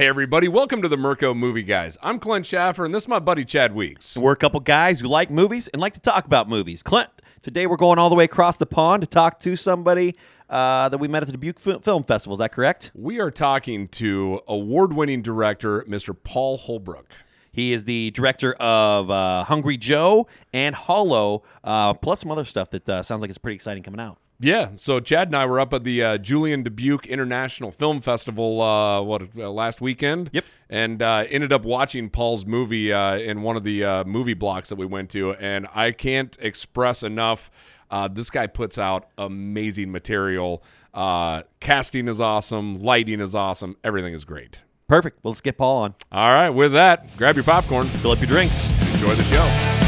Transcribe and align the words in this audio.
Hey, 0.00 0.06
everybody, 0.06 0.48
welcome 0.48 0.80
to 0.80 0.88
the 0.88 0.96
Micro 0.96 1.34
Movie 1.34 1.62
Guys. 1.62 1.98
I'm 2.02 2.18
Clint 2.18 2.46
Schaffer, 2.46 2.86
and 2.86 2.94
this 2.94 3.02
is 3.02 3.08
my 3.08 3.18
buddy 3.18 3.44
Chad 3.44 3.74
Weeks. 3.74 4.16
We're 4.16 4.32
a 4.32 4.36
couple 4.36 4.58
guys 4.60 5.00
who 5.00 5.08
like 5.08 5.28
movies 5.28 5.68
and 5.68 5.82
like 5.82 5.92
to 5.92 6.00
talk 6.00 6.24
about 6.24 6.48
movies. 6.48 6.82
Clint, 6.82 7.10
today 7.42 7.66
we're 7.66 7.76
going 7.76 7.98
all 7.98 8.08
the 8.08 8.14
way 8.14 8.24
across 8.24 8.56
the 8.56 8.64
pond 8.64 9.02
to 9.02 9.06
talk 9.06 9.40
to 9.40 9.56
somebody 9.56 10.16
uh, 10.48 10.88
that 10.88 10.96
we 10.96 11.06
met 11.06 11.22
at 11.22 11.26
the 11.26 11.32
Dubuque 11.32 11.58
Fil- 11.58 11.80
Film 11.80 12.02
Festival. 12.02 12.32
Is 12.32 12.38
that 12.38 12.50
correct? 12.50 12.90
We 12.94 13.20
are 13.20 13.30
talking 13.30 13.88
to 13.88 14.40
award 14.48 14.94
winning 14.94 15.20
director, 15.20 15.84
Mr. 15.86 16.16
Paul 16.18 16.56
Holbrook. 16.56 17.12
He 17.52 17.74
is 17.74 17.84
the 17.84 18.10
director 18.12 18.54
of 18.54 19.10
uh, 19.10 19.44
Hungry 19.44 19.76
Joe 19.76 20.28
and 20.54 20.74
Hollow, 20.74 21.42
uh, 21.62 21.92
plus 21.92 22.20
some 22.20 22.30
other 22.30 22.46
stuff 22.46 22.70
that 22.70 22.88
uh, 22.88 23.02
sounds 23.02 23.20
like 23.20 23.28
it's 23.28 23.36
pretty 23.36 23.56
exciting 23.56 23.82
coming 23.82 24.00
out. 24.00 24.16
Yeah, 24.42 24.70
so 24.76 25.00
Chad 25.00 25.28
and 25.28 25.36
I 25.36 25.44
were 25.44 25.60
up 25.60 25.74
at 25.74 25.84
the 25.84 26.02
uh, 26.02 26.18
Julian 26.18 26.62
Dubuque 26.62 27.06
International 27.06 27.70
Film 27.70 28.00
Festival 28.00 28.62
uh, 28.62 29.02
what 29.02 29.22
uh, 29.36 29.50
last 29.50 29.82
weekend. 29.82 30.30
Yep. 30.32 30.44
and 30.70 31.02
uh, 31.02 31.24
ended 31.28 31.52
up 31.52 31.64
watching 31.66 32.08
Paul's 32.08 32.46
movie 32.46 32.90
uh, 32.90 33.16
in 33.18 33.42
one 33.42 33.56
of 33.56 33.64
the 33.64 33.84
uh, 33.84 34.04
movie 34.04 34.32
blocks 34.34 34.70
that 34.70 34.76
we 34.76 34.86
went 34.86 35.10
to, 35.10 35.34
and 35.34 35.66
I 35.74 35.92
can't 35.92 36.36
express 36.40 37.02
enough. 37.02 37.50
Uh, 37.90 38.08
this 38.08 38.30
guy 38.30 38.46
puts 38.46 38.78
out 38.78 39.08
amazing 39.18 39.90
material. 39.92 40.62
Uh, 40.94 41.42
casting 41.60 42.08
is 42.08 42.20
awesome, 42.20 42.76
lighting 42.82 43.20
is 43.20 43.34
awesome, 43.34 43.76
everything 43.84 44.14
is 44.14 44.24
great. 44.24 44.60
Perfect. 44.88 45.22
Well, 45.22 45.32
let's 45.32 45.40
get 45.40 45.58
Paul 45.58 45.82
on. 45.82 45.94
All 46.10 46.32
right, 46.32 46.50
with 46.50 46.72
that, 46.72 47.14
grab 47.16 47.34
your 47.34 47.44
popcorn, 47.44 47.86
Fill 47.86 48.12
up 48.12 48.18
your 48.20 48.26
drinks. 48.28 48.70
enjoy 48.94 49.12
the 49.14 49.22
show. 49.24 49.79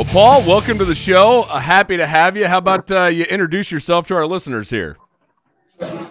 Well, 0.00 0.08
Paul, 0.08 0.48
welcome 0.48 0.78
to 0.78 0.86
the 0.86 0.94
show. 0.94 1.42
Uh, 1.42 1.60
happy 1.60 1.98
to 1.98 2.06
have 2.06 2.34
you. 2.34 2.46
How 2.46 2.56
about 2.56 2.90
uh, 2.90 3.04
you 3.04 3.24
introduce 3.24 3.70
yourself 3.70 4.06
to 4.06 4.14
our 4.14 4.26
listeners 4.26 4.70
here? 4.70 4.96
Uh, 5.78 6.06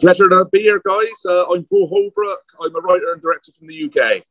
pleasure 0.00 0.26
to 0.26 0.46
be 0.50 0.60
here, 0.60 0.80
guys. 0.86 1.12
Uh, 1.26 1.44
I'm 1.52 1.66
Paul 1.66 1.86
Holbrook. 1.86 2.40
I'm 2.58 2.74
a 2.74 2.80
writer 2.80 3.12
and 3.12 3.20
director 3.20 3.52
from 3.52 3.66
the 3.66 3.84
UK. 3.84 4.22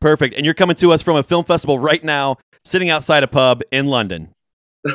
Perfect. 0.00 0.34
And 0.34 0.44
you're 0.44 0.54
coming 0.54 0.74
to 0.74 0.90
us 0.90 1.02
from 1.02 1.14
a 1.14 1.22
film 1.22 1.44
festival 1.44 1.78
right 1.78 2.02
now, 2.02 2.38
sitting 2.64 2.90
outside 2.90 3.22
a 3.22 3.28
pub 3.28 3.62
in 3.70 3.86
London. 3.86 4.34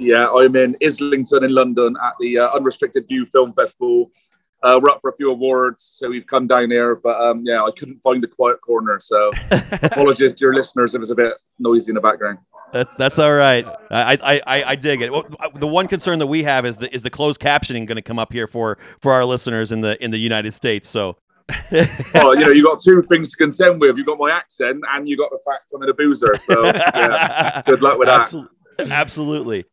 Yeah, 0.00 0.28
I'm 0.28 0.54
in 0.54 0.76
Islington 0.80 1.42
in 1.42 1.52
London 1.52 1.96
at 2.00 2.12
the 2.20 2.38
uh, 2.38 2.50
Unrestricted 2.50 3.08
View 3.08 3.26
Film 3.26 3.52
Festival. 3.52 4.12
Uh, 4.62 4.80
we're 4.82 4.90
up 4.90 4.98
for 5.00 5.10
a 5.10 5.12
few 5.12 5.30
awards, 5.30 5.82
so 5.82 6.08
we've 6.08 6.26
come 6.26 6.46
down 6.46 6.70
here. 6.70 6.96
But 6.96 7.20
um, 7.20 7.42
yeah, 7.44 7.62
I 7.62 7.70
couldn't 7.76 8.00
find 8.02 8.22
a 8.24 8.26
quiet 8.26 8.60
corner, 8.60 8.98
so 9.00 9.30
apologies 9.50 10.34
to 10.34 10.40
your 10.40 10.54
listeners 10.54 10.94
if 10.94 11.00
it's 11.00 11.10
a 11.10 11.14
bit 11.14 11.34
noisy 11.58 11.90
in 11.90 11.94
the 11.94 12.00
background. 12.00 12.38
That, 12.72 12.88
that's 12.98 13.18
all 13.18 13.32
right. 13.32 13.64
I, 13.90 14.42
I, 14.46 14.64
I, 14.64 14.76
dig 14.76 15.00
it. 15.00 15.10
Well, 15.10 15.24
the 15.54 15.66
one 15.66 15.88
concern 15.88 16.18
that 16.18 16.26
we 16.26 16.42
have 16.42 16.66
is 16.66 16.76
the 16.76 16.92
is 16.94 17.00
the 17.00 17.08
closed 17.08 17.40
captioning 17.40 17.86
going 17.86 17.96
to 17.96 18.02
come 18.02 18.18
up 18.18 18.30
here 18.30 18.46
for 18.46 18.76
for 19.00 19.12
our 19.12 19.24
listeners 19.24 19.72
in 19.72 19.80
the 19.80 20.02
in 20.04 20.10
the 20.10 20.18
United 20.18 20.52
States. 20.52 20.86
So 20.86 21.16
Well, 21.72 22.36
you 22.38 22.44
know, 22.44 22.50
you 22.50 22.64
got 22.64 22.80
two 22.80 23.02
things 23.02 23.30
to 23.30 23.36
contend 23.36 23.80
with. 23.80 23.96
You 23.96 24.04
have 24.04 24.06
got 24.06 24.18
my 24.18 24.30
accent, 24.30 24.82
and 24.92 25.08
you 25.08 25.16
got 25.16 25.30
the 25.30 25.38
fact 25.46 25.72
I'm 25.74 25.82
in 25.82 25.88
a 25.88 25.94
boozer. 25.94 26.34
So 26.40 26.64
yeah, 26.64 27.62
good 27.66 27.80
luck 27.80 27.98
with 27.98 28.08
that. 28.08 28.48
Absol- 28.78 28.90
Absolutely. 28.90 29.64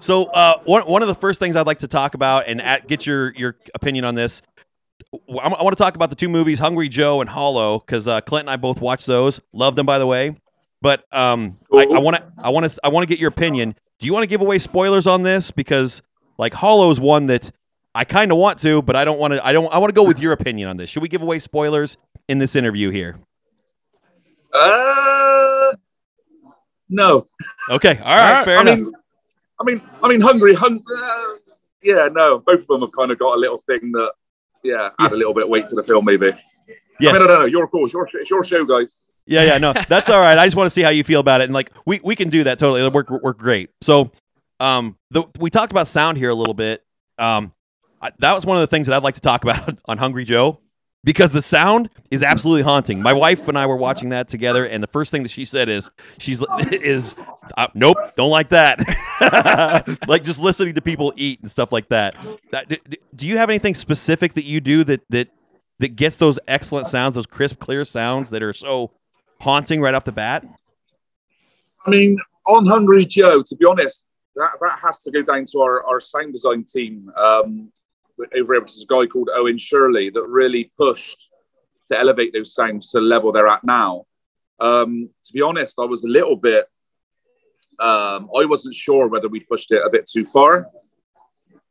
So, 0.00 0.24
uh, 0.26 0.60
one 0.64 0.82
one 0.82 1.02
of 1.02 1.08
the 1.08 1.14
first 1.14 1.38
things 1.38 1.56
I'd 1.56 1.66
like 1.66 1.78
to 1.80 1.88
talk 1.88 2.14
about 2.14 2.46
and 2.46 2.60
at, 2.60 2.86
get 2.86 3.06
your 3.06 3.32
your 3.34 3.56
opinion 3.74 4.04
on 4.04 4.14
this. 4.14 4.42
I 5.12 5.62
want 5.62 5.76
to 5.76 5.82
talk 5.82 5.94
about 5.96 6.10
the 6.10 6.16
two 6.16 6.28
movies, 6.28 6.58
Hungry 6.58 6.88
Joe 6.88 7.20
and 7.20 7.30
Hollow, 7.30 7.78
because 7.78 8.08
uh, 8.08 8.20
Clint 8.20 8.44
and 8.44 8.50
I 8.50 8.56
both 8.56 8.80
watched 8.80 9.06
those. 9.06 9.40
Love 9.52 9.76
them, 9.76 9.86
by 9.86 9.98
the 9.98 10.06
way. 10.06 10.36
But 10.80 11.04
um, 11.14 11.58
I 11.72 11.98
want 11.98 12.16
to 12.16 12.32
I 12.38 12.50
want 12.50 12.70
to 12.70 12.80
I 12.84 12.88
want 12.88 13.06
to 13.06 13.08
get 13.08 13.18
your 13.18 13.28
opinion. 13.28 13.74
Do 13.98 14.06
you 14.06 14.12
want 14.12 14.24
to 14.24 14.28
give 14.28 14.40
away 14.40 14.58
spoilers 14.58 15.06
on 15.06 15.22
this? 15.22 15.50
Because 15.50 16.02
like 16.36 16.52
Hollow 16.52 16.90
is 16.90 17.00
one 17.00 17.26
that 17.26 17.50
I 17.94 18.04
kind 18.04 18.32
of 18.32 18.38
want 18.38 18.58
to, 18.60 18.82
but 18.82 18.96
I 18.96 19.04
don't 19.04 19.18
want 19.18 19.34
to. 19.34 19.46
I 19.46 19.52
don't. 19.52 19.72
I 19.72 19.78
want 19.78 19.90
to 19.90 19.94
go 19.94 20.06
with 20.06 20.18
your 20.18 20.32
opinion 20.32 20.68
on 20.68 20.76
this. 20.76 20.90
Should 20.90 21.02
we 21.02 21.08
give 21.08 21.22
away 21.22 21.38
spoilers 21.38 21.96
in 22.28 22.38
this 22.38 22.56
interview 22.56 22.90
here? 22.90 23.16
Uh, 24.52 25.23
no. 26.94 27.26
Okay. 27.70 27.98
All 27.98 28.16
right. 28.16 28.32
right, 28.32 28.44
Fair 28.44 28.58
I 28.58 28.60
enough. 28.62 28.78
mean, 28.78 28.92
I 29.60 29.64
mean, 29.64 29.80
I 30.02 30.08
mean, 30.08 30.20
hungry, 30.20 30.54
hung. 30.54 30.82
Uh, 30.94 31.24
yeah, 31.82 32.08
no, 32.10 32.38
both 32.38 32.60
of 32.62 32.66
them 32.66 32.80
have 32.82 32.92
kind 32.92 33.10
of 33.10 33.18
got 33.18 33.36
a 33.36 33.38
little 33.38 33.58
thing 33.58 33.92
that, 33.92 34.12
yeah, 34.62 34.90
add 34.98 35.12
a 35.12 35.16
little 35.16 35.34
bit 35.34 35.44
of 35.44 35.50
weight 35.50 35.66
to 35.66 35.74
the 35.76 35.82
film, 35.82 36.04
maybe. 36.04 36.26
yes. 36.26 37.10
I 37.10 37.12
mean, 37.12 37.22
I 37.22 37.26
don't 37.26 37.38
know. 37.40 37.44
Your 37.44 37.68
call. 37.68 37.84
It's 37.84 37.92
your, 37.92 38.08
it's 38.14 38.30
your 38.30 38.42
show, 38.44 38.64
guys. 38.64 38.98
Yeah, 39.26 39.44
yeah, 39.44 39.58
no, 39.58 39.72
that's 39.88 40.10
all 40.10 40.20
right. 40.20 40.36
I 40.38 40.46
just 40.46 40.56
want 40.56 40.66
to 40.66 40.70
see 40.70 40.82
how 40.82 40.90
you 40.90 41.04
feel 41.04 41.20
about 41.20 41.40
it, 41.40 41.44
and 41.44 41.54
like 41.54 41.70
we 41.86 42.00
we 42.04 42.14
can 42.16 42.28
do 42.30 42.44
that 42.44 42.58
totally. 42.58 42.80
It'll 42.80 42.92
work 42.92 43.10
work 43.10 43.38
great. 43.38 43.70
So, 43.80 44.10
um, 44.60 44.96
the, 45.10 45.24
we 45.38 45.50
talked 45.50 45.72
about 45.72 45.88
sound 45.88 46.18
here 46.18 46.30
a 46.30 46.34
little 46.34 46.54
bit. 46.54 46.84
Um, 47.18 47.52
I, 48.02 48.12
that 48.18 48.34
was 48.34 48.44
one 48.44 48.56
of 48.56 48.60
the 48.60 48.66
things 48.66 48.86
that 48.86 48.94
I'd 48.96 49.02
like 49.02 49.14
to 49.14 49.20
talk 49.22 49.44
about 49.44 49.78
on 49.86 49.98
Hungry 49.98 50.24
Joe 50.24 50.60
because 51.04 51.32
the 51.32 51.42
sound 51.42 51.90
is 52.10 52.22
absolutely 52.22 52.62
haunting. 52.62 53.00
My 53.02 53.12
wife 53.12 53.46
and 53.46 53.58
I 53.58 53.66
were 53.66 53.76
watching 53.76 54.08
that 54.08 54.26
together, 54.26 54.64
and 54.64 54.82
the 54.82 54.88
first 54.88 55.10
thing 55.10 55.22
that 55.22 55.28
she 55.30 55.44
said 55.44 55.68
is 55.68 55.90
she's 56.18 56.42
is 56.72 57.14
uh, 57.56 57.68
nope, 57.74 57.96
don't 58.16 58.30
like 58.30 58.48
that. 58.48 58.80
like 60.08 60.24
just 60.24 60.40
listening 60.40 60.74
to 60.74 60.80
people 60.80 61.12
eat 61.16 61.40
and 61.40 61.50
stuff 61.50 61.70
like 61.70 61.88
that. 61.90 62.16
that 62.50 62.68
do, 62.68 62.76
do 63.14 63.26
you 63.26 63.36
have 63.36 63.50
anything 63.50 63.74
specific 63.74 64.32
that 64.32 64.44
you 64.44 64.60
do 64.60 64.82
that 64.84 65.02
that 65.10 65.28
that 65.78 65.96
gets 65.96 66.16
those 66.16 66.38
excellent 66.48 66.86
sounds, 66.86 67.14
those 67.14 67.26
crisp, 67.26 67.58
clear 67.58 67.84
sounds 67.84 68.30
that 68.30 68.42
are 68.42 68.52
so 68.52 68.90
haunting 69.40 69.80
right 69.80 69.94
off 69.94 70.04
the 70.04 70.12
bat? 70.12 70.46
I 71.86 71.90
mean, 71.90 72.18
on 72.46 72.64
Hungry 72.64 73.04
Joe, 73.04 73.42
to 73.42 73.56
be 73.56 73.66
honest, 73.66 74.04
that, 74.36 74.52
that 74.60 74.78
has 74.82 75.00
to 75.02 75.10
go 75.10 75.22
down 75.22 75.44
to 75.52 75.60
our, 75.60 75.84
our 75.84 76.00
sound 76.00 76.32
design 76.32 76.64
team. 76.64 77.10
Um, 77.16 77.70
over 78.36 78.54
is 78.64 78.86
a 78.88 78.92
guy 78.92 79.06
called 79.06 79.30
Owen 79.34 79.58
Shirley 79.58 80.10
that 80.10 80.26
really 80.26 80.72
pushed 80.78 81.30
to 81.88 81.98
elevate 81.98 82.32
those 82.32 82.54
sounds 82.54 82.90
to 82.90 82.98
the 82.98 83.04
level 83.04 83.32
they're 83.32 83.48
at 83.48 83.64
now. 83.64 84.04
Um, 84.60 85.10
to 85.24 85.32
be 85.32 85.42
honest, 85.42 85.78
I 85.78 85.84
was 85.84 86.04
a 86.04 86.08
little 86.08 86.36
bit, 86.36 86.66
um, 87.80 88.30
I 88.36 88.44
wasn't 88.44 88.74
sure 88.74 89.08
whether 89.08 89.28
we 89.28 89.40
pushed 89.40 89.72
it 89.72 89.82
a 89.84 89.90
bit 89.90 90.08
too 90.08 90.24
far. 90.24 90.68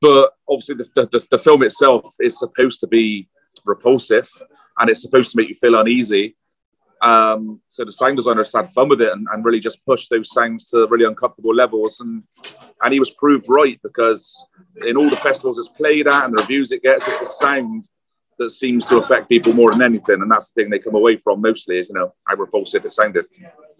But 0.01 0.33
obviously, 0.49 0.75
the, 0.75 1.07
the, 1.11 1.27
the 1.31 1.39
film 1.39 1.63
itself 1.63 2.05
is 2.19 2.37
supposed 2.37 2.81
to 2.81 2.87
be 2.87 3.29
repulsive 3.65 4.29
and 4.77 4.89
it's 4.89 5.01
supposed 5.01 5.31
to 5.31 5.37
make 5.37 5.49
you 5.49 5.55
feel 5.55 5.79
uneasy. 5.79 6.35
Um, 7.03 7.61
so 7.67 7.83
the 7.83 7.91
sound 7.91 8.15
designers 8.15 8.53
had 8.53 8.69
fun 8.69 8.87
with 8.87 9.01
it 9.01 9.11
and, 9.11 9.27
and 9.31 9.43
really 9.43 9.59
just 9.59 9.85
pushed 9.85 10.09
those 10.09 10.31
sounds 10.31 10.69
to 10.69 10.87
really 10.87 11.05
uncomfortable 11.05 11.53
levels. 11.53 11.99
And 11.99 12.23
and 12.83 12.93
he 12.93 12.99
was 12.99 13.11
proved 13.11 13.45
right 13.49 13.79
because 13.83 14.45
in 14.87 14.95
all 14.95 15.09
the 15.09 15.17
festivals 15.17 15.57
it's 15.57 15.67
played 15.67 16.07
at 16.07 16.25
and 16.25 16.37
the 16.37 16.41
reviews 16.41 16.71
it 16.71 16.81
gets, 16.81 17.07
it's 17.07 17.17
the 17.17 17.25
sound 17.25 17.89
that 18.39 18.49
seems 18.51 18.85
to 18.85 18.97
affect 18.97 19.29
people 19.29 19.53
more 19.53 19.71
than 19.71 19.81
anything. 19.81 20.21
And 20.21 20.31
that's 20.31 20.51
the 20.51 20.61
thing 20.61 20.69
they 20.69 20.79
come 20.79 20.95
away 20.95 21.17
from 21.17 21.41
mostly 21.41 21.79
is, 21.79 21.89
you 21.89 21.95
know, 21.95 22.13
how 22.25 22.35
repulsive 22.35 22.85
it 22.85 22.91
sounded. 22.91 23.25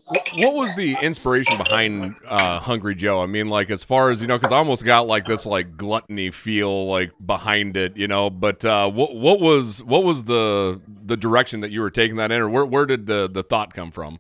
What 0.06 0.53
was 0.53 0.75
the 0.75 0.97
inspiration 1.02 1.58
behind 1.58 2.16
uh, 2.28 2.59
Hungry 2.59 2.94
Joe? 2.94 3.22
I 3.22 3.25
mean, 3.25 3.50
like 3.50 3.69
as 3.69 3.84
far 3.84 4.09
as 4.09 4.22
you 4.22 4.28
know, 4.28 4.38
because 4.38 4.52
I 4.52 4.58
almost 4.58 4.84
got 4.84 5.08
like 5.08 5.25
this 5.25 5.46
like 5.46 5.78
gluttony 5.78 6.30
feel 6.30 6.88
like 6.88 7.12
behind 7.25 7.78
it, 7.78 7.96
you 7.96 8.08
know. 8.08 8.30
But 8.30 8.66
uh, 8.66 8.90
what 8.92 9.16
what 9.16 9.40
was 9.40 9.81
what 9.84 10.03
was 10.03 10.25
the 10.25 10.81
the 11.06 11.16
direction 11.16 11.62
that 11.62 11.72
you 11.72 11.81
were 11.81 11.90
taking 11.90 12.18
that 12.18 12.31
in, 12.31 12.42
or 12.42 12.50
where 12.50 12.66
where 12.66 12.86
did 12.86 13.06
the 13.06 13.30
the 13.31 13.44
thought 13.44 13.74
come 13.74 13.92
from? 13.92 14.19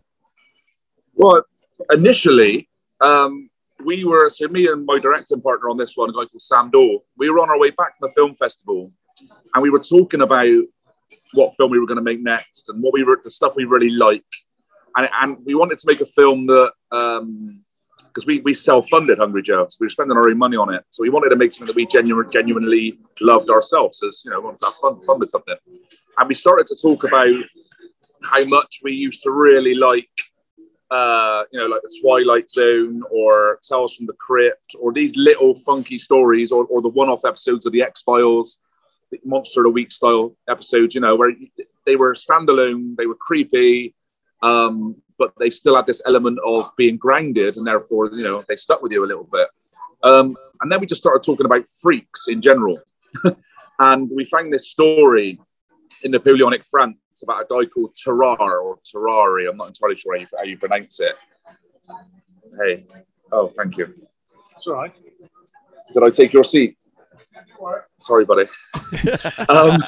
Well, 1.15 1.43
initially, 1.91 2.69
um, 3.01 3.49
we 3.83 4.03
were, 4.05 4.29
so 4.29 4.47
me 4.47 4.67
and 4.67 4.85
my 4.85 4.99
directing 4.99 5.41
partner 5.41 5.69
on 5.69 5.77
this 5.77 5.95
one, 5.95 6.09
a 6.09 6.13
guy 6.13 6.25
called 6.25 6.41
Sam 6.41 6.71
Dole, 6.71 7.03
we 7.17 7.29
were 7.29 7.39
on 7.39 7.49
our 7.49 7.59
way 7.59 7.69
back 7.71 7.97
from 7.97 8.09
the 8.09 8.13
film 8.13 8.35
festival 8.35 8.91
and 9.53 9.61
we 9.61 9.69
were 9.69 9.79
talking 9.79 10.21
about 10.21 10.47
what 11.33 11.55
film 11.55 11.71
we 11.71 11.79
were 11.79 11.85
going 11.85 11.97
to 11.97 12.03
make 12.03 12.21
next 12.21 12.69
and 12.69 12.81
what 12.81 12.93
we 12.93 13.03
were, 13.03 13.19
the 13.23 13.29
stuff 13.29 13.53
we 13.55 13.65
really 13.65 13.89
like. 13.89 14.23
And, 14.95 15.09
and 15.21 15.37
we 15.45 15.55
wanted 15.55 15.77
to 15.79 15.87
make 15.87 16.01
a 16.01 16.05
film 16.05 16.45
that, 16.47 16.71
because 16.89 18.25
we, 18.27 18.41
we 18.41 18.53
self-funded 18.53 19.17
Hungry 19.17 19.41
Joe, 19.41 19.65
so 19.67 19.77
we 19.79 19.85
were 19.85 19.89
spending 19.89 20.17
our 20.17 20.29
own 20.29 20.37
money 20.37 20.57
on 20.57 20.73
it. 20.73 20.83
So 20.91 21.01
we 21.01 21.09
wanted 21.09 21.29
to 21.29 21.35
make 21.35 21.51
something 21.51 21.67
that 21.67 21.75
we 21.75 21.85
genuine, 21.87 22.29
genuinely 22.31 22.99
loved 23.21 23.49
ourselves, 23.49 24.03
as 24.03 24.21
you 24.23 24.31
know, 24.31 24.41
to 24.41 24.65
have 24.65 24.75
fun, 24.75 25.01
fun 25.03 25.19
with 25.19 25.29
something. 25.29 25.55
And 26.17 26.27
we 26.27 26.35
started 26.35 26.67
to 26.67 26.75
talk 26.75 27.03
about 27.03 27.33
how 28.23 28.43
much 28.45 28.81
we 28.83 28.91
used 28.93 29.21
to 29.23 29.31
really 29.31 29.73
like 29.73 30.09
uh, 30.93 31.43
you 31.51 31.59
know, 31.59 31.65
like 31.65 31.81
the 31.81 31.99
Twilight 32.01 32.51
Zone 32.51 33.01
or 33.09 33.59
Tales 33.67 33.95
from 33.95 34.05
the 34.05 34.13
Crypt 34.13 34.75
or 34.79 34.93
these 34.93 35.17
little 35.17 35.55
funky 35.55 35.97
stories 35.97 36.51
or, 36.51 36.65
or 36.65 36.83
the 36.83 36.89
one-off 36.89 37.25
episodes 37.25 37.65
of 37.65 37.71
the 37.71 37.81
X 37.81 38.03
Files, 38.03 38.59
the 39.11 39.19
Monster 39.25 39.61
of 39.61 39.65
the 39.65 39.69
Week 39.71 39.91
style 39.91 40.35
episodes, 40.47 40.93
you 40.93 41.01
know, 41.01 41.15
where 41.15 41.33
they 41.87 41.95
were 41.95 42.13
standalone, 42.13 42.95
they 42.95 43.07
were 43.07 43.15
creepy, 43.15 43.95
um, 44.43 44.95
but 45.17 45.33
they 45.39 45.49
still 45.49 45.75
had 45.75 45.87
this 45.87 46.01
element 46.05 46.37
of 46.45 46.69
being 46.75 46.97
grounded, 46.97 47.57
and 47.57 47.65
therefore, 47.65 48.11
you 48.11 48.23
know, 48.23 48.43
they 48.47 48.55
stuck 48.55 48.81
with 48.81 48.91
you 48.91 49.03
a 49.03 49.07
little 49.07 49.27
bit. 49.31 49.47
Um, 50.03 50.35
And 50.61 50.71
then 50.71 50.79
we 50.79 50.85
just 50.85 51.01
started 51.01 51.23
talking 51.23 51.45
about 51.45 51.65
freaks 51.81 52.27
in 52.27 52.41
general. 52.41 52.79
and 53.79 54.09
we 54.15 54.25
found 54.25 54.51
this 54.53 54.69
story 54.69 55.39
in 56.03 56.11
Napoleonic 56.11 56.63
France 56.63 56.97
about 57.21 57.41
a 57.41 57.45
guy 57.49 57.65
called 57.69 57.93
Tarare 57.93 58.61
or 58.61 58.77
Terrari. 58.79 59.49
I'm 59.49 59.57
not 59.57 59.67
entirely 59.67 59.95
sure 59.95 60.15
how 60.15 60.21
you, 60.21 60.27
how 60.37 60.43
you 60.43 60.57
pronounce 60.57 60.99
it. 60.99 61.15
Hey, 62.59 62.85
oh, 63.31 63.47
thank 63.57 63.77
you. 63.77 63.93
It's 64.51 64.67
all 64.67 64.75
right. 64.75 64.95
Did 65.93 66.03
I 66.03 66.09
take 66.09 66.31
your 66.33 66.43
seat? 66.43 66.77
Sorry, 67.97 68.25
buddy. 68.25 68.45
um, 69.49 69.83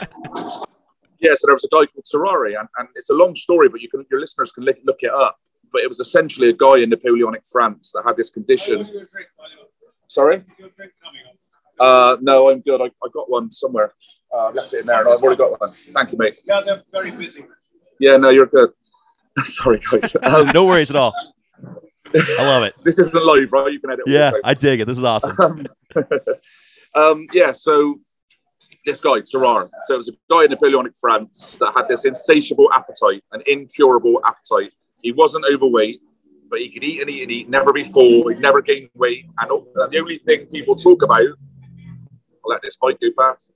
yeah, 1.20 1.34
so 1.36 1.48
there 1.48 1.56
was 1.56 1.64
a 1.64 1.70
guy 1.70 1.86
called 1.86 2.06
Terrari, 2.14 2.60
and, 2.60 2.68
and 2.78 2.88
it's 2.96 3.10
a 3.10 3.14
long 3.14 3.36
story, 3.36 3.70
but 3.70 3.82
you 3.82 3.90
can 3.90 4.06
your 4.12 4.20
listeners 4.20 4.52
can 4.52 4.64
look, 4.64 4.78
look 4.84 5.00
it 5.02 5.12
up. 5.12 5.38
But 5.72 5.82
it 5.82 5.88
was 5.88 6.00
essentially 6.00 6.50
a 6.50 6.54
guy 6.54 6.80
in 6.80 6.90
Napoleonic 6.90 7.44
France 7.52 7.92
that 7.94 8.04
had 8.06 8.16
this 8.16 8.30
condition. 8.30 9.08
Sorry? 10.08 10.44
Uh, 11.80 12.18
no, 12.22 12.50
I'm 12.50 12.62
good. 12.62 12.82
I, 12.82 12.86
I 12.86 13.10
got 13.14 13.30
one 13.30 13.52
somewhere. 13.52 13.94
Uh, 14.34 14.48
I 14.48 14.52
left 14.52 14.74
it 14.74 14.82
in 14.82 14.86
there, 14.86 15.02
and 15.02 15.10
I've 15.10 15.22
already 15.22 15.38
got 15.38 15.60
one. 15.60 15.70
Thank 15.70 16.12
you, 16.12 16.18
mate. 16.18 16.40
Yeah, 16.46 16.62
they're 16.66 16.84
very 16.92 17.12
busy. 17.12 17.46
Yeah, 18.00 18.18
no, 18.18 18.30
you're 18.30 18.46
good. 18.46 18.72
Sorry, 19.44 19.80
guys. 19.80 20.16
Um, 20.24 20.48
no 20.54 20.66
worries 20.66 20.90
at 20.90 20.96
all. 20.96 21.14
I 22.14 22.44
love 22.44 22.64
it. 22.64 22.76
this 22.84 23.00
isn't 23.00 23.14
live, 23.14 23.52
right? 23.52 23.72
You 23.72 23.80
can 23.80 23.92
edit. 23.92 24.06
all 24.08 24.14
Yeah. 24.14 24.32
I 24.44 24.54
dig 24.54 24.80
it. 24.80 24.86
This 24.86 24.98
is 24.98 25.04
awesome. 25.04 25.36
um, 26.96 27.28
yeah, 27.34 27.52
so 27.52 28.00
this 28.86 29.02
guy, 29.02 29.20
Tarare. 29.22 29.70
So 29.88 29.96
it 29.96 29.98
was 29.98 30.10
a 30.10 30.14
guy 30.30 30.44
in 30.44 30.52
Napoleonic 30.52 30.94
France 30.96 31.58
that 31.60 31.74
had 31.76 31.88
this 31.88 32.06
insatiable 32.06 32.72
appetite, 32.72 33.24
an 33.32 33.42
incurable 33.48 34.22
appetite. 34.26 34.72
He 35.02 35.12
wasn't 35.12 35.46
overweight, 35.52 36.02
but 36.50 36.60
he 36.60 36.70
could 36.70 36.84
eat 36.84 37.02
and 37.02 37.10
eat 37.10 37.24
and 37.24 37.32
eat, 37.32 37.50
never 37.50 37.74
be 37.74 37.84
full, 37.84 38.28
he'd 38.28 38.40
never 38.40 38.62
gain 38.62 38.90
weight. 38.94 39.26
And 39.40 39.52
and 39.52 39.92
the 39.92 40.00
only 40.00 40.20
thing 40.20 40.46
people 40.48 40.76
talk 40.76 41.02
about, 41.02 41.20
I'll 41.20 41.36
let 42.46 42.62
this 42.62 42.78
mic 42.82 43.02
go 43.02 43.08
past. 43.18 43.52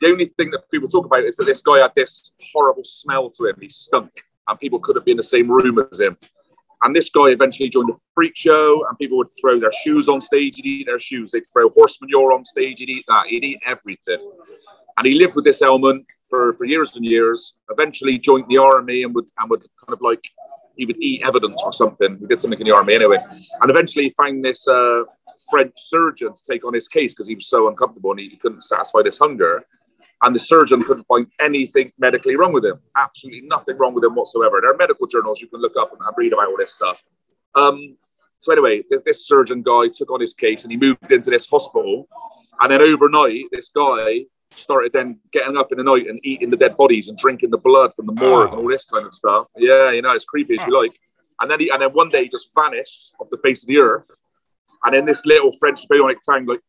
The 0.00 0.08
only 0.08 0.26
thing 0.26 0.50
that 0.50 0.70
people 0.70 0.88
talk 0.88 1.06
about 1.06 1.24
is 1.24 1.36
that 1.36 1.44
this 1.44 1.62
guy 1.62 1.78
had 1.78 1.94
this 1.94 2.32
horrible 2.52 2.84
smell 2.84 3.30
to 3.30 3.46
him. 3.46 3.56
He 3.60 3.68
stunk, 3.68 4.10
and 4.48 4.58
people 4.58 4.80
couldn't 4.80 5.04
be 5.04 5.12
in 5.12 5.16
the 5.16 5.22
same 5.22 5.50
room 5.50 5.78
as 5.90 6.00
him. 6.00 6.18
And 6.84 6.94
this 6.94 7.08
guy 7.10 7.28
eventually 7.28 7.70
joined 7.70 7.90
a 7.90 7.94
freak 8.14 8.36
show, 8.36 8.86
and 8.86 8.98
people 8.98 9.16
would 9.16 9.30
throw 9.40 9.58
their 9.58 9.72
shoes 9.72 10.08
on 10.08 10.20
stage. 10.20 10.56
He'd 10.56 10.66
eat 10.66 10.86
their 10.86 10.98
shoes. 10.98 11.32
They'd 11.32 11.46
throw 11.50 11.70
horse 11.70 11.98
manure 12.00 12.32
on 12.32 12.44
stage. 12.44 12.80
He'd 12.80 12.90
eat 12.90 13.04
that. 13.08 13.26
He'd 13.26 13.42
eat 13.42 13.60
everything. 13.66 14.18
And 14.98 15.06
he 15.06 15.14
lived 15.14 15.34
with 15.34 15.46
this 15.46 15.62
ailment 15.62 16.06
for, 16.28 16.52
for 16.54 16.66
years 16.66 16.94
and 16.96 17.04
years. 17.04 17.54
Eventually 17.70 18.18
joined 18.18 18.46
the 18.48 18.58
army 18.58 19.02
and 19.02 19.14
would 19.14 19.26
and 19.38 19.48
would 19.50 19.60
kind 19.60 19.94
of 19.94 20.00
like 20.02 20.22
he 20.76 20.84
would 20.84 21.00
eat 21.00 21.22
evidence 21.24 21.62
or 21.64 21.72
something. 21.72 22.18
He 22.18 22.26
did 22.26 22.40
something 22.40 22.60
in 22.60 22.66
the 22.66 22.74
army 22.74 22.94
anyway. 22.94 23.18
And 23.60 23.70
eventually 23.70 24.06
he 24.06 24.14
found 24.16 24.44
this 24.44 24.66
uh, 24.68 25.04
French 25.50 25.72
surgeon 25.76 26.32
to 26.34 26.42
take 26.42 26.64
on 26.64 26.74
his 26.74 26.88
case 26.88 27.14
because 27.14 27.28
he 27.28 27.34
was 27.34 27.46
so 27.48 27.68
uncomfortable 27.68 28.10
and 28.10 28.20
he, 28.20 28.28
he 28.28 28.36
couldn't 28.36 28.62
satisfy 28.62 29.02
this 29.02 29.18
hunger. 29.18 29.64
And 30.22 30.34
the 30.34 30.38
surgeon 30.38 30.82
couldn't 30.82 31.04
find 31.04 31.26
anything 31.40 31.92
medically 31.98 32.36
wrong 32.36 32.52
with 32.52 32.64
him. 32.64 32.80
Absolutely 32.96 33.42
nothing 33.42 33.76
wrong 33.76 33.94
with 33.94 34.04
him 34.04 34.14
whatsoever. 34.14 34.60
There 34.60 34.70
are 34.70 34.76
medical 34.76 35.06
journals 35.06 35.40
you 35.40 35.48
can 35.48 35.60
look 35.60 35.76
up 35.78 35.92
and, 35.92 36.00
read 36.16 36.32
about 36.32 36.46
all 36.46 36.56
this 36.56 36.72
stuff. 36.72 37.02
Um, 37.54 37.96
so 38.38 38.52
anyway, 38.52 38.82
this, 38.90 39.00
this 39.04 39.26
surgeon 39.26 39.62
guy 39.62 39.88
took 39.92 40.10
on 40.10 40.20
his 40.20 40.34
case 40.34 40.64
and 40.64 40.72
he 40.72 40.78
moved 40.78 41.10
into 41.10 41.30
this 41.30 41.48
hospital. 41.48 42.08
And 42.60 42.72
then 42.72 42.80
overnight, 42.80 43.44
this 43.52 43.68
guy 43.68 44.24
started 44.50 44.92
then 44.92 45.18
getting 45.32 45.56
up 45.56 45.72
in 45.72 45.78
the 45.78 45.84
night 45.84 46.06
and 46.06 46.20
eating 46.22 46.50
the 46.50 46.56
dead 46.56 46.76
bodies 46.76 47.08
and 47.08 47.18
drinking 47.18 47.50
the 47.50 47.58
blood 47.58 47.92
from 47.94 48.06
the 48.06 48.12
morgue 48.12 48.50
and 48.50 48.60
all 48.60 48.68
this 48.68 48.84
kind 48.84 49.04
of 49.04 49.12
stuff. 49.12 49.48
Yeah, 49.56 49.90
you 49.90 50.02
know, 50.02 50.12
it's 50.12 50.24
creepy 50.24 50.56
as 50.58 50.66
you 50.66 50.78
like. 50.78 50.92
And 51.40 51.50
then 51.50 51.60
he, 51.60 51.70
and 51.70 51.82
then 51.82 51.90
one 51.90 52.10
day 52.10 52.24
he 52.24 52.28
just 52.28 52.54
vanished 52.54 53.12
off 53.20 53.28
the 53.30 53.38
face 53.38 53.62
of 53.62 53.68
the 53.68 53.78
earth. 53.78 54.08
And 54.84 54.94
in 54.94 55.04
this 55.04 55.24
little 55.26 55.50
French 55.58 55.80
Napoleonic 55.82 56.18
town, 56.24 56.46
like 56.46 56.60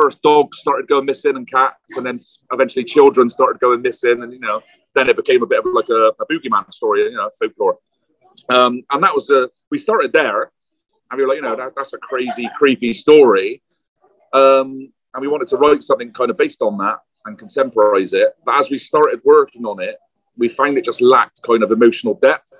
first 0.00 0.22
dogs 0.22 0.58
started 0.58 0.86
going 0.86 1.06
missing 1.06 1.36
and 1.36 1.50
cats, 1.50 1.96
and 1.96 2.06
then 2.06 2.18
eventually 2.52 2.84
children 2.84 3.28
started 3.28 3.60
going 3.60 3.82
missing, 3.82 4.22
and 4.22 4.32
you 4.32 4.40
know, 4.40 4.60
then 4.94 5.08
it 5.08 5.16
became 5.16 5.42
a 5.42 5.46
bit 5.46 5.60
of 5.60 5.66
like 5.72 5.88
a, 5.88 6.12
a 6.20 6.26
boogeyman 6.26 6.72
story, 6.72 7.02
you 7.02 7.16
know, 7.16 7.30
folklore. 7.38 7.78
Um, 8.48 8.82
and 8.90 9.02
that 9.02 9.14
was 9.14 9.30
a 9.30 9.50
we 9.70 9.78
started 9.78 10.12
there, 10.12 10.50
and 11.10 11.18
we 11.18 11.22
were 11.22 11.28
like, 11.28 11.36
you 11.36 11.42
know, 11.42 11.56
that, 11.56 11.72
that's 11.76 11.92
a 11.92 11.98
crazy, 11.98 12.48
creepy 12.56 12.92
story. 12.92 13.62
Um, 14.32 14.92
and 15.14 15.20
we 15.20 15.28
wanted 15.28 15.48
to 15.48 15.56
write 15.56 15.82
something 15.82 16.10
kind 16.12 16.30
of 16.30 16.36
based 16.36 16.62
on 16.62 16.78
that 16.78 17.00
and 17.26 17.38
contemporize 17.38 18.14
it. 18.14 18.34
But 18.44 18.58
as 18.58 18.70
we 18.70 18.78
started 18.78 19.20
working 19.24 19.66
on 19.66 19.80
it, 19.80 19.98
we 20.36 20.48
found 20.48 20.78
it 20.78 20.84
just 20.84 21.02
lacked 21.02 21.42
kind 21.42 21.62
of 21.62 21.70
emotional 21.70 22.14
depth. 22.14 22.52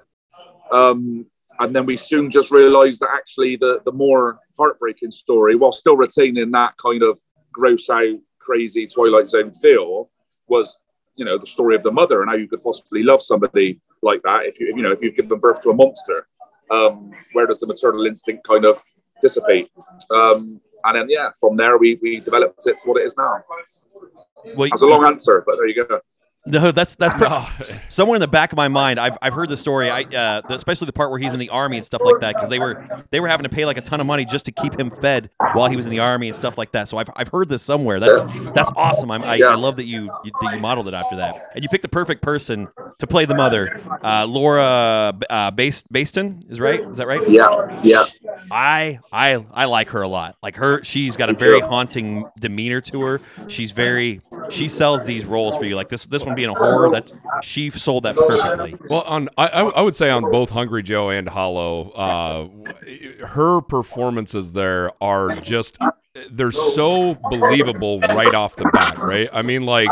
Um, 0.70 1.26
and 1.58 1.74
then 1.74 1.86
we 1.86 1.96
soon 1.96 2.30
just 2.30 2.50
realized 2.50 3.00
that 3.00 3.10
actually 3.12 3.56
the, 3.56 3.80
the 3.84 3.92
more 3.92 4.38
heartbreaking 4.56 5.10
story, 5.10 5.56
while 5.56 5.72
still 5.72 5.96
retaining 5.96 6.50
that 6.52 6.76
kind 6.76 7.02
of 7.02 7.20
gross 7.52 7.88
out, 7.90 8.18
crazy 8.38 8.86
Twilight 8.86 9.28
Zone 9.28 9.52
feel, 9.52 10.10
was 10.48 10.78
you 11.16 11.24
know 11.24 11.38
the 11.38 11.46
story 11.46 11.74
of 11.76 11.82
the 11.82 11.92
mother 11.92 12.22
and 12.22 12.30
how 12.30 12.36
you 12.36 12.48
could 12.48 12.62
possibly 12.62 13.02
love 13.02 13.22
somebody 13.22 13.80
like 14.02 14.22
that 14.22 14.46
if 14.46 14.58
you 14.58 14.72
you 14.74 14.82
know 14.82 14.92
if 14.92 15.02
you've 15.02 15.16
given 15.16 15.38
birth 15.38 15.60
to 15.60 15.70
a 15.70 15.74
monster. 15.74 16.26
Um, 16.70 17.12
where 17.32 17.46
does 17.46 17.60
the 17.60 17.66
maternal 17.66 18.06
instinct 18.06 18.46
kind 18.48 18.64
of 18.64 18.78
dissipate? 19.20 19.70
Um, 20.10 20.60
and 20.84 20.98
then 20.98 21.06
yeah, 21.08 21.30
from 21.38 21.56
there 21.56 21.78
we 21.78 21.98
we 22.00 22.20
developed 22.20 22.66
it 22.66 22.78
to 22.78 22.88
what 22.88 23.00
it 23.00 23.06
is 23.06 23.16
now. 23.16 23.44
Well, 24.56 24.68
That's 24.70 24.82
a 24.82 24.86
long 24.86 25.04
answer, 25.04 25.42
but 25.46 25.56
there 25.56 25.68
you 25.68 25.86
go. 25.86 26.00
No, 26.44 26.72
that's 26.72 26.96
that's 26.96 27.14
per- 27.14 27.28
No. 27.28 27.46
somewhere 27.88 28.16
in 28.16 28.20
the 28.20 28.26
back 28.26 28.50
of 28.52 28.56
my 28.56 28.66
mind. 28.66 28.98
I've, 28.98 29.16
I've 29.22 29.32
heard 29.32 29.48
the 29.48 29.56
story. 29.56 29.88
I 29.90 30.02
uh, 30.02 30.42
especially 30.48 30.86
the 30.86 30.92
part 30.92 31.10
where 31.10 31.20
he's 31.20 31.34
in 31.34 31.38
the 31.38 31.50
army 31.50 31.76
and 31.76 31.86
stuff 31.86 32.02
like 32.04 32.18
that 32.20 32.34
because 32.34 32.50
they 32.50 32.58
were 32.58 32.84
they 33.12 33.20
were 33.20 33.28
having 33.28 33.44
to 33.44 33.48
pay 33.48 33.64
like 33.64 33.76
a 33.76 33.80
ton 33.80 34.00
of 34.00 34.06
money 34.08 34.24
just 34.24 34.44
to 34.46 34.52
keep 34.52 34.76
him 34.78 34.90
fed 34.90 35.30
while 35.52 35.68
he 35.70 35.76
was 35.76 35.86
in 35.86 35.92
the 35.92 36.00
army 36.00 36.26
and 36.26 36.36
stuff 36.36 36.58
like 36.58 36.72
that. 36.72 36.88
So 36.88 36.96
I've, 36.96 37.08
I've 37.14 37.28
heard 37.28 37.48
this 37.48 37.62
somewhere. 37.62 38.00
That's 38.00 38.22
that's 38.56 38.72
awesome. 38.74 39.12
I'm, 39.12 39.22
I, 39.22 39.36
Yeah. 39.36 39.46
I 39.50 39.54
love 39.54 39.76
that 39.76 39.84
you, 39.86 40.10
you 40.24 40.32
that 40.42 40.54
you 40.54 40.60
modeled 40.60 40.88
it 40.88 40.94
after 40.94 41.14
that 41.16 41.50
and 41.54 41.62
you 41.62 41.68
picked 41.68 41.82
the 41.82 41.88
perfect 41.88 42.22
person 42.22 42.66
to 42.98 43.06
play 43.06 43.24
the 43.24 43.34
mother. 43.36 43.80
Uh, 44.02 44.26
Laura 44.26 45.12
uh, 45.30 45.50
Bas- 45.52 45.84
Baston 45.92 46.44
is 46.48 46.58
right. 46.58 46.80
Is 46.80 46.98
that 46.98 47.06
right? 47.06 47.28
Yeah, 47.28 47.80
yeah. 47.84 48.02
I 48.50 48.98
I 49.12 49.44
I 49.52 49.66
like 49.66 49.90
her 49.90 50.02
a 50.02 50.08
lot. 50.08 50.36
Like 50.42 50.56
her, 50.56 50.82
she's 50.82 51.16
got 51.16 51.30
a 51.30 51.34
very 51.34 51.60
haunting 51.60 52.24
demeanor 52.40 52.80
to 52.80 53.02
her. 53.02 53.20
She's 53.46 53.70
very 53.70 54.20
she 54.50 54.66
sells 54.66 55.04
these 55.06 55.24
roles 55.24 55.56
for 55.56 55.66
you. 55.66 55.76
Like 55.76 55.88
this 55.88 56.04
this 56.06 56.24
one 56.24 56.31
being 56.34 56.50
a 56.50 56.54
horror. 56.54 56.90
That 56.90 57.12
she 57.42 57.70
sold 57.70 58.04
that 58.04 58.16
perfectly. 58.16 58.76
Well, 58.88 59.02
on 59.02 59.28
I, 59.38 59.46
I 59.46 59.80
would 59.80 59.96
say 59.96 60.10
on 60.10 60.22
both 60.30 60.50
Hungry 60.50 60.82
Joe 60.82 61.10
and 61.10 61.28
Hollow, 61.28 61.90
uh, 61.90 63.26
her 63.26 63.60
performances 63.60 64.52
there 64.52 64.92
are 65.02 65.36
just 65.36 65.78
they're 66.30 66.52
so 66.52 67.14
believable 67.30 68.00
right 68.00 68.34
off 68.34 68.56
the 68.56 68.68
bat, 68.72 68.98
right? 68.98 69.28
I 69.32 69.42
mean, 69.42 69.64
like 69.64 69.90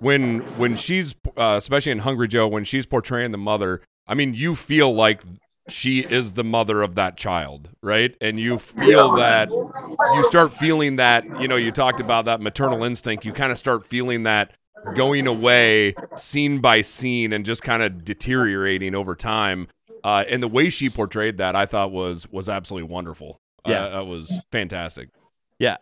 when 0.00 0.40
when 0.58 0.76
she's 0.76 1.14
uh, 1.36 1.54
especially 1.58 1.92
in 1.92 2.00
Hungry 2.00 2.28
Joe 2.28 2.48
when 2.48 2.64
she's 2.64 2.86
portraying 2.86 3.30
the 3.30 3.38
mother. 3.38 3.82
I 4.06 4.14
mean, 4.14 4.34
you 4.34 4.56
feel 4.56 4.92
like 4.92 5.22
she 5.68 6.00
is 6.00 6.32
the 6.32 6.44
mother 6.44 6.82
of 6.82 6.96
that 6.96 7.16
child, 7.16 7.70
right? 7.82 8.14
And 8.20 8.38
you 8.38 8.58
feel 8.58 9.14
that 9.16 9.48
you 9.48 10.24
start 10.24 10.52
feeling 10.54 10.96
that, 10.96 11.24
you 11.40 11.48
know, 11.48 11.56
you 11.56 11.70
talked 11.70 12.00
about 12.00 12.24
that 12.24 12.40
maternal 12.40 12.82
instinct. 12.82 13.24
You 13.24 13.32
kind 13.32 13.52
of 13.52 13.58
start 13.58 13.86
feeling 13.86 14.24
that 14.24 14.52
going 14.94 15.26
away 15.26 15.94
scene 16.16 16.60
by 16.60 16.80
scene 16.80 17.32
and 17.32 17.44
just 17.44 17.62
kind 17.62 17.82
of 17.82 18.04
deteriorating 18.04 18.94
over 18.94 19.14
time. 19.14 19.68
Uh, 20.02 20.24
and 20.28 20.42
the 20.42 20.48
way 20.48 20.70
she 20.70 20.88
portrayed 20.88 21.38
that, 21.38 21.54
I 21.54 21.66
thought 21.66 21.92
was 21.92 22.30
was 22.30 22.48
absolutely 22.48 22.88
wonderful. 22.88 23.40
Yeah. 23.66 23.84
uh, 23.84 23.88
that 23.90 24.06
was 24.06 24.42
fantastic. 24.50 25.10
Yeah. 25.58 25.76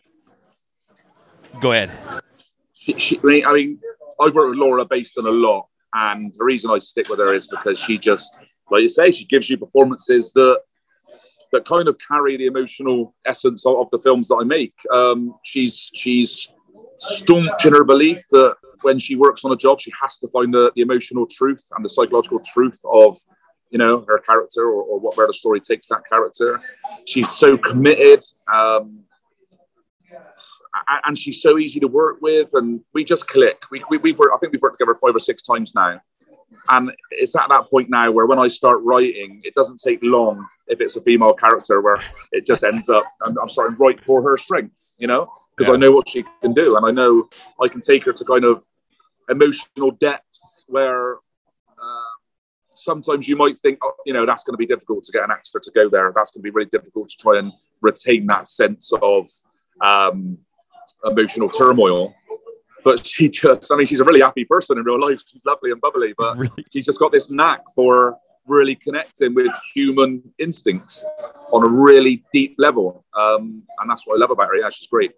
Go 1.60 1.72
ahead. 1.72 1.90
she, 2.74 2.98
she, 2.98 3.18
I 3.18 3.22
mean, 3.22 3.46
I 3.46 3.52
mean, 3.52 3.78
I've 4.20 4.34
worked 4.34 4.50
with 4.50 4.58
Laura 4.58 4.84
Baston 4.84 5.26
a 5.26 5.30
lot, 5.30 5.68
and 5.94 6.34
the 6.36 6.44
reason 6.44 6.70
I 6.70 6.78
stick 6.80 7.08
with 7.08 7.20
her 7.20 7.32
is 7.34 7.46
because 7.46 7.78
she 7.78 7.96
just, 7.96 8.38
like 8.70 8.82
you 8.82 8.88
say, 8.88 9.12
she 9.12 9.24
gives 9.24 9.48
you 9.48 9.56
performances 9.56 10.32
that 10.32 10.60
that 11.52 11.64
kind 11.64 11.88
of 11.88 11.96
carry 12.06 12.36
the 12.36 12.46
emotional 12.46 13.14
essence 13.24 13.64
of, 13.64 13.78
of 13.78 13.90
the 13.90 13.98
films 14.00 14.28
that 14.28 14.36
I 14.36 14.44
make. 14.44 14.74
Um, 14.92 15.34
she's 15.44 15.90
she's 15.94 16.48
staunch 16.96 17.64
in 17.64 17.72
her 17.72 17.84
belief 17.84 18.22
that 18.30 18.56
when 18.82 18.98
she 18.98 19.16
works 19.16 19.44
on 19.44 19.52
a 19.52 19.56
job, 19.56 19.80
she 19.80 19.92
has 20.00 20.18
to 20.18 20.28
find 20.28 20.52
the, 20.52 20.72
the 20.74 20.82
emotional 20.82 21.26
truth 21.26 21.64
and 21.76 21.84
the 21.84 21.88
psychological 21.88 22.40
truth 22.40 22.78
of 22.84 23.16
you 23.70 23.78
know 23.78 24.04
her 24.08 24.18
character 24.18 24.64
or, 24.64 24.82
or 24.82 24.98
what 24.98 25.16
where 25.16 25.26
the 25.26 25.34
story 25.34 25.60
takes 25.60 25.88
that 25.88 26.02
character. 26.08 26.60
She's 27.06 27.30
so 27.30 27.56
committed. 27.56 28.24
Um, 28.52 29.04
and 31.06 31.18
she's 31.18 31.42
so 31.42 31.58
easy 31.58 31.80
to 31.80 31.88
work 31.88 32.18
with, 32.20 32.50
and 32.52 32.80
we 32.92 33.02
just 33.04 33.26
click. 33.26 33.62
We, 33.70 33.82
we, 33.90 33.98
we've 33.98 34.18
worked, 34.18 34.34
I 34.34 34.38
think 34.38 34.52
we've 34.52 34.62
worked 34.62 34.78
together 34.78 34.96
five 35.00 35.16
or 35.16 35.18
six 35.18 35.42
times 35.42 35.74
now, 35.74 36.00
and 36.68 36.92
it's 37.10 37.34
at 37.36 37.48
that 37.48 37.68
point 37.70 37.90
now 37.90 38.10
where 38.10 38.26
when 38.26 38.38
I 38.38 38.48
start 38.48 38.80
writing, 38.82 39.40
it 39.44 39.54
doesn't 39.54 39.80
take 39.82 39.98
long 40.02 40.46
if 40.66 40.80
it's 40.80 40.96
a 40.96 41.02
female 41.02 41.32
character 41.32 41.80
where 41.80 42.00
it 42.32 42.46
just 42.46 42.64
ends 42.64 42.88
up. 42.88 43.04
I'm, 43.22 43.36
I'm 43.38 43.48
starting 43.48 43.76
to 43.76 43.82
write 43.82 44.04
for 44.04 44.22
her 44.22 44.36
strengths, 44.36 44.94
you 44.98 45.06
know, 45.06 45.30
because 45.58 45.68
Yeah. 45.68 45.74
I 45.74 45.76
know 45.76 45.92
what 45.92 46.08
she 46.08 46.24
can 46.40 46.54
do, 46.54 46.76
and 46.76 46.86
I 46.86 46.90
know 46.92 47.28
I 47.60 47.68
can 47.68 47.80
take 47.80 48.04
her 48.04 48.12
to 48.12 48.24
kind 48.24 48.44
of 48.44 48.64
emotional 49.28 49.90
depths 49.92 50.64
where. 50.68 51.16
Uh, 51.16 52.12
Sometimes 52.80 53.26
you 53.28 53.34
might 53.36 53.58
think, 53.58 53.76
oh, 53.82 53.92
you 54.06 54.12
know, 54.12 54.24
that's 54.24 54.44
going 54.44 54.52
to 54.54 54.56
be 54.56 54.64
difficult 54.64 55.02
to 55.04 55.10
get 55.12 55.24
an 55.24 55.32
actor 55.32 55.58
to 55.58 55.70
go 55.72 55.88
there. 55.90 56.12
That's 56.14 56.30
going 56.30 56.40
to 56.42 56.44
be 56.44 56.50
really 56.50 56.70
difficult 56.70 57.08
to 57.08 57.16
try 57.16 57.36
and 57.36 57.52
retain 57.82 58.24
that 58.28 58.46
sense 58.46 58.92
of 59.02 59.26
um, 59.80 60.38
emotional 61.04 61.50
turmoil. 61.50 62.14
But 62.84 63.04
she 63.04 63.28
just, 63.28 63.70
I 63.72 63.76
mean, 63.76 63.84
she's 63.84 63.98
a 63.98 64.04
really 64.04 64.20
happy 64.20 64.44
person 64.44 64.78
in 64.78 64.84
real 64.84 65.00
life. 65.00 65.20
She's 65.26 65.44
lovely 65.44 65.72
and 65.72 65.80
bubbly, 65.80 66.14
but 66.16 66.38
Really? 66.44 66.64
she's 66.72 66.86
just 66.86 67.00
got 67.00 67.10
this 67.10 67.28
knack 67.30 67.62
for 67.74 68.16
really 68.46 68.76
connecting 68.76 69.34
with 69.34 69.50
human 69.74 70.22
instincts 70.38 71.04
on 71.52 71.64
a 71.64 71.68
really 71.68 72.24
deep 72.32 72.54
level. 72.58 73.04
Um, 73.12 73.64
and 73.80 73.90
that's 73.90 74.06
what 74.06 74.14
I 74.14 74.18
love 74.20 74.30
about 74.30 74.48
her. 74.48 74.56
Yeah, 74.56 74.70
she's 74.70 74.86
great. 74.86 75.12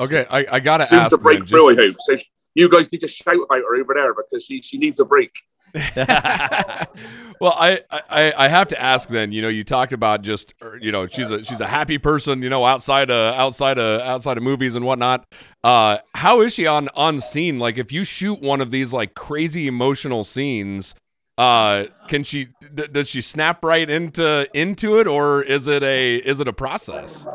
Okay, 0.00 0.26
I, 0.30 0.46
I 0.52 0.60
gotta 0.60 0.86
Soon 0.86 1.00
ask. 1.00 1.16
to 1.16 1.22
break 1.22 1.40
man, 1.40 1.46
through, 1.46 1.74
just- 1.76 1.80
I 1.80 1.86
hope. 1.86 1.96
So 2.20 2.26
you 2.54 2.68
guys 2.68 2.90
need 2.92 3.00
to 3.00 3.08
shout 3.08 3.34
about 3.36 3.58
her 3.58 3.76
over 3.80 3.94
there 3.94 4.12
because 4.14 4.44
she, 4.44 4.60
she 4.62 4.76
needs 4.78 5.00
a 5.00 5.04
break. 5.04 5.30
well, 5.96 7.54
I, 7.56 7.80
I 7.90 8.32
I 8.36 8.48
have 8.48 8.68
to 8.68 8.80
ask 8.80 9.08
then. 9.08 9.32
You 9.32 9.40
know, 9.42 9.48
you 9.48 9.64
talked 9.64 9.94
about 9.94 10.20
just 10.22 10.52
er, 10.62 10.78
you 10.80 10.92
know 10.92 11.06
she's 11.06 11.30
a 11.30 11.42
she's 11.44 11.60
a 11.62 11.66
happy 11.66 11.96
person. 11.98 12.42
You 12.42 12.50
know, 12.50 12.64
outside 12.64 13.10
of 13.10 13.34
outside 13.34 13.78
of 13.78 14.00
outside 14.02 14.36
of 14.36 14.42
movies 14.42 14.74
and 14.74 14.84
whatnot. 14.84 15.24
Uh, 15.64 15.98
how 16.14 16.42
is 16.42 16.52
she 16.54 16.66
on 16.66 16.88
on 16.94 17.18
scene? 17.20 17.58
Like, 17.58 17.78
if 17.78 17.90
you 17.90 18.04
shoot 18.04 18.40
one 18.42 18.60
of 18.60 18.70
these 18.70 18.92
like 18.92 19.14
crazy 19.14 19.66
emotional 19.66 20.24
scenes, 20.24 20.94
uh, 21.38 21.84
can 22.08 22.22
she 22.22 22.48
d- 22.74 22.88
does 22.92 23.08
she 23.08 23.20
snap 23.22 23.64
right 23.64 23.88
into 23.88 24.46
into 24.52 24.98
it, 25.00 25.06
or 25.06 25.42
is 25.42 25.68
it 25.68 25.82
a 25.82 26.16
is 26.16 26.40
it 26.40 26.48
a 26.48 26.52
process? 26.52 27.26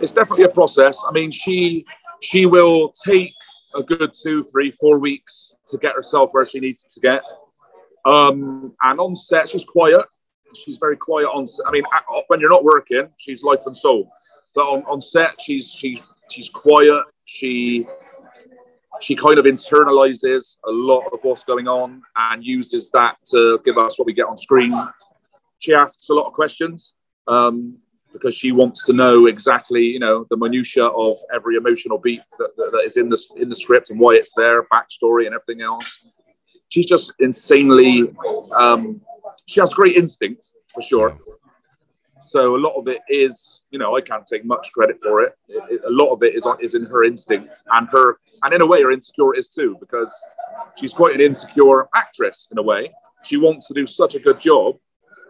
It's 0.00 0.12
definitely 0.12 0.44
a 0.44 0.48
process. 0.48 1.02
I 1.06 1.12
mean, 1.12 1.30
she 1.30 1.84
she 2.20 2.46
will 2.46 2.92
take 3.04 3.32
a 3.74 3.82
good 3.82 4.12
two, 4.12 4.42
three, 4.42 4.70
four 4.70 4.98
weeks 4.98 5.54
to 5.68 5.78
get 5.78 5.94
herself 5.94 6.30
where 6.32 6.46
she 6.46 6.60
needs 6.60 6.84
to 6.84 7.00
get. 7.00 7.22
Um, 8.04 8.74
and 8.82 8.98
on 9.00 9.14
set, 9.14 9.50
she's 9.50 9.64
quiet. 9.64 10.04
She's 10.54 10.78
very 10.78 10.96
quiet 10.96 11.26
on 11.26 11.46
set. 11.46 11.66
I 11.66 11.70
mean, 11.70 11.84
when 12.28 12.40
you're 12.40 12.50
not 12.50 12.64
working, 12.64 13.08
she's 13.18 13.42
life 13.42 13.66
and 13.66 13.76
soul. 13.76 14.10
But 14.54 14.62
on, 14.62 14.82
on 14.84 15.00
set, 15.00 15.40
she's 15.40 15.70
she's 15.70 16.06
she's 16.30 16.48
quiet. 16.48 17.04
She 17.26 17.86
she 19.00 19.14
kind 19.14 19.38
of 19.38 19.44
internalizes 19.44 20.56
a 20.64 20.70
lot 20.70 21.04
of 21.12 21.20
what's 21.22 21.44
going 21.44 21.68
on 21.68 22.02
and 22.16 22.44
uses 22.44 22.90
that 22.90 23.16
to 23.30 23.60
give 23.64 23.78
us 23.78 23.98
what 23.98 24.06
we 24.06 24.12
get 24.12 24.26
on 24.26 24.36
screen. 24.36 24.74
She 25.58 25.74
asks 25.74 26.08
a 26.08 26.14
lot 26.14 26.26
of 26.26 26.32
questions. 26.32 26.94
Um, 27.26 27.78
because 28.12 28.34
she 28.34 28.52
wants 28.52 28.84
to 28.86 28.92
know 28.92 29.26
exactly, 29.26 29.84
you 29.84 29.98
know, 29.98 30.26
the 30.30 30.36
minutia 30.36 30.86
of 30.86 31.16
every 31.32 31.56
emotional 31.56 31.98
beat 31.98 32.20
that, 32.38 32.50
that, 32.56 32.70
that 32.72 32.82
is 32.84 32.96
in 32.96 33.08
the 33.08 33.18
in 33.36 33.48
the 33.48 33.56
script 33.56 33.90
and 33.90 34.00
why 34.00 34.14
it's 34.14 34.32
there, 34.34 34.64
backstory 34.64 35.26
and 35.26 35.34
everything 35.34 35.62
else. 35.62 36.00
She's 36.68 36.86
just 36.86 37.14
insanely. 37.20 38.10
Um, 38.54 39.00
she 39.46 39.60
has 39.60 39.72
great 39.72 39.96
instinct 39.96 40.52
for 40.68 40.82
sure. 40.82 41.18
So 42.20 42.56
a 42.56 42.58
lot 42.58 42.74
of 42.74 42.88
it 42.88 43.00
is, 43.08 43.62
you 43.70 43.78
know, 43.78 43.96
I 43.96 44.00
can't 44.00 44.26
take 44.26 44.44
much 44.44 44.72
credit 44.72 44.98
for 45.02 45.20
it. 45.20 45.34
It- 45.48 45.62
it- 45.74 45.80
a 45.86 45.90
lot 45.90 46.10
of 46.12 46.22
it 46.22 46.34
is 46.34 46.46
is 46.60 46.74
in 46.74 46.84
her 46.86 47.04
instinct 47.04 47.62
and 47.72 47.88
her, 47.90 48.18
and 48.42 48.52
in 48.52 48.60
a 48.60 48.66
way, 48.66 48.82
her 48.82 48.90
insecurities 48.90 49.48
too, 49.50 49.76
because 49.78 50.12
she's 50.76 50.92
quite 50.92 51.14
an 51.14 51.20
insecure 51.20 51.88
actress 51.94 52.48
in 52.50 52.58
a 52.58 52.62
way. 52.62 52.92
She 53.22 53.36
wants 53.36 53.68
to 53.68 53.74
do 53.74 53.86
such 53.86 54.14
a 54.16 54.18
good 54.18 54.40
job. 54.40 54.78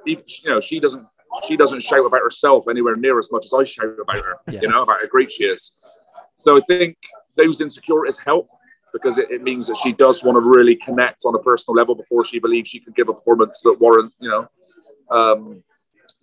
Even, 0.06 0.24
you 0.42 0.50
know, 0.50 0.60
she 0.60 0.80
doesn't 0.80 1.06
she 1.46 1.56
doesn't 1.56 1.82
shout 1.82 2.06
about 2.06 2.20
herself 2.22 2.66
anywhere 2.68 2.96
near 2.96 3.18
as 3.18 3.30
much 3.30 3.44
as 3.44 3.52
I 3.52 3.64
shout 3.64 3.96
about 4.00 4.24
her. 4.24 4.36
Yeah. 4.50 4.60
You 4.62 4.68
know, 4.68 4.82
about 4.82 5.00
how 5.00 5.06
great 5.06 5.30
she 5.30 5.44
is. 5.44 5.72
So 6.34 6.56
I 6.56 6.60
think 6.62 6.96
those 7.36 7.60
insecurities 7.60 8.18
help 8.18 8.48
because 8.92 9.18
it, 9.18 9.30
it 9.30 9.42
means 9.42 9.66
that 9.66 9.76
she 9.76 9.92
does 9.92 10.24
want 10.24 10.36
to 10.36 10.48
really 10.48 10.76
connect 10.76 11.24
on 11.24 11.34
a 11.34 11.38
personal 11.38 11.76
level 11.76 11.94
before 11.94 12.24
she 12.24 12.38
believes 12.38 12.68
she 12.68 12.80
can 12.80 12.92
give 12.94 13.08
a 13.08 13.14
performance 13.14 13.60
that 13.62 13.78
warrant, 13.80 14.12
you 14.20 14.28
know, 14.28 14.48
um, 15.10 15.62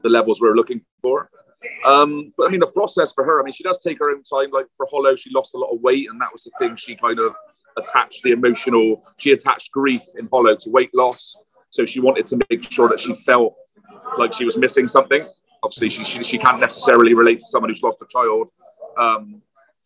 the 0.02 0.10
levels 0.10 0.42
we're 0.42 0.56
looking 0.56 0.82
for. 1.02 1.30
Um, 1.86 2.34
but 2.38 2.48
I 2.48 2.50
mean, 2.50 2.60
the 2.60 2.68
process 2.68 3.12
for 3.12 3.24
her, 3.24 3.40
I 3.40 3.44
mean, 3.44 3.54
she 3.54 3.64
does 3.64 3.80
take 3.80 4.00
her 4.00 4.12
own 4.12 4.24
time. 4.24 4.52
Like 4.52 4.68
for 4.78 4.88
Hollow, 4.90 5.16
she 5.16 5.30
lost 5.32 5.54
a 5.54 5.58
lot 5.58 5.74
of 5.74 5.82
weight, 5.82 6.10
and 6.10 6.20
that 6.22 6.32
was 6.32 6.44
the 6.44 6.52
thing 6.60 6.76
she 6.76 6.96
kind 6.96 7.20
of 7.20 7.36
attached 7.78 8.24
the 8.24 8.32
emotional, 8.32 9.04
she 9.18 9.32
attached 9.32 9.72
grief 9.72 10.04
in 10.18 10.28
Hollow 10.32 10.56
to 10.56 10.70
weight 10.70 10.94
loss. 10.94 11.38
So 11.70 11.86
she 11.86 12.00
wanted 12.00 12.26
to 12.28 12.40
make 12.50 12.72
sure 12.72 12.88
that 12.90 13.00
she 13.00 13.14
felt 13.14 13.56
like 14.18 14.34
she 14.34 14.46
was 14.46 14.58
missing 14.58 14.88
something. 14.88 15.26
Obviously, 15.64 15.90
she, 15.90 16.04
she, 16.04 16.24
she 16.24 16.38
can't 16.38 16.60
necessarily 16.60 17.14
relate 17.14 17.40
to 17.40 17.46
someone 17.46 17.70
who's 17.70 17.82
lost 17.82 18.02
a 18.02 18.06
child 18.06 18.50
um, 18.98 19.42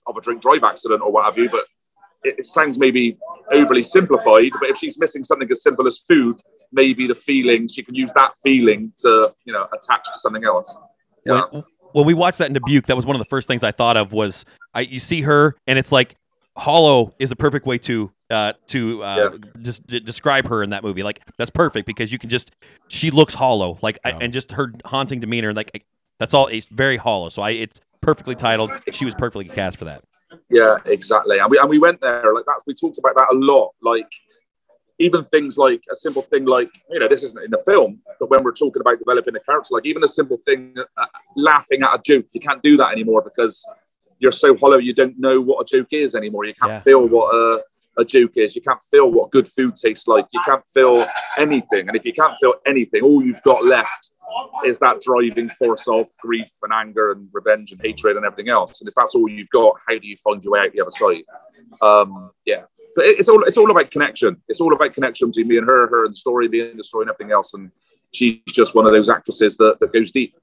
of 0.08 0.18
a 0.18 0.22
drink 0.22 0.42
drive 0.42 0.64
accident 0.64 1.02
or 1.02 1.12
what 1.12 1.26
have 1.26 1.38
you, 1.38 1.50
but 1.50 1.66
it, 2.24 2.40
it 2.40 2.46
sounds 2.46 2.78
maybe 2.78 3.18
overly 3.52 3.84
simplified. 3.84 4.52
But 4.60 4.70
if 4.70 4.78
she's 4.78 5.00
missing 5.00 5.24
something 5.24 5.50
as 5.52 5.64
simple 5.64 5.88
as 5.88 6.00
food, 6.00 6.42
maybe 6.72 7.08
the 7.08 7.16
feeling, 7.16 7.68
she 7.68 7.84
can 7.84 7.96
use 7.96 8.12
that 8.14 8.34
feeling 8.44 8.92
to, 8.98 9.34
you 9.46 9.54
know, 9.54 9.68
attach 9.74 10.06
to 10.12 10.20
something 10.20 10.44
else. 10.44 10.76
Yeah. 11.26 11.44
when, 11.52 11.64
when 11.94 12.06
we 12.06 12.14
watched 12.14 12.40
that 12.40 12.48
in 12.48 12.54
Dubuque, 12.54 12.86
that 12.88 12.96
was 12.96 13.06
one 13.06 13.16
of 13.16 13.20
the 13.20 13.30
first 13.30 13.48
things 13.48 13.64
I 13.64 13.72
thought 13.72 13.98
of 13.98 14.14
was 14.14 14.46
I, 14.74 14.82
you 14.82 15.00
see 15.00 15.22
her 15.22 15.56
and 15.68 15.80
it's 15.80 15.92
like 15.92 16.16
Hollow 16.60 17.14
is 17.20 17.32
a 17.32 17.36
perfect 17.36 17.66
way 17.66 17.78
to 17.80 18.12
uh, 18.30 18.54
to 18.68 19.02
uh, 19.02 19.38
just 19.62 19.88
d- 19.88 20.00
describe 20.00 20.48
her 20.48 20.62
in 20.62 20.72
that 20.72 20.84
movie. 20.84 21.04
Like 21.04 21.22
that's 21.38 21.50
perfect 21.50 21.88
because 21.88 22.12
you 22.12 22.20
can 22.20 22.30
just 22.30 22.52
she 22.90 23.12
looks 23.12 23.34
hollow, 23.34 23.80
like 23.82 23.98
I, 24.04 24.12
and 24.12 24.34
just 24.34 24.52
her 24.52 24.74
haunting 24.86 25.20
demeanor, 25.20 25.54
like 25.54 25.72
I- 25.74 25.82
that's 26.20 26.34
all. 26.34 26.48
It's 26.48 26.66
very 26.68 26.98
hollow. 26.98 27.30
So 27.30 27.42
I 27.42 27.52
it's 27.52 27.80
perfectly 28.02 28.36
titled. 28.36 28.72
She 28.92 29.06
was 29.06 29.16
perfectly 29.16 29.46
cast 29.46 29.78
for 29.78 29.86
that. 29.86 30.04
Yeah, 30.50 30.78
exactly. 30.86 31.40
And 31.40 31.50
we 31.50 31.58
and 31.58 31.70
we 31.70 31.80
went 31.80 32.02
there 32.02 32.34
like 32.34 32.46
that. 32.46 32.60
We 32.68 32.74
talked 32.74 32.98
about 32.98 33.16
that 33.16 33.30
a 33.32 33.36
lot. 33.36 33.72
Like 33.82 34.12
even 35.00 35.24
things 35.24 35.58
like 35.58 35.82
a 35.90 35.96
simple 35.96 36.24
thing 36.24 36.44
like 36.46 36.70
you 36.90 37.00
know 37.00 37.08
this 37.08 37.24
isn't 37.24 37.42
in 37.42 37.52
the 37.52 37.64
film, 37.66 38.00
but 38.20 38.30
when 38.30 38.44
we're 38.44 38.52
talking 38.52 38.82
about 38.82 39.00
developing 39.00 39.36
a 39.36 39.40
character, 39.40 39.70
like 39.72 39.86
even 39.86 40.04
a 40.04 40.08
simple 40.08 40.38
thing, 40.46 40.76
uh, 40.98 41.06
laughing 41.38 41.84
at 41.84 41.96
a 41.96 42.02
joke, 42.06 42.26
you 42.34 42.42
can't 42.42 42.62
do 42.62 42.76
that 42.78 42.92
anymore 42.92 43.22
because 43.22 43.66
you're 44.20 44.32
so 44.32 44.56
hollow. 44.58 44.78
You 44.78 44.94
don't 44.94 45.18
know 45.18 45.42
what 45.42 45.62
a 45.62 45.78
joke 45.78 45.88
is 45.92 46.14
anymore. 46.16 46.46
You 46.46 46.54
can't 46.54 46.74
Yeah. 46.74 46.80
feel 46.82 47.08
what 47.08 47.34
a 47.34 47.64
a 47.98 48.06
joke 48.06 48.32
is. 48.38 48.56
You 48.56 48.62
can't 48.62 48.82
feel 48.90 49.12
what 49.12 49.30
good 49.30 49.46
food 49.46 49.76
tastes 49.76 50.08
like. 50.08 50.26
You 50.32 50.40
can't 50.46 50.64
feel 50.70 51.06
anything. 51.38 51.90
And 51.90 51.98
if 51.98 52.06
you 52.06 52.14
can't 52.14 52.34
feel 52.40 52.54
anything, 52.66 53.02
all 53.02 53.22
you've 53.22 53.44
got 53.44 53.66
left 53.66 54.12
is 54.66 54.80
that 54.80 55.02
driving 55.02 55.50
force 55.50 55.86
of 55.86 56.08
grief 56.22 56.50
and 56.64 56.72
anger 56.72 57.12
and 57.12 57.28
revenge 57.34 57.74
and 57.74 57.82
hatred 57.82 58.16
and 58.16 58.26
everything 58.26 58.48
else. 58.48 58.80
And 58.80 58.88
if 58.88 58.96
that's 58.96 59.16
all 59.16 59.28
you've 59.28 59.50
got, 59.50 59.76
how 59.86 59.96
do 59.98 60.08
you 60.08 60.16
find 60.16 60.42
your 60.42 60.54
way 60.54 60.62
out 60.62 60.72
the 60.72 60.80
other 60.80 60.92
side? 60.92 61.24
Um, 61.82 62.32
yeah, 62.46 62.64
but 62.96 63.06
it's 63.06 63.28
all 63.28 63.44
it's 63.44 63.58
all 63.58 63.70
about 63.70 63.92
connection. 63.92 64.42
It's 64.48 64.62
all 64.62 64.74
about 64.74 64.94
connection 64.94 65.28
between 65.30 65.50
me 65.50 65.58
and 65.58 65.68
her, 65.70 65.88
her 65.88 66.06
and 66.06 66.14
the 66.14 66.18
story, 66.18 66.48
me 66.48 66.62
and 66.62 66.80
the 66.80 66.84
story, 66.86 67.04
and 67.04 67.10
everything 67.12 67.34
else. 67.34 67.54
And 67.54 67.70
she's 68.14 68.40
just 68.48 68.76
one 68.76 68.86
of 68.88 68.94
those 68.94 69.10
actresses 69.10 69.58
that, 69.58 69.80
that 69.82 69.92
goes 69.92 70.12
deep. 70.12 70.36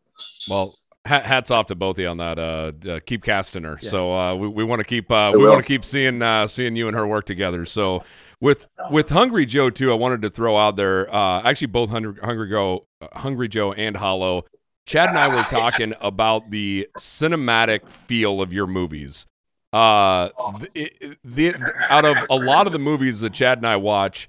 Well, 0.51 0.75
hats 1.07 1.51
off 1.51 1.67
to 1.67 1.75
both 1.75 1.97
of 1.97 2.01
you 2.01 2.09
on 2.09 2.19
that. 2.19 2.39
Uh, 2.39 2.73
uh, 2.91 3.01
keep 3.05 3.23
casting 3.23 3.65
her. 3.65 3.79
So 3.79 4.13
uh, 4.13 4.35
we, 4.35 4.49
we 4.49 4.65
want 4.65 4.81
to 4.81 4.85
keep 4.85 5.11
uh, 5.11 5.33
we 5.35 5.47
want 5.47 5.59
to 5.59 5.67
keep 5.67 5.85
seeing 5.85 6.23
uh, 6.23 6.47
seeing 6.47 6.77
you 6.77 6.89
and 6.89 6.97
her 6.97 7.07
work 7.07 7.25
together. 7.25 7.65
So 7.65 8.05
with 8.41 8.67
with 8.91 9.11
Hungry 9.11 9.47
Joe 9.47 9.71
too, 9.71 9.91
I 9.91 9.95
wanted 9.95 10.23
to 10.23 10.31
throw 10.31 10.57
out 10.57 10.77
there. 10.77 11.13
Uh, 11.15 11.43
actually, 11.43 11.69
both 11.69 11.91
Hungry, 11.91 12.15
Hungry 12.23 12.51
Joe, 12.51 12.87
Hungry 13.13 13.49
Joe, 13.49 13.73
and 13.73 13.97
Hollow. 13.97 14.45
Chad 14.87 15.09
and 15.09 15.19
I 15.19 15.29
were 15.29 15.43
talking 15.49 15.95
about 16.01 16.51
the 16.51 16.89
cinematic 16.99 17.89
feel 17.89 18.41
of 18.41 18.53
your 18.53 18.67
movies. 18.67 19.27
Uh, 19.73 20.31
the, 20.75 21.17
the, 21.25 21.55
out 21.91 22.05
of 22.05 22.17
a 22.31 22.37
lot 22.37 22.67
of 22.67 22.73
the 22.73 22.79
movies 22.79 23.21
that 23.21 23.35
Chad 23.35 23.59
and 23.59 23.67
I 23.67 23.77
watch, 23.77 24.29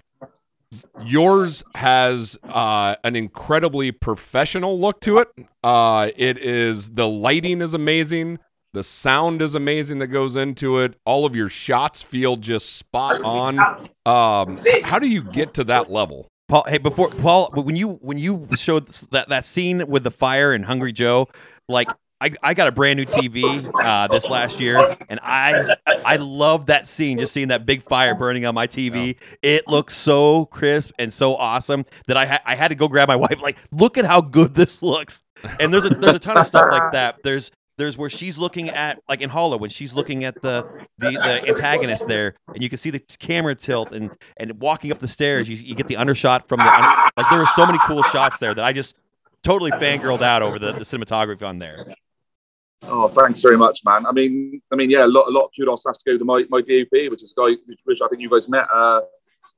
yours 1.03 1.63
has 1.75 2.37
uh, 2.43 2.95
an 3.03 3.15
incredibly 3.15 3.91
professional 3.91 4.79
look 4.79 5.01
to 5.01 5.19
it. 5.19 5.27
Uh, 5.63 6.09
it 6.15 6.37
is 6.37 6.91
the 6.91 7.07
lighting 7.07 7.61
is 7.61 7.73
amazing, 7.73 8.39
the 8.73 8.83
sound 8.83 9.41
is 9.41 9.55
amazing 9.55 9.99
that 9.99 10.07
goes 10.07 10.35
into 10.35 10.79
it. 10.79 10.95
All 11.05 11.25
of 11.25 11.35
your 11.35 11.49
shots 11.49 12.01
feel 12.01 12.35
just 12.35 12.75
spot 12.75 13.21
on. 13.23 13.59
Um, 14.05 14.59
how 14.83 14.99
do 14.99 15.07
you 15.07 15.23
get 15.23 15.53
to 15.55 15.63
that 15.65 15.91
level? 15.91 16.27
Paul, 16.47 16.63
hey, 16.67 16.77
before 16.77 17.09
Paul, 17.09 17.49
when 17.53 17.75
you 17.75 17.93
when 18.01 18.17
you 18.17 18.47
showed 18.55 18.87
that 19.11 19.29
that 19.29 19.45
scene 19.45 19.85
with 19.87 20.03
the 20.03 20.11
fire 20.11 20.53
and 20.53 20.63
Hungry 20.63 20.93
Joe, 20.93 21.27
like 21.67 21.89
I, 22.19 22.31
I 22.41 22.53
got 22.55 22.67
a 22.67 22.71
brand 22.71 22.97
new 22.97 23.05
TV 23.05 23.69
uh, 23.83 24.07
this 24.07 24.27
last 24.27 24.59
year, 24.59 24.97
and 25.07 25.19
I 25.21 25.75
I 25.85 26.15
love 26.15 26.65
that 26.65 26.87
scene. 26.87 27.19
Just 27.19 27.31
seeing 27.31 27.49
that 27.49 27.65
big 27.65 27.83
fire 27.83 28.15
burning 28.15 28.45
on 28.45 28.55
my 28.55 28.65
TV, 28.65 29.17
it 29.43 29.67
looks 29.67 29.95
so 29.95 30.45
crisp 30.45 30.93
and 30.97 31.13
so 31.13 31.35
awesome 31.35 31.85
that 32.07 32.17
I 32.17 32.25
ha- 32.25 32.41
I 32.43 32.55
had 32.55 32.69
to 32.69 32.75
go 32.75 32.87
grab 32.87 33.07
my 33.07 33.15
wife. 33.27 33.41
Like, 33.41 33.57
look 33.71 33.97
at 33.99 34.05
how 34.05 34.21
good 34.21 34.55
this 34.55 34.81
looks. 34.81 35.21
And 35.59 35.71
there's 35.71 35.85
a 35.85 35.89
there's 35.89 36.15
a 36.15 36.19
ton 36.19 36.37
of 36.37 36.47
stuff 36.47 36.71
like 36.71 36.91
that. 36.93 37.17
There's 37.23 37.51
there's 37.77 37.95
where 37.99 38.09
she's 38.09 38.39
looking 38.39 38.69
at 38.69 38.99
like 39.07 39.21
in 39.21 39.29
Hollow 39.29 39.57
when 39.57 39.69
she's 39.69 39.93
looking 39.93 40.23
at 40.23 40.41
the 40.41 40.67
the, 40.97 41.11
the 41.11 41.47
antagonist 41.47 42.07
there, 42.07 42.33
and 42.47 42.63
you 42.63 42.69
can 42.69 42.79
see 42.79 42.89
the 42.89 42.99
camera 43.19 43.53
tilt 43.53 43.91
and 43.91 44.09
and 44.37 44.59
walking 44.59 44.91
up 44.91 44.97
the 44.97 45.07
stairs, 45.07 45.47
you, 45.47 45.55
you 45.55 45.75
get 45.75 45.85
the 45.85 45.97
undershot 45.97 46.47
from 46.47 46.57
the 46.61 46.73
un- 46.73 47.09
like. 47.15 47.29
There 47.29 47.39
are 47.39 47.47
so 47.55 47.65
many 47.67 47.77
cool 47.85 48.01
shots 48.01 48.39
there 48.39 48.55
that 48.55 48.65
I 48.65 48.73
just 48.73 48.95
totally 49.43 49.69
fangirled 49.71 50.23
out 50.23 50.41
over 50.41 50.57
the, 50.57 50.73
the 50.73 50.79
cinematography 50.79 51.43
on 51.47 51.59
there. 51.59 51.93
Oh, 52.83 53.07
thanks 53.07 53.41
very 53.41 53.57
much, 53.57 53.81
man. 53.83 54.05
I 54.05 54.11
mean, 54.11 54.57
I 54.71 54.75
mean, 54.75 54.89
yeah, 54.89 55.05
a 55.05 55.07
lot, 55.07 55.27
a 55.27 55.31
lot 55.31 55.45
of 55.45 55.51
kudos 55.57 55.83
has 55.87 55.97
to 55.97 56.11
go 56.11 56.17
to 56.17 56.25
my, 56.25 56.45
my 56.49 56.61
DOP, 56.61 57.09
which 57.11 57.23
is 57.23 57.33
a 57.37 57.41
guy 57.41 57.55
which, 57.85 58.01
I 58.01 58.07
think 58.07 58.21
you 58.21 58.29
guys 58.29 58.47
met 58.47 58.67
uh, 58.73 59.01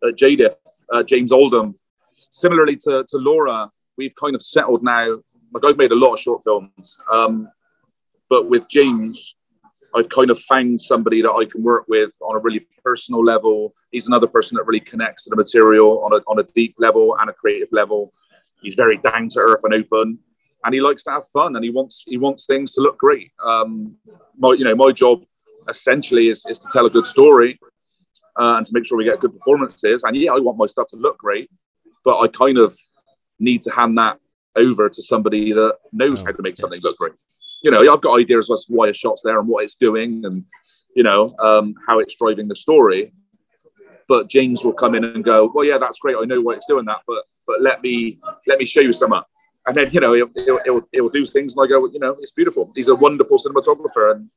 at 0.03 0.57
uh, 0.91 1.03
James 1.03 1.31
Oldham. 1.31 1.75
Similarly 2.15 2.75
to, 2.77 3.05
to 3.07 3.17
Laura, 3.17 3.69
we've 3.97 4.15
kind 4.15 4.35
of 4.35 4.41
settled 4.41 4.83
now. 4.83 5.19
Like 5.51 5.65
I've 5.65 5.77
made 5.77 5.91
a 5.91 5.95
lot 5.95 6.13
of 6.13 6.19
short 6.19 6.43
films, 6.43 6.97
um, 7.11 7.49
but 8.29 8.49
with 8.49 8.69
James, 8.69 9.35
I've 9.95 10.09
kind 10.09 10.29
of 10.29 10.39
found 10.39 10.79
somebody 10.79 11.21
that 11.21 11.31
I 11.31 11.45
can 11.45 11.63
work 11.63 11.85
with 11.87 12.11
on 12.21 12.35
a 12.35 12.39
really 12.39 12.67
personal 12.83 13.23
level. 13.23 13.73
He's 13.91 14.07
another 14.07 14.27
person 14.27 14.55
that 14.55 14.65
really 14.65 14.79
connects 14.79 15.23
to 15.23 15.31
the 15.31 15.35
material 15.35 16.03
on 16.03 16.13
a, 16.13 16.17
on 16.27 16.39
a 16.39 16.43
deep 16.43 16.75
level 16.77 17.17
and 17.19 17.29
a 17.29 17.33
creative 17.33 17.69
level. 17.71 18.13
He's 18.61 18.75
very 18.75 18.97
down 18.97 19.29
to 19.29 19.39
earth 19.39 19.61
and 19.63 19.73
open, 19.73 20.19
and 20.63 20.73
he 20.73 20.81
likes 20.81 21.03
to 21.03 21.11
have 21.11 21.27
fun 21.27 21.55
and 21.55 21.63
he 21.63 21.71
wants 21.71 22.03
he 22.05 22.17
wants 22.17 22.45
things 22.45 22.73
to 22.73 22.81
look 22.81 22.97
great. 22.97 23.31
Um, 23.43 23.95
my 24.37 24.53
you 24.57 24.63
know 24.63 24.75
my 24.75 24.91
job 24.91 25.23
essentially 25.67 26.29
is, 26.29 26.45
is 26.47 26.59
to 26.59 26.69
tell 26.71 26.85
a 26.85 26.89
good 26.89 27.07
story 27.07 27.59
uh, 28.39 28.55
and 28.57 28.65
to 28.65 28.73
make 28.73 28.85
sure 28.85 28.97
we 28.97 29.03
get 29.03 29.19
good 29.19 29.33
performances. 29.33 30.03
And 30.03 30.15
yeah, 30.15 30.31
I 30.31 30.39
want 30.39 30.57
my 30.57 30.65
stuff 30.65 30.87
to 30.87 30.95
look 30.95 31.17
great, 31.17 31.49
but 32.03 32.19
I 32.19 32.27
kind 32.27 32.57
of 32.57 32.77
need 33.39 33.61
to 33.63 33.71
hand 33.71 33.97
that 33.97 34.19
over 34.55 34.89
to 34.89 35.01
somebody 35.01 35.53
that 35.53 35.77
knows 35.91 36.21
how 36.21 36.31
to 36.31 36.41
make 36.41 36.57
something 36.57 36.81
look 36.81 36.97
great. 36.97 37.13
You 37.63 37.71
know, 37.71 37.91
I've 37.91 38.01
got 38.01 38.17
ideas 38.17 38.49
as 38.51 38.65
to 38.65 38.73
why 38.73 38.87
a 38.87 38.93
shot's 38.93 39.21
there 39.23 39.39
and 39.39 39.47
what 39.47 39.63
it's 39.63 39.75
doing, 39.75 40.23
and 40.25 40.45
you 40.95 41.03
know 41.03 41.33
um, 41.39 41.75
how 41.85 41.99
it's 41.99 42.15
driving 42.15 42.47
the 42.47 42.55
story. 42.55 43.13
But 44.07 44.29
James 44.29 44.63
will 44.63 44.73
come 44.73 44.95
in 44.95 45.03
and 45.03 45.23
go, 45.23 45.51
"Well, 45.53 45.65
yeah, 45.65 45.77
that's 45.77 45.99
great. 45.99 46.15
I 46.19 46.25
know 46.25 46.41
why 46.41 46.53
it's 46.53 46.65
doing 46.65 46.85
that, 46.85 47.01
but 47.05 47.23
but 47.45 47.61
let 47.61 47.81
me 47.83 48.17
let 48.47 48.59
me 48.59 48.65
show 48.65 48.81
you 48.81 48.93
some." 48.93 49.13
And 49.69 49.77
then 49.77 49.87
you 49.91 49.99
know 49.99 50.13
he'll, 50.13 50.31
he'll, 50.65 50.81
he'll 50.91 51.09
do 51.09 51.27
things, 51.27 51.53
I 51.53 51.67
go, 51.67 51.83
oh, 51.83 51.89
"You 51.93 51.99
know, 51.99 52.17
it's 52.19 52.31
beautiful. 52.31 52.71
He's 52.75 52.87
a 52.87 52.95
wonderful 52.95 53.37
cinematographer." 53.37 54.15
And 54.15 54.31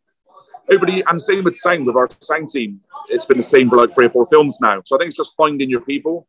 everybody, 0.68 1.02
and 1.06 1.18
same 1.18 1.42
with 1.42 1.56
sound 1.56 1.86
with 1.86 1.96
our 1.96 2.10
sound 2.20 2.50
team. 2.50 2.82
It's 3.08 3.24
been 3.24 3.38
the 3.38 3.42
same 3.42 3.70
for 3.70 3.76
like 3.76 3.94
three 3.94 4.08
or 4.08 4.10
four 4.10 4.26
films 4.26 4.58
now. 4.60 4.82
So 4.84 4.94
I 4.94 4.98
think 4.98 5.08
it's 5.08 5.16
just 5.16 5.34
finding 5.34 5.70
your 5.70 5.80
people. 5.80 6.28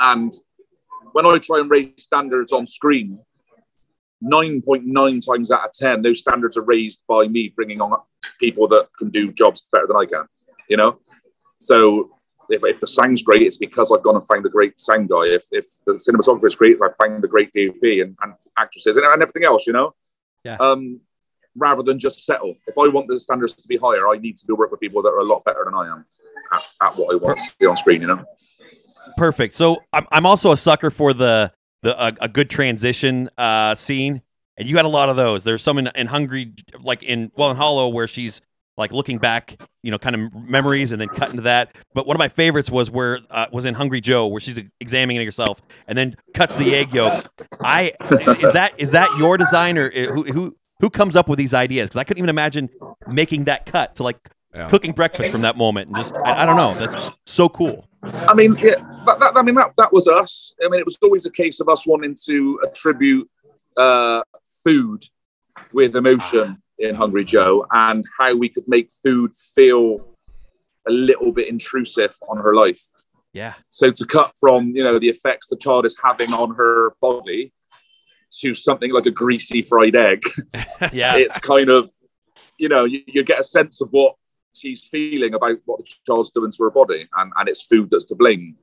And 0.00 0.32
when 1.12 1.24
I 1.24 1.38
try 1.38 1.60
and 1.60 1.70
raise 1.70 1.92
standards 1.98 2.50
on 2.50 2.66
screen, 2.66 3.20
9.9 4.24 5.24
times 5.24 5.52
out 5.52 5.64
of 5.64 5.72
10, 5.72 6.02
those 6.02 6.18
standards 6.18 6.56
are 6.56 6.62
raised 6.62 7.02
by 7.06 7.28
me 7.28 7.52
bringing 7.54 7.80
on 7.80 7.96
people 8.40 8.66
that 8.68 8.88
can 8.98 9.10
do 9.10 9.30
jobs 9.30 9.68
better 9.70 9.86
than 9.86 9.96
I 9.96 10.06
can, 10.06 10.24
you 10.68 10.76
know? 10.76 10.98
So 11.58 12.15
if, 12.50 12.62
if 12.64 12.80
the 12.80 12.86
sound's 12.86 13.22
great, 13.22 13.42
it's 13.42 13.58
because 13.58 13.92
I've 13.92 14.02
gone 14.02 14.16
and 14.16 14.26
found 14.26 14.44
a 14.46 14.48
great 14.48 14.78
sound 14.78 15.08
guy. 15.08 15.24
If, 15.26 15.44
if 15.52 15.66
the 15.86 15.94
cinematographer 15.94 16.46
is 16.46 16.56
great, 16.56 16.78
I 16.82 16.88
found 17.02 17.24
a 17.24 17.28
great 17.28 17.52
DP 17.52 18.02
and, 18.02 18.16
and 18.22 18.34
actresses 18.56 18.96
and, 18.96 19.06
and 19.06 19.22
everything 19.22 19.44
else, 19.44 19.66
you 19.66 19.72
know? 19.72 19.94
Yeah. 20.44 20.56
Um, 20.56 21.00
rather 21.56 21.82
than 21.82 21.98
just 21.98 22.24
settle. 22.24 22.54
If 22.66 22.76
I 22.78 22.88
want 22.88 23.08
the 23.08 23.18
standards 23.18 23.54
to 23.54 23.66
be 23.66 23.76
higher, 23.76 24.08
I 24.08 24.18
need 24.18 24.36
to 24.38 24.46
be 24.46 24.52
work 24.52 24.70
with 24.70 24.80
people 24.80 25.02
that 25.02 25.08
are 25.08 25.20
a 25.20 25.24
lot 25.24 25.44
better 25.44 25.64
than 25.64 25.74
I 25.74 25.88
am 25.88 26.04
at, 26.52 26.62
at 26.82 26.96
what 26.96 27.14
I 27.14 27.16
want 27.16 27.38
to 27.38 27.44
see 27.44 27.66
on 27.66 27.76
screen, 27.76 28.02
you 28.02 28.08
know? 28.08 28.24
Perfect. 29.16 29.54
So 29.54 29.82
I'm, 29.92 30.06
I'm 30.10 30.26
also 30.26 30.52
a 30.52 30.56
sucker 30.56 30.90
for 30.90 31.14
the 31.14 31.52
the 31.82 32.06
a, 32.06 32.12
a 32.22 32.28
good 32.28 32.50
transition 32.50 33.30
uh, 33.38 33.74
scene, 33.74 34.22
and 34.56 34.68
you 34.68 34.76
had 34.76 34.84
a 34.84 34.88
lot 34.88 35.08
of 35.08 35.16
those. 35.16 35.44
There's 35.44 35.62
some 35.62 35.78
in, 35.78 35.88
in 35.94 36.06
Hungry, 36.06 36.52
like 36.80 37.02
in 37.02 37.30
well 37.36 37.50
in 37.50 37.56
Hollow, 37.56 37.88
where 37.88 38.06
she's 38.06 38.40
like 38.76 38.92
looking 38.92 39.18
back, 39.18 39.60
you 39.82 39.90
know, 39.90 39.98
kind 39.98 40.14
of 40.14 40.34
memories, 40.34 40.92
and 40.92 41.00
then 41.00 41.08
cut 41.08 41.30
into 41.30 41.42
that. 41.42 41.76
But 41.94 42.06
one 42.06 42.14
of 42.16 42.18
my 42.18 42.28
favorites 42.28 42.70
was 42.70 42.90
where 42.90 43.18
uh, 43.30 43.46
was 43.52 43.64
in 43.64 43.74
Hungry 43.74 44.00
Joe, 44.00 44.26
where 44.26 44.40
she's 44.40 44.60
examining 44.80 45.24
herself, 45.26 45.60
and 45.86 45.96
then 45.96 46.16
cuts 46.34 46.54
the 46.56 46.74
egg 46.74 46.92
yolk. 46.92 47.28
I 47.62 47.92
is 48.40 48.52
that 48.52 48.74
is 48.78 48.90
that 48.92 49.08
your 49.18 49.36
designer 49.36 49.90
uh, 49.94 50.12
who 50.12 50.24
who 50.24 50.56
who 50.80 50.90
comes 50.90 51.16
up 51.16 51.28
with 51.28 51.38
these 51.38 51.54
ideas? 51.54 51.88
Because 51.88 51.96
I 51.98 52.04
couldn't 52.04 52.18
even 52.18 52.30
imagine 52.30 52.68
making 53.08 53.44
that 53.44 53.66
cut 53.66 53.94
to 53.96 54.02
like 54.02 54.18
Yeah. 54.54 54.68
cooking 54.68 54.92
breakfast 54.92 55.30
from 55.30 55.42
that 55.42 55.56
moment, 55.56 55.88
and 55.88 55.96
just 55.96 56.16
I, 56.24 56.42
I 56.42 56.46
don't 56.46 56.56
know, 56.56 56.74
that's 56.74 57.12
so 57.24 57.48
cool. 57.48 57.88
I 58.02 58.34
mean, 58.34 58.56
yeah, 58.56 58.74
that, 59.06 59.18
that, 59.20 59.32
I 59.36 59.42
mean 59.42 59.54
that 59.56 59.72
that 59.76 59.92
was 59.92 60.06
us. 60.06 60.54
I 60.64 60.68
mean, 60.68 60.80
it 60.80 60.86
was 60.86 60.98
always 61.02 61.26
a 61.26 61.30
case 61.30 61.60
of 61.60 61.68
us 61.68 61.86
wanting 61.86 62.14
to 62.26 62.60
attribute 62.66 63.28
uh, 63.76 64.22
food 64.64 65.08
with 65.72 65.96
emotion 65.96 66.62
in 66.78 66.94
Hungry 66.94 67.24
Joe, 67.24 67.66
and 67.70 68.04
how 68.18 68.34
we 68.36 68.48
could 68.48 68.68
make 68.68 68.90
food 68.90 69.34
feel 69.36 70.16
a 70.86 70.90
little 70.90 71.32
bit 71.32 71.48
intrusive 71.48 72.14
on 72.28 72.38
her 72.38 72.54
life. 72.54 72.84
Yeah, 73.32 73.54
So 73.68 73.90
to 73.90 74.06
cut 74.06 74.32
from 74.40 74.74
you 74.74 74.82
know 74.82 74.98
the 74.98 75.10
effects 75.10 75.48
the 75.48 75.56
child 75.56 75.84
is 75.84 75.98
having 76.02 76.32
on 76.32 76.54
her 76.54 76.94
body 77.02 77.52
to 78.40 78.54
something 78.54 78.92
like 78.92 79.06
a 79.06 79.10
greasy 79.10 79.62
fried 79.62 79.94
egg, 79.94 80.22
yeah, 80.92 81.16
it's 81.16 81.36
kind 81.38 81.68
of 81.68 81.90
you 82.56 82.70
know 82.70 82.84
you, 82.84 83.02
you 83.06 83.22
get 83.24 83.40
a 83.40 83.44
sense 83.44 83.82
of 83.82 83.90
what 83.90 84.14
she's 84.54 84.82
feeling 84.84 85.34
about 85.34 85.58
what 85.66 85.80
the 85.80 85.92
child's 86.06 86.30
doing 86.30 86.50
to 86.50 86.62
her 86.62 86.70
body 86.70 87.06
and, 87.18 87.32
and 87.36 87.48
it's 87.48 87.66
food 87.66 87.90
that's 87.90 88.06
to 88.06 88.14
blame. 88.14 88.56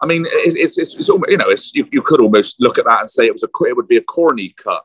I 0.00 0.06
mean 0.06 0.24
it, 0.24 0.56
it's, 0.56 0.78
it's, 0.78 0.94
it's 0.94 1.10
almost, 1.10 1.30
you 1.30 1.36
know 1.36 1.50
it's 1.50 1.74
you, 1.74 1.86
you 1.92 2.00
could 2.00 2.22
almost 2.22 2.56
look 2.58 2.78
at 2.78 2.86
that 2.86 3.00
and 3.00 3.10
say 3.10 3.26
it 3.26 3.34
was 3.34 3.42
a 3.42 3.64
it 3.66 3.76
would 3.76 3.88
be 3.88 3.98
a 3.98 4.02
corny 4.02 4.54
cut 4.56 4.82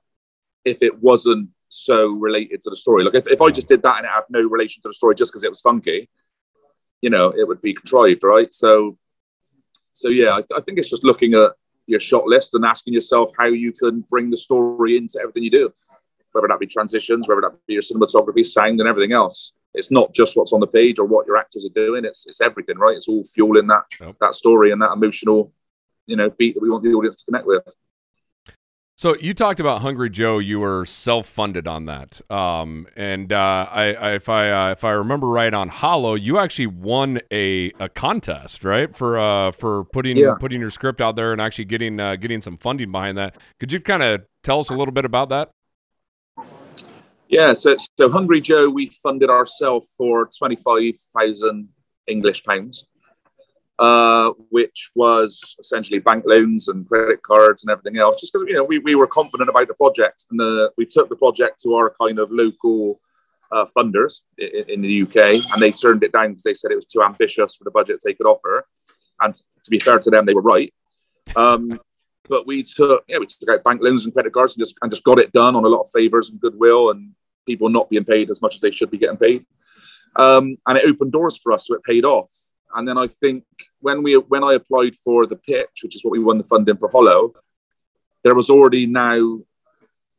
if 0.65 0.81
it 0.81 1.01
wasn't 1.01 1.49
so 1.75 2.07
related 2.07 2.61
to 2.61 2.69
the 2.69 2.75
story 2.75 3.03
like 3.03 3.15
if, 3.15 3.27
if 3.27 3.41
i 3.41 3.49
just 3.49 3.67
did 3.67 3.81
that 3.83 3.97
and 3.97 4.05
it 4.05 4.09
had 4.09 4.23
no 4.29 4.41
relation 4.41 4.81
to 4.81 4.89
the 4.89 4.93
story 4.93 5.15
just 5.15 5.31
because 5.31 5.43
it 5.43 5.49
was 5.49 5.61
funky 5.61 6.09
you 7.01 7.09
know 7.09 7.29
it 7.29 7.47
would 7.47 7.61
be 7.61 7.73
contrived 7.73 8.23
right 8.23 8.53
so 8.53 8.97
so 9.93 10.09
yeah 10.09 10.31
I, 10.31 10.57
I 10.57 10.61
think 10.61 10.79
it's 10.79 10.89
just 10.89 11.03
looking 11.03 11.33
at 11.33 11.51
your 11.87 11.99
shot 11.99 12.25
list 12.25 12.55
and 12.55 12.65
asking 12.65 12.93
yourself 12.93 13.31
how 13.37 13.45
you 13.45 13.71
can 13.71 14.01
bring 14.09 14.29
the 14.29 14.37
story 14.37 14.97
into 14.97 15.19
everything 15.19 15.43
you 15.43 15.51
do 15.51 15.73
whether 16.35 16.49
that 16.49 16.59
be 16.59 16.67
transitions, 16.67 17.29
whether 17.29 17.39
that 17.39 17.55
be 17.65 17.75
your 17.75 17.81
cinematography, 17.81 18.45
sound, 18.45 18.81
and 18.81 18.89
everything 18.89 19.13
else. 19.13 19.53
It's 19.73 19.89
not 19.89 20.13
just 20.13 20.35
what's 20.35 20.51
on 20.51 20.59
the 20.59 20.67
page 20.67 20.99
or 20.99 21.05
what 21.05 21.25
your 21.25 21.37
actors 21.37 21.65
are 21.65 21.73
doing. 21.73 22.03
It's 22.03 22.25
it's 22.27 22.41
everything, 22.41 22.77
right? 22.77 22.95
It's 22.95 23.07
all 23.07 23.23
fueling 23.23 23.67
that 23.67 23.85
Yep. 24.01 24.17
that 24.19 24.35
story 24.35 24.71
and 24.71 24.81
that 24.81 24.91
emotional, 24.91 25.53
you 26.07 26.17
know, 26.17 26.29
beat 26.29 26.55
that 26.55 26.61
we 26.61 26.69
want 26.69 26.83
the 26.83 26.93
audience 26.93 27.15
to 27.17 27.25
connect 27.25 27.45
with. 27.45 27.63
So 28.97 29.13
you 29.17 29.33
talked 29.33 29.59
about 29.59 29.81
Hungry 29.81 30.09
Joe. 30.09 30.37
You 30.39 30.61
were 30.61 30.85
self-funded 30.85 31.67
on 31.67 31.85
that, 31.85 32.21
um, 32.31 32.87
and 32.95 33.33
uh, 33.33 33.67
I, 33.69 33.93
I, 33.93 34.11
if 34.13 34.29
I 34.29 34.49
uh, 34.49 34.71
if 34.71 34.85
I 34.85 34.91
remember 34.91 35.27
right, 35.27 35.53
on 35.53 35.67
Hollow, 35.67 36.15
you 36.15 36.37
actually 36.37 36.67
won 36.67 37.19
a, 37.29 37.73
a 37.77 37.89
contest, 37.89 38.63
right, 38.63 38.95
for 38.95 39.19
uh, 39.19 39.51
for 39.51 39.83
putting 39.83 40.15
Yeah. 40.15 40.35
putting 40.39 40.61
your 40.61 40.71
script 40.71 41.01
out 41.01 41.17
there 41.17 41.33
and 41.33 41.41
actually 41.41 41.65
getting 41.65 41.99
uh, 41.99 42.15
getting 42.15 42.39
some 42.39 42.55
funding 42.57 42.89
behind 42.89 43.17
that. 43.17 43.35
Could 43.59 43.73
you 43.73 43.81
kind 43.81 44.01
of 44.01 44.25
tell 44.43 44.61
us 44.61 44.69
a 44.69 44.73
little 44.73 44.93
bit 44.93 45.03
about 45.03 45.27
that? 45.27 45.49
Yeah, 47.27 47.51
so 47.51 47.75
so 47.97 48.09
Hungry 48.09 48.39
Joe, 48.39 48.69
we 48.69 48.91
funded 49.03 49.29
ourselves 49.29 49.93
for 49.97 50.29
twenty 50.37 50.55
five 50.55 50.93
thousand 51.13 51.67
English 52.07 52.45
pounds, 52.45 52.85
uh, 53.79 54.31
which 54.49 54.91
was 54.95 55.55
essentially 55.59 55.99
bank 55.99 56.23
loans 56.25 56.67
and 56.67 56.87
credit 56.87 57.21
cards 57.21 57.63
and 57.63 57.71
everything 57.71 57.99
else. 57.99 58.21
Just 58.21 58.33
because 58.33 58.47
you 58.47 58.55
know 58.55 58.63
we, 58.63 58.79
we 58.79 58.95
were 58.95 59.07
confident 59.07 59.49
about 59.49 59.67
the 59.67 59.73
project, 59.73 60.25
and 60.31 60.39
uh, 60.39 60.69
we 60.77 60.85
took 60.85 61.09
the 61.09 61.15
project 61.15 61.61
to 61.63 61.75
our 61.75 61.93
kind 61.99 62.19
of 62.19 62.31
local 62.31 62.99
uh, 63.51 63.65
funders 63.75 64.21
in, 64.37 64.65
in 64.69 64.81
the 64.81 65.01
UK, 65.03 65.43
and 65.51 65.61
they 65.61 65.71
turned 65.71 66.03
it 66.03 66.11
down 66.11 66.29
because 66.29 66.43
they 66.43 66.53
said 66.53 66.71
it 66.71 66.75
was 66.75 66.85
too 66.85 67.03
ambitious 67.03 67.55
for 67.55 67.63
the 67.63 67.71
budgets 67.71 68.03
they 68.03 68.13
could 68.13 68.27
offer. 68.27 68.67
And 69.21 69.33
to 69.33 69.69
be 69.69 69.79
fair 69.79 69.99
to 69.99 70.09
them, 70.09 70.25
they 70.25 70.33
were 70.33 70.41
right. 70.41 70.73
Um, 71.35 71.79
but 72.27 72.47
we 72.47 72.63
took 72.63 73.03
yeah 73.07 73.17
we 73.17 73.25
took 73.25 73.49
out 73.49 73.63
bank 73.63 73.81
loans 73.81 74.05
and 74.05 74.13
credit 74.13 74.33
cards 74.33 74.55
and 74.55 74.65
just 74.65 74.75
and 74.81 74.91
just 74.91 75.03
got 75.03 75.19
it 75.19 75.31
done 75.31 75.55
on 75.55 75.65
a 75.65 75.67
lot 75.67 75.81
of 75.81 75.89
favors 75.93 76.29
and 76.29 76.39
goodwill 76.39 76.91
and 76.91 77.11
people 77.45 77.69
not 77.69 77.89
being 77.89 78.03
paid 78.03 78.29
as 78.29 78.41
much 78.41 78.55
as 78.55 78.61
they 78.61 78.71
should 78.71 78.89
be 78.89 78.97
getting 78.97 79.17
paid 79.17 79.45
um, 80.15 80.57
and 80.67 80.77
it 80.77 80.85
opened 80.85 81.11
doors 81.11 81.37
for 81.37 81.51
us 81.51 81.67
so 81.67 81.75
it 81.75 81.83
paid 81.83 82.05
off 82.05 82.29
and 82.75 82.87
then 82.87 82.97
i 82.97 83.07
think 83.07 83.43
when 83.79 84.03
we 84.03 84.15
when 84.15 84.43
i 84.43 84.53
applied 84.53 84.95
for 84.95 85.25
the 85.25 85.35
pitch 85.35 85.81
which 85.83 85.95
is 85.95 86.03
what 86.03 86.11
we 86.11 86.19
won 86.19 86.37
the 86.37 86.43
funding 86.43 86.77
for 86.77 86.89
hollow 86.89 87.33
there 88.23 88.35
was 88.35 88.49
already 88.49 88.85
now 88.85 89.39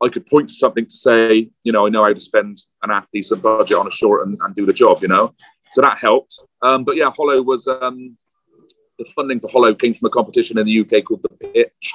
i 0.01 0.09
could 0.09 0.25
point 0.25 0.47
to 0.47 0.53
something 0.53 0.85
to 0.85 0.95
say 0.95 1.49
you 1.63 1.71
know 1.71 1.85
i 1.85 1.89
know 1.89 2.03
how 2.03 2.13
to 2.13 2.19
spend 2.19 2.59
an 2.83 2.89
half 2.89 3.09
decent 3.11 3.41
budget 3.41 3.77
on 3.77 3.87
a 3.87 3.91
short 3.91 4.27
and, 4.27 4.37
and 4.41 4.55
do 4.55 4.65
the 4.65 4.73
job 4.73 5.01
you 5.01 5.07
know? 5.07 5.33
So 5.69 5.81
that 5.81 5.97
helped. 5.97 6.39
Um, 6.61 6.85
but 6.85 6.95
yeah 6.95 7.11
hollow 7.11 7.41
was 7.41 7.67
um, 7.67 8.17
the 8.97 9.05
funding 9.05 9.39
for 9.39 9.49
Hollow 9.49 9.73
came 9.75 9.93
from 9.93 10.07
a 10.07 10.11
competition 10.11 10.57
in 10.57 10.65
the 10.65 10.79
UK 10.79 11.03
called 11.03 11.23
the 11.23 11.29
Pitch, 11.29 11.93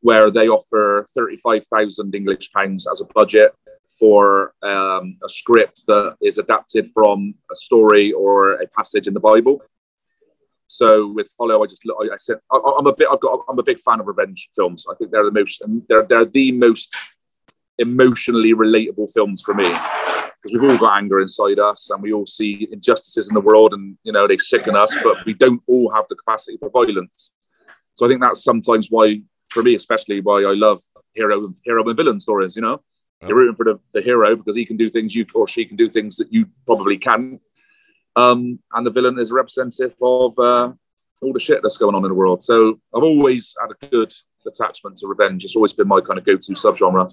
where 0.00 0.30
they 0.30 0.48
offer 0.48 1.06
35,000 1.14 2.14
English 2.14 2.50
pounds 2.52 2.86
as 2.90 3.00
a 3.00 3.04
budget 3.14 3.54
for 3.98 4.54
um, 4.62 5.16
a 5.24 5.28
script 5.28 5.82
that 5.86 6.16
is 6.20 6.38
adapted 6.38 6.88
from 6.88 7.34
a 7.50 7.56
story 7.56 8.12
or 8.12 8.52
a 8.52 8.66
passage 8.68 9.06
in 9.06 9.14
the 9.14 9.20
Bible. 9.20 9.62
So 10.66 11.12
with 11.12 11.28
Hollow, 11.38 11.62
I 11.62 11.66
just 11.66 11.82
I, 12.00 12.16
said 12.16 12.38
I, 12.50 12.58
I'm 12.78 12.86
a 12.86 12.94
bit 12.94 13.08
I've 13.10 13.20
got 13.20 13.44
I'm 13.48 13.58
a 13.58 13.62
big 13.62 13.80
fan 13.80 14.00
of 14.00 14.06
revenge 14.06 14.48
films. 14.54 14.86
I 14.90 14.94
think 14.94 15.10
they're 15.10 15.24
the 15.24 15.32
most 15.32 15.62
they're 15.88 16.04
they're 16.04 16.24
the 16.24 16.52
most 16.52 16.96
emotionally 17.78 18.54
relatable 18.54 19.12
films 19.12 19.42
for 19.42 19.54
me 19.54 19.64
because 20.42 20.52
we've 20.52 20.70
all 20.70 20.78
got 20.78 20.98
anger 20.98 21.20
inside 21.20 21.58
us 21.58 21.90
and 21.90 22.02
we 22.02 22.12
all 22.12 22.26
see 22.26 22.68
injustices 22.70 23.28
in 23.28 23.34
the 23.34 23.40
world 23.40 23.72
and 23.72 23.96
you 24.04 24.12
know 24.12 24.26
they 24.26 24.36
sicken 24.36 24.76
us 24.76 24.94
but 25.02 25.16
we 25.26 25.34
don't 25.34 25.62
all 25.66 25.90
have 25.90 26.04
the 26.08 26.14
capacity 26.14 26.56
for 26.58 26.70
violence 26.70 27.32
so 27.94 28.04
i 28.04 28.08
think 28.08 28.20
that's 28.20 28.44
sometimes 28.44 28.88
why 28.90 29.20
for 29.48 29.62
me 29.62 29.74
especially 29.74 30.20
why 30.20 30.42
i 30.42 30.52
love 30.52 30.78
hero 31.14 31.50
hero 31.64 31.86
and 31.86 31.96
villain 31.96 32.20
stories 32.20 32.54
you 32.54 32.62
know 32.62 32.80
you're 33.26 33.36
rooting 33.36 33.56
for 33.56 33.64
the, 33.64 33.78
the 33.92 34.00
hero 34.00 34.36
because 34.36 34.56
he 34.56 34.64
can 34.64 34.76
do 34.76 34.88
things 34.88 35.14
you 35.14 35.26
or 35.34 35.46
she 35.46 35.64
can 35.64 35.76
do 35.76 35.88
things 35.88 36.16
that 36.16 36.32
you 36.32 36.46
probably 36.66 36.96
can 36.96 37.40
um, 38.16 38.58
and 38.72 38.86
the 38.86 38.90
villain 38.90 39.18
is 39.18 39.30
a 39.30 39.34
representative 39.34 39.94
of 40.02 40.38
uh, 40.38 40.72
all 41.22 41.32
the 41.32 41.40
shit 41.40 41.60
that's 41.62 41.76
going 41.76 41.94
on 41.94 42.04
in 42.04 42.08
the 42.08 42.14
world 42.14 42.42
so 42.42 42.80
i've 42.94 43.02
always 43.02 43.54
had 43.60 43.70
a 43.70 43.86
good 43.88 44.12
attachment 44.46 44.96
to 44.96 45.06
revenge 45.06 45.44
it's 45.44 45.56
always 45.56 45.72
been 45.72 45.88
my 45.88 46.00
kind 46.00 46.18
of 46.18 46.24
go-to 46.24 46.52
subgenre 46.52 47.12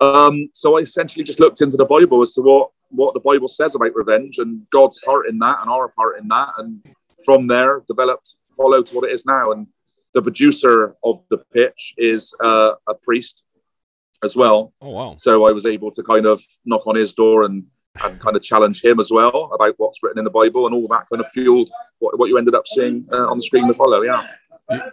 um, 0.00 0.50
so 0.52 0.76
I 0.76 0.80
essentially 0.80 1.24
just 1.24 1.40
looked 1.40 1.60
into 1.60 1.76
the 1.76 1.84
Bible 1.84 2.20
as 2.20 2.32
to 2.34 2.42
what 2.42 2.70
what 2.90 3.14
the 3.14 3.20
Bible 3.20 3.48
says 3.48 3.74
about 3.74 3.94
revenge 3.94 4.38
and 4.38 4.68
God's 4.70 4.98
part 5.04 5.28
in 5.28 5.38
that 5.40 5.58
and 5.60 5.70
our 5.70 5.88
part 5.88 6.18
in 6.18 6.28
that. 6.28 6.50
And 6.58 6.84
from 7.24 7.48
there, 7.48 7.82
developed 7.88 8.36
Hollow 8.56 8.82
to 8.82 8.94
what 8.94 9.08
it 9.08 9.12
is 9.12 9.26
now. 9.26 9.50
And 9.50 9.66
the 10.12 10.22
producer 10.22 10.94
of 11.02 11.20
the 11.28 11.38
pitch 11.38 11.94
is 11.96 12.34
uh, 12.40 12.72
a 12.86 12.94
priest 12.94 13.42
as 14.24 14.34
well. 14.34 14.72
Oh 14.80 14.90
wow. 14.90 15.14
So 15.16 15.46
I 15.46 15.52
was 15.52 15.66
able 15.66 15.90
to 15.92 16.02
kind 16.02 16.26
of 16.26 16.42
knock 16.64 16.86
on 16.86 16.96
his 16.96 17.12
door 17.12 17.44
and, 17.44 17.64
and 18.02 18.20
kind 18.20 18.36
of 18.36 18.42
challenge 18.42 18.84
him 18.84 18.98
as 18.98 19.10
well 19.10 19.50
about 19.54 19.74
what's 19.78 20.02
written 20.02 20.18
in 20.18 20.24
the 20.24 20.30
Bible 20.30 20.66
and 20.66 20.74
all 20.74 20.88
that 20.88 21.06
kind 21.10 21.20
of 21.20 21.28
fueled 21.28 21.70
what, 21.98 22.18
what 22.18 22.28
you 22.28 22.38
ended 22.38 22.54
up 22.54 22.66
seeing 22.66 23.06
uh, 23.12 23.28
on 23.28 23.38
the 23.38 23.42
screen 23.42 23.68
with 23.68 23.76
Hollow. 23.76 24.02
Yeah. 24.02 24.26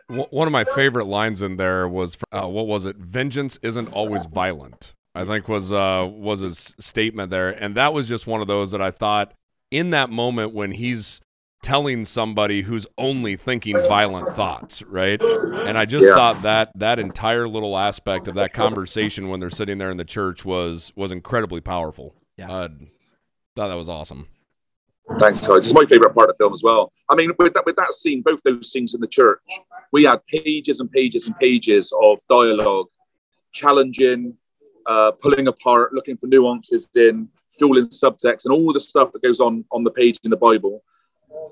One 0.07 0.47
of 0.47 0.51
my 0.51 0.65
favorite 0.65 1.05
lines 1.05 1.41
in 1.41 1.55
there 1.55 1.87
was 1.87 2.17
uh, 2.31 2.47
what 2.47 2.67
was 2.67 2.85
it? 2.85 2.97
Vengeance 2.97 3.57
isn't 3.61 3.93
always 3.93 4.25
violent. 4.25 4.93
I 5.15 5.25
think 5.25 5.47
was 5.47 5.71
uh, 5.71 6.07
was 6.09 6.41
his 6.41 6.75
statement 6.79 7.31
there, 7.31 7.49
and 7.49 7.75
that 7.75 7.93
was 7.93 8.07
just 8.07 8.27
one 8.27 8.41
of 8.41 8.47
those 8.47 8.71
that 8.71 8.81
I 8.81 8.91
thought 8.91 9.33
in 9.69 9.91
that 9.91 10.09
moment 10.09 10.53
when 10.53 10.71
he's 10.71 11.21
telling 11.62 12.06
somebody 12.06 12.63
who's 12.63 12.88
only 12.97 13.36
thinking 13.36 13.80
violent 13.80 14.34
thoughts, 14.34 14.82
right? 14.84 15.21
And 15.65 15.78
I 15.78 15.86
just 15.86 16.08
Yeah. 16.08 16.15
thought 16.15 16.41
that 16.41 16.71
that 16.76 16.97
entire 17.00 17.47
little 17.47 17.78
aspect 17.78 18.28
of 18.28 18.34
that 18.36 18.54
conversation 18.54 19.30
when 19.30 19.39
they're 19.39 19.52
sitting 19.52 19.78
there 19.78 19.91
in 19.91 19.97
the 19.97 20.06
church 20.06 20.43
was 20.43 20.91
was 20.95 21.12
incredibly 21.12 21.62
powerful. 21.62 22.15
Yeah. 22.38 22.52
uh, 22.52 22.69
thought 23.56 23.67
that 23.67 23.76
was 23.76 23.89
awesome. 23.89 24.28
Thanks, 25.19 25.45
guys. 25.45 25.65
It's 25.65 25.74
my 25.74 25.86
favourite 25.86 26.15
part 26.15 26.30
of 26.30 26.38
the 26.38 26.43
film 26.43 26.54
as 26.54 26.63
well. 26.63 26.91
I 27.10 27.15
mean, 27.15 27.32
with 27.38 27.54
that, 27.54 27.65
with 27.65 27.76
that 27.76 27.93
scene, 27.93 28.21
both 28.21 28.41
those 28.43 28.71
scenes 28.71 28.95
in 28.95 29.02
the 29.02 29.08
church, 29.08 29.41
we 29.91 30.06
had 30.06 30.24
pages 30.26 30.80
and 30.80 30.89
pages 30.89 31.28
and 31.28 31.38
pages 31.38 31.93
of 32.02 32.19
dialogue, 32.30 32.88
challenging, 33.52 34.38
uh, 34.86 35.12
pulling 35.12 35.47
apart, 35.47 35.93
looking 35.93 36.15
for 36.17 36.28
nuances 36.28 36.89
in, 36.95 37.28
fueling 37.52 37.86
subtext, 37.86 38.45
and 38.45 38.54
all 38.54 38.71
the 38.71 38.80
stuff 38.80 39.12
that 39.12 39.21
goes 39.21 39.39
on 39.41 39.65
on 39.71 39.84
the 39.84 39.91
page 39.91 40.17
in 40.24 40.30
the 40.32 40.38
Bible 40.38 40.82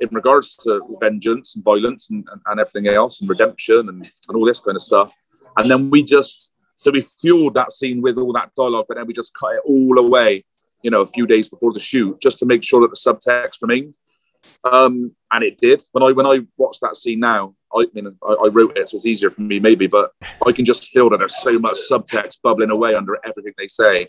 in 0.01 0.09
regards 0.11 0.55
to 0.57 0.97
vengeance 0.99 1.55
and 1.55 1.63
violence 1.63 2.09
and, 2.09 2.27
and, 2.31 2.41
and 2.45 2.59
everything 2.59 2.87
else, 2.87 3.21
and 3.21 3.29
redemption 3.29 3.89
and, 3.89 4.11
and 4.27 4.37
all 4.37 4.45
this 4.45 4.59
kind 4.59 4.75
of 4.75 4.81
stuff. 4.81 5.13
And 5.57 5.69
then 5.69 5.89
we 5.89 6.03
just, 6.03 6.51
so 6.75 6.91
we 6.91 7.01
fueled 7.01 7.55
that 7.55 7.71
scene 7.71 8.01
with 8.01 8.17
all 8.17 8.33
that 8.33 8.51
dialogue, 8.55 8.85
but 8.87 8.97
then 8.97 9.07
we 9.07 9.13
just 9.13 9.33
cut 9.33 9.55
it 9.55 9.61
all 9.65 9.97
away 9.99 10.45
you 10.81 10.91
know, 10.91 11.01
a 11.01 11.07
few 11.07 11.27
days 11.27 11.49
before 11.49 11.73
the 11.73 11.79
shoot, 11.79 12.19
just 12.21 12.39
to 12.39 12.45
make 12.45 12.63
sure 12.63 12.81
that 12.81 12.89
the 12.89 12.95
subtext 12.95 13.61
remained. 13.61 13.93
Um, 14.63 15.13
and 15.31 15.43
it 15.43 15.57
did. 15.57 15.81
When 15.91 16.03
I 16.03 16.11
when 16.13 16.25
I 16.25 16.39
watch 16.57 16.77
that 16.81 16.95
scene 16.95 17.19
now, 17.19 17.55
I 17.75 17.87
mean, 17.93 18.15
I, 18.23 18.33
I 18.45 18.47
wrote 18.47 18.77
it, 18.77 18.87
so 18.87 18.95
it's 18.95 19.05
easier 19.05 19.29
for 19.29 19.41
me 19.41 19.59
maybe, 19.59 19.87
but 19.87 20.11
I 20.45 20.51
can 20.53 20.63
just 20.63 20.85
feel 20.85 21.09
that 21.09 21.17
there's 21.17 21.37
so 21.41 21.59
much 21.59 21.75
subtext 21.91 22.37
bubbling 22.41 22.69
away 22.69 22.95
under 22.95 23.17
everything 23.25 23.53
they 23.57 23.67
say. 23.67 24.07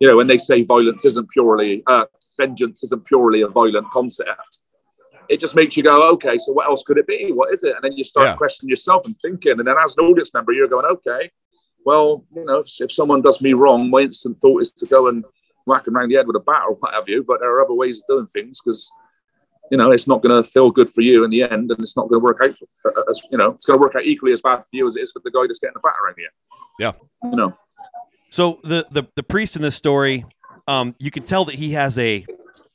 You 0.00 0.08
know, 0.08 0.16
when 0.16 0.26
they 0.26 0.38
say 0.38 0.62
violence 0.62 1.04
isn't 1.04 1.28
purely 1.30 1.82
uh, 1.86 2.06
vengeance 2.38 2.82
isn't 2.84 3.04
purely 3.04 3.42
a 3.42 3.48
violent 3.48 3.90
concept, 3.90 4.62
it 5.28 5.40
just 5.40 5.54
makes 5.54 5.76
you 5.76 5.82
go, 5.82 6.10
okay, 6.12 6.38
so 6.38 6.52
what 6.52 6.66
else 6.66 6.82
could 6.82 6.98
it 6.98 7.06
be? 7.06 7.32
What 7.32 7.52
is 7.52 7.64
it? 7.64 7.74
And 7.74 7.82
then 7.82 7.92
you 7.92 8.04
start 8.04 8.26
Yeah. 8.26 8.36
questioning 8.36 8.70
yourself 8.70 9.06
and 9.06 9.16
thinking, 9.20 9.58
and 9.58 9.66
then 9.66 9.76
as 9.82 9.96
an 9.96 10.04
audience 10.04 10.32
member, 10.34 10.52
you're 10.52 10.68
going, 10.68 10.86
okay, 10.86 11.30
well, 11.84 12.24
you 12.34 12.44
know, 12.44 12.58
if, 12.58 12.68
if 12.80 12.90
someone 12.92 13.22
does 13.22 13.40
me 13.42 13.52
wrong, 13.52 13.90
my 13.90 14.00
instant 14.00 14.38
thought 14.40 14.62
is 14.62 14.72
to 14.72 14.86
go 14.86 15.06
and 15.08 15.24
whack 15.66 15.84
them 15.84 15.96
around 15.96 16.08
the 16.10 16.16
head 16.16 16.26
with 16.26 16.36
a 16.36 16.40
bat 16.40 16.62
or 16.68 16.74
what 16.74 16.94
have 16.94 17.08
you. 17.08 17.22
But 17.22 17.40
there 17.40 17.50
are 17.50 17.64
other 17.64 17.74
ways 17.74 18.02
of 18.02 18.08
doing 18.08 18.26
things 18.26 18.60
because, 18.64 18.90
you 19.70 19.78
know, 19.78 19.90
it's 19.92 20.06
not 20.08 20.22
going 20.22 20.42
to 20.42 20.48
feel 20.48 20.70
good 20.70 20.90
for 20.90 21.00
you 21.02 21.24
in 21.24 21.30
the 21.30 21.42
end, 21.42 21.70
and 21.70 21.80
it's 21.80 21.96
not 21.96 22.08
going 22.08 22.20
to 22.20 22.24
work 22.24 22.38
out. 22.42 22.54
For, 22.80 22.92
as, 23.08 23.20
you 23.30 23.38
know, 23.38 23.50
it's 23.50 23.64
going 23.64 23.78
to 23.78 23.80
work 23.80 23.94
out 23.94 24.04
equally 24.04 24.32
as 24.32 24.42
bad 24.42 24.58
for 24.58 24.68
you 24.72 24.86
as 24.86 24.96
it 24.96 25.02
is 25.02 25.12
for 25.12 25.20
the 25.24 25.30
guy 25.30 25.46
that's 25.46 25.58
getting 25.60 25.74
the 25.74 25.80
bat 25.80 25.94
around 26.04 26.14
the 26.16 26.22
head. 26.24 26.32
Yeah. 26.78 26.92
You 27.30 27.36
know. 27.36 27.54
So 28.30 28.58
the 28.64 28.84
the, 28.90 29.04
the 29.14 29.22
priest 29.22 29.56
in 29.56 29.62
this 29.62 29.76
story, 29.76 30.24
um, 30.66 30.94
you 30.98 31.10
can 31.10 31.22
tell 31.22 31.44
that 31.44 31.54
he 31.54 31.72
has 31.72 31.98
a 31.98 32.26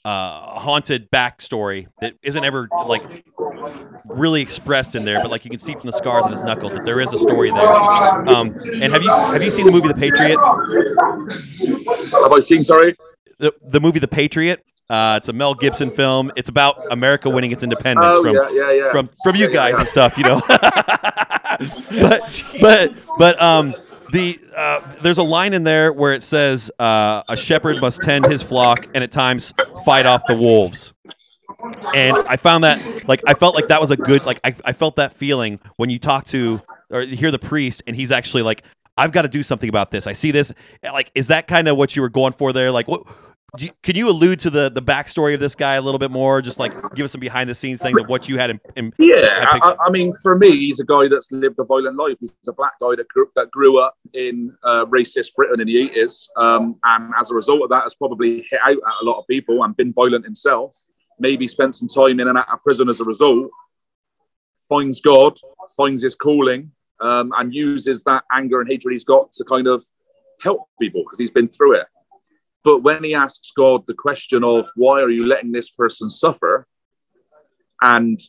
uh, 0.03 0.59
haunted 0.59 1.11
backstory 1.11 1.87
that 2.01 2.15
isn't 2.23 2.43
ever 2.43 2.67
like 2.87 3.03
really 4.05 4.41
expressed 4.41 4.95
in 4.95 5.05
there, 5.05 5.21
but 5.21 5.29
like 5.31 5.45
you 5.45 5.51
can 5.51 5.59
see 5.59 5.73
from 5.73 5.85
the 5.85 5.93
scars 5.93 6.25
on 6.25 6.31
his 6.31 6.41
knuckles 6.41 6.73
that 6.73 6.83
there 6.85 6.99
is 6.99 7.13
a 7.13 7.19
story 7.19 7.51
there. 7.51 7.69
Um, 7.69 8.57
and 8.81 8.91
have 8.91 9.03
you 9.03 9.09
have 9.11 9.43
you 9.43 9.51
seen 9.51 9.65
the 9.65 9.71
movie 9.71 9.87
The 9.87 9.93
Patriot? 9.93 10.39
Have 12.21 12.31
I 12.31 12.39
seen? 12.39 12.63
Sorry. 12.63 12.95
The, 13.37 13.53
the 13.61 13.79
movie 13.79 13.99
The 13.99 14.07
Patriot. 14.07 14.63
Uh, 14.89 15.15
it's 15.17 15.29
a 15.29 15.33
Mel 15.33 15.53
Gibson 15.53 15.89
film. 15.89 16.31
It's 16.35 16.49
about 16.49 16.91
America 16.91 17.29
winning 17.29 17.51
its 17.51 17.63
independence 17.63 18.05
Oh 18.09 18.23
from 18.23 18.35
yeah, 18.35 18.49
yeah, 18.51 18.71
yeah. 18.71 18.91
from 18.91 19.09
from 19.23 19.35
you 19.37 19.49
guys 19.49 19.75
and 19.77 19.87
stuff, 19.87 20.17
you 20.17 20.23
know. 20.25 20.41
but 22.01 22.43
but 22.59 22.93
but 23.17 23.41
um 23.41 23.73
the 24.11 24.39
uh, 24.55 24.81
there's 25.01 25.17
a 25.17 25.23
line 25.23 25.53
in 25.53 25.63
there 25.63 25.91
where 25.93 26.13
it 26.13 26.23
says 26.23 26.71
uh, 26.79 27.23
a 27.27 27.37
shepherd 27.37 27.81
must 27.81 28.01
tend 28.01 28.25
his 28.25 28.43
flock 28.43 28.87
and 28.93 29.03
at 29.03 29.11
times 29.11 29.53
fight 29.85 30.05
off 30.05 30.23
the 30.27 30.35
wolves. 30.35 30.93
And 31.93 32.17
I 32.27 32.37
found 32.37 32.63
that 32.63 33.07
like 33.07 33.21
I 33.27 33.33
felt 33.33 33.55
like 33.55 33.67
that 33.67 33.79
was 33.79 33.91
a 33.91 33.97
good 33.97 34.25
like 34.25 34.39
I, 34.43 34.53
I 34.65 34.73
felt 34.73 34.95
that 34.95 35.13
feeling 35.13 35.59
when 35.77 35.89
you 35.89 35.99
talk 35.99 36.25
to 36.25 36.61
or 36.89 37.01
hear 37.01 37.31
the 37.31 37.39
priest 37.39 37.83
and 37.87 37.95
he's 37.95 38.11
actually 38.11 38.43
like 38.43 38.63
I've 38.97 39.11
got 39.11 39.23
to 39.23 39.27
do 39.27 39.43
something 39.43 39.69
about 39.69 39.91
this. 39.91 40.07
I 40.07 40.13
see 40.13 40.31
this 40.31 40.51
like 40.83 41.11
is 41.15 41.27
that 41.27 41.47
kind 41.47 41.67
of 41.67 41.77
what 41.77 41.95
you 41.95 42.01
were 42.01 42.09
going 42.09 42.33
for 42.33 42.51
there? 42.53 42.71
Like 42.71 42.87
what 42.87 43.03
do 43.57 43.65
you, 43.65 43.71
can 43.83 43.97
you 43.97 44.09
allude 44.09 44.39
to 44.41 44.49
the 44.49 44.69
the 44.69 44.81
backstory 44.81 45.33
of 45.33 45.41
this 45.41 45.55
guy 45.55 45.75
a 45.75 45.81
little 45.81 45.99
bit 45.99 46.09
more? 46.09 46.41
Just 46.41 46.57
like 46.57 46.71
give 46.93 47.03
us 47.03 47.11
some 47.11 47.19
behind 47.19 47.49
the 47.49 47.55
scenes 47.55 47.81
things 47.81 47.99
of 47.99 48.07
what 48.07 48.29
you 48.29 48.37
had 48.37 48.49
in, 48.49 48.61
in 48.77 48.93
Yeah, 48.97 49.45
I 49.61 49.75
I, 49.87 49.89
mean, 49.89 50.13
for 50.13 50.37
me, 50.37 50.51
he's 50.51 50.79
a 50.79 50.85
guy 50.85 51.09
that's 51.09 51.31
lived 51.31 51.59
a 51.59 51.65
violent 51.65 51.97
life. 51.97 52.15
He's 52.21 52.33
a 52.47 52.53
black 52.53 52.73
guy 52.81 52.95
that 52.95 53.09
grew, 53.09 53.29
that 53.35 53.51
grew 53.51 53.77
up 53.77 53.97
in 54.13 54.55
uh, 54.63 54.85
racist 54.85 55.35
Britain 55.35 55.59
in 55.59 55.67
the 55.67 55.89
80s. 55.89 56.27
Um, 56.37 56.77
and 56.85 57.13
as 57.19 57.29
a 57.31 57.35
result 57.35 57.63
of 57.63 57.69
that, 57.71 57.83
has 57.83 57.95
probably 57.95 58.43
hit 58.49 58.59
out 58.63 58.77
at 58.77 59.01
a 59.01 59.05
lot 59.05 59.19
of 59.19 59.27
people 59.27 59.63
and 59.63 59.75
been 59.75 59.91
violent 59.91 60.23
himself. 60.23 60.77
Maybe 61.19 61.45
spent 61.47 61.75
some 61.75 61.89
time 61.89 62.21
in 62.21 62.29
and 62.29 62.37
out 62.37 62.47
of 62.51 62.63
prison 62.63 62.87
as 62.87 63.01
a 63.01 63.03
result. 63.03 63.51
Finds 64.69 65.01
God, 65.01 65.37
finds 65.75 66.03
his 66.03 66.15
calling, 66.15 66.71
um, 67.01 67.33
and 67.37 67.53
uses 67.53 68.03
that 68.03 68.23
anger 68.31 68.61
and 68.61 68.69
hatred 68.69 68.93
he's 68.93 69.03
got 69.03 69.33
to 69.33 69.43
kind 69.43 69.67
of 69.67 69.83
help 70.41 70.69
people 70.79 71.03
because 71.03 71.19
he's 71.19 71.31
been 71.31 71.49
through 71.49 71.73
it. 71.75 71.87
But 72.63 72.79
when 72.79 73.03
he 73.03 73.15
asks 73.15 73.51
God 73.55 73.85
the 73.87 73.93
question 73.93 74.43
of 74.43 74.67
why 74.75 75.01
are 75.01 75.09
you 75.09 75.25
letting 75.25 75.51
this 75.51 75.69
person 75.69 76.09
suffer, 76.09 76.67
and 77.81 78.19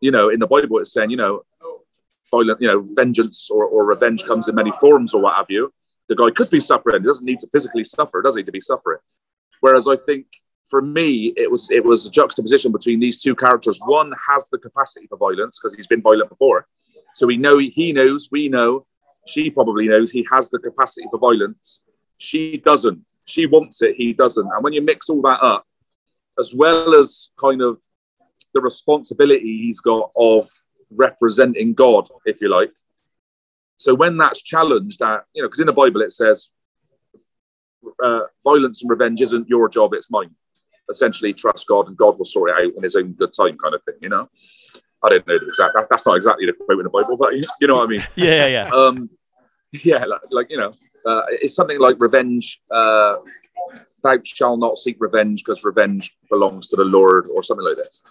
you 0.00 0.10
know, 0.10 0.30
in 0.30 0.40
the 0.40 0.46
Bible 0.46 0.78
it's 0.78 0.92
saying, 0.92 1.10
you 1.10 1.16
know, 1.16 1.42
violent, 2.30 2.60
you 2.60 2.68
know, 2.68 2.80
vengeance 2.94 3.48
or, 3.50 3.64
or 3.64 3.84
revenge 3.84 4.24
comes 4.24 4.48
in 4.48 4.54
many 4.54 4.72
forms 4.72 5.14
or 5.14 5.22
what 5.22 5.34
have 5.34 5.46
you. 5.50 5.72
The 6.08 6.16
guy 6.16 6.30
could 6.30 6.50
be 6.50 6.60
suffering. 6.60 7.02
He 7.02 7.06
doesn't 7.06 7.24
need 7.24 7.38
to 7.40 7.48
physically 7.52 7.84
suffer, 7.84 8.22
does 8.22 8.36
he, 8.36 8.42
to 8.42 8.52
be 8.52 8.60
suffering? 8.60 8.98
Whereas 9.60 9.86
I 9.86 9.96
think 9.96 10.26
for 10.68 10.82
me, 10.82 11.34
it 11.36 11.50
was 11.50 11.70
it 11.70 11.84
was 11.84 12.06
a 12.06 12.10
juxtaposition 12.10 12.72
between 12.72 12.98
these 12.98 13.20
two 13.22 13.34
characters. 13.34 13.78
One 13.84 14.12
has 14.30 14.48
the 14.50 14.58
capacity 14.58 15.06
for 15.06 15.18
violence 15.18 15.58
because 15.58 15.74
he's 15.74 15.86
been 15.86 16.02
violent 16.02 16.30
before, 16.30 16.66
so 17.14 17.26
we 17.26 17.36
know 17.36 17.58
he 17.58 17.92
knows, 17.92 18.28
we 18.32 18.48
know, 18.48 18.84
she 19.26 19.50
probably 19.50 19.86
knows 19.86 20.10
he 20.10 20.26
has 20.32 20.50
the 20.50 20.58
capacity 20.58 21.06
for 21.10 21.18
violence. 21.18 21.80
She 22.16 22.56
doesn't. 22.56 23.04
She 23.32 23.46
wants 23.46 23.80
it. 23.80 23.94
He 23.96 24.12
doesn't. 24.12 24.46
And 24.46 24.62
when 24.62 24.74
you 24.74 24.82
mix 24.82 25.08
all 25.08 25.22
that 25.22 25.42
up, 25.42 25.64
as 26.38 26.54
well 26.54 26.94
as 26.94 27.30
kind 27.40 27.62
of 27.62 27.78
the 28.52 28.60
responsibility 28.60 29.62
he's 29.62 29.80
got 29.80 30.10
of 30.14 30.46
representing 30.90 31.72
God, 31.72 32.10
if 32.26 32.42
you 32.42 32.50
like. 32.50 32.72
So 33.76 33.94
when 33.94 34.18
that's 34.18 34.42
challenged, 34.42 35.00
at 35.00 35.24
you 35.34 35.42
know, 35.42 35.48
because 35.48 35.60
in 35.60 35.66
the 35.66 35.72
Bible 35.72 36.02
it 36.02 36.12
says, 36.12 36.50
uh, 38.04 38.20
"Violence 38.44 38.82
and 38.82 38.90
revenge 38.90 39.22
isn't 39.22 39.48
your 39.48 39.68
job; 39.70 39.94
it's 39.94 40.10
mine." 40.10 40.34
Essentially, 40.90 41.32
trust 41.32 41.66
God, 41.66 41.88
and 41.88 41.96
God 41.96 42.18
will 42.18 42.26
sort 42.26 42.50
it 42.50 42.56
out 42.56 42.74
in 42.76 42.82
His 42.82 42.96
own 42.96 43.12
good 43.12 43.32
time, 43.32 43.56
kind 43.56 43.74
of 43.74 43.82
thing. 43.84 43.96
You 44.02 44.10
know, 44.10 44.28
I 45.02 45.08
don't 45.08 45.26
know 45.26 45.38
the 45.38 45.48
exact. 45.48 45.74
That's 45.88 46.04
not 46.04 46.16
exactly 46.16 46.44
the 46.44 46.52
quote 46.52 46.78
in 46.78 46.84
the 46.84 46.90
Bible, 46.90 47.16
but 47.16 47.34
you, 47.34 47.44
you 47.62 47.66
know 47.66 47.76
what 47.76 47.84
I 47.84 47.90
mean. 47.90 48.04
yeah 48.14 48.46
yeah 48.46 48.46
yeah 48.46 48.70
Um, 48.70 49.08
yeah, 49.72 50.04
like, 50.04 50.20
like 50.30 50.50
you 50.50 50.58
know, 50.58 50.72
uh, 51.06 51.22
it's 51.28 51.54
something 51.54 51.78
like 51.78 51.96
revenge. 51.98 52.60
Uh, 52.70 53.16
Thou 54.02 54.18
shalt 54.24 54.58
not 54.58 54.78
seek 54.78 54.96
revenge 54.98 55.44
because 55.44 55.64
revenge 55.64 56.16
belongs 56.28 56.68
to 56.68 56.76
the 56.76 56.84
Lord, 56.84 57.26
or 57.32 57.42
something 57.42 57.64
like 57.66 57.76
this. 57.76 58.02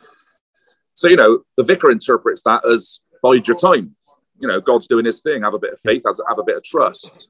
So 0.94 1.08
you 1.08 1.16
know, 1.16 1.44
the 1.58 1.64
vicar 1.64 1.92
interprets 1.92 2.44
that 2.44 2.66
as 2.66 3.02
bide 3.22 3.48
your 3.48 3.58
time. 3.58 3.96
You 4.40 4.48
know, 4.48 4.62
God's 4.62 4.88
doing 4.88 5.06
His 5.06 5.22
thing. 5.22 5.44
Have 5.44 5.54
a 5.54 5.60
bit 5.60 5.74
of 5.74 5.82
faith. 5.82 6.04
Have 6.06 6.16
have 6.28 6.40
a 6.40 6.44
bit 6.44 6.58
of 6.58 6.64
trust. 6.64 7.30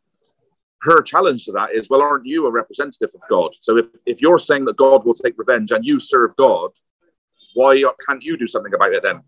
Her 0.83 1.01
challenge 1.01 1.45
to 1.45 1.51
that 1.51 1.75
is, 1.75 1.89
well, 1.89 2.01
aren't 2.01 2.25
you 2.25 2.47
a 2.47 2.51
representative 2.51 3.11
of 3.13 3.21
God? 3.29 3.51
So 3.59 3.77
if, 3.77 3.85
if 4.07 4.19
you're 4.19 4.39
saying 4.39 4.65
that 4.65 4.77
God 4.77 5.05
will 5.05 5.13
take 5.13 5.37
revenge 5.37 5.71
and 5.71 5.85
you 5.85 5.99
serve 5.99 6.35
God, 6.37 6.71
why 7.53 7.83
can't 8.07 8.23
you 8.23 8.35
do 8.35 8.47
something 8.47 8.73
about 8.73 8.93
it 8.93 9.03
then? 9.03 9.21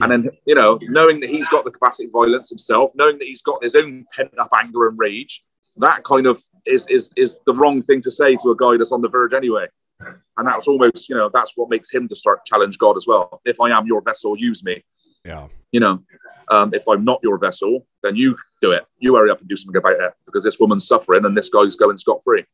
And 0.00 0.10
then, 0.10 0.30
you 0.46 0.54
know, 0.54 0.78
knowing 0.82 1.20
that 1.20 1.30
he's 1.30 1.48
got 1.48 1.64
the 1.64 1.70
capacity 1.70 2.06
of 2.06 2.12
violence 2.12 2.48
himself, 2.48 2.90
knowing 2.94 3.18
that 3.18 3.26
he's 3.26 3.42
got 3.42 3.62
his 3.62 3.74
own 3.74 4.06
pent 4.14 4.30
up 4.38 4.50
anger 4.54 4.88
and 4.88 4.98
rage, 4.98 5.42
that 5.80 6.04
kind 6.04 6.26
of 6.26 6.40
is, 6.66 6.86
is, 6.88 7.10
is 7.16 7.38
the 7.46 7.54
wrong 7.54 7.82
thing 7.82 8.00
to 8.02 8.10
say 8.10 8.36
to 8.36 8.50
a 8.50 8.56
guy 8.56 8.76
that's 8.76 8.92
on 8.92 9.02
the 9.02 9.08
verge 9.08 9.34
anyway. 9.34 9.66
And 10.38 10.46
that's 10.48 10.66
almost, 10.66 11.08
you 11.10 11.14
know, 11.14 11.30
that's 11.32 11.56
what 11.56 11.68
makes 11.68 11.92
him 11.92 12.08
to 12.08 12.16
start 12.16 12.46
challenge 12.46 12.78
God 12.78 12.96
as 12.96 13.06
well. 13.06 13.42
If 13.44 13.60
I 13.60 13.70
am 13.70 13.86
your 13.86 14.00
vessel, 14.00 14.36
use 14.38 14.64
me. 14.64 14.82
Yeah. 15.24 15.48
You 15.72 15.80
know, 15.80 16.02
um, 16.50 16.72
if 16.72 16.88
I'm 16.88 17.04
not 17.04 17.20
your 17.22 17.36
vessel, 17.38 17.86
then 18.02 18.16
you 18.16 18.36
do 18.62 18.72
it. 18.72 18.86
You 18.98 19.14
hurry 19.14 19.30
up 19.30 19.40
and 19.40 19.48
do 19.48 19.56
something 19.56 19.76
about 19.76 20.00
it 20.00 20.12
because 20.24 20.42
this 20.42 20.58
woman's 20.58 20.86
suffering 20.86 21.26
and 21.26 21.36
this 21.36 21.50
guy's 21.50 21.76
going 21.76 21.98
scot 21.98 22.22
free. 22.24 22.44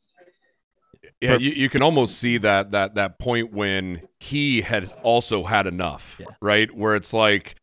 Yeah, 1.21 1.37
you, 1.37 1.51
you 1.53 1.69
can 1.71 1.83
almost 1.83 2.19
see 2.19 2.37
that 2.39 2.73
that 2.73 2.97
that 2.97 3.19
point 3.19 3.53
when 3.53 4.03
he 4.21 4.61
had 4.61 4.93
also 5.03 5.45
had 5.45 5.67
enough, 5.67 6.21
Yeah. 6.21 6.27
right? 6.43 6.71
Where 6.75 6.95
it's 6.95 7.15
like 7.15 7.55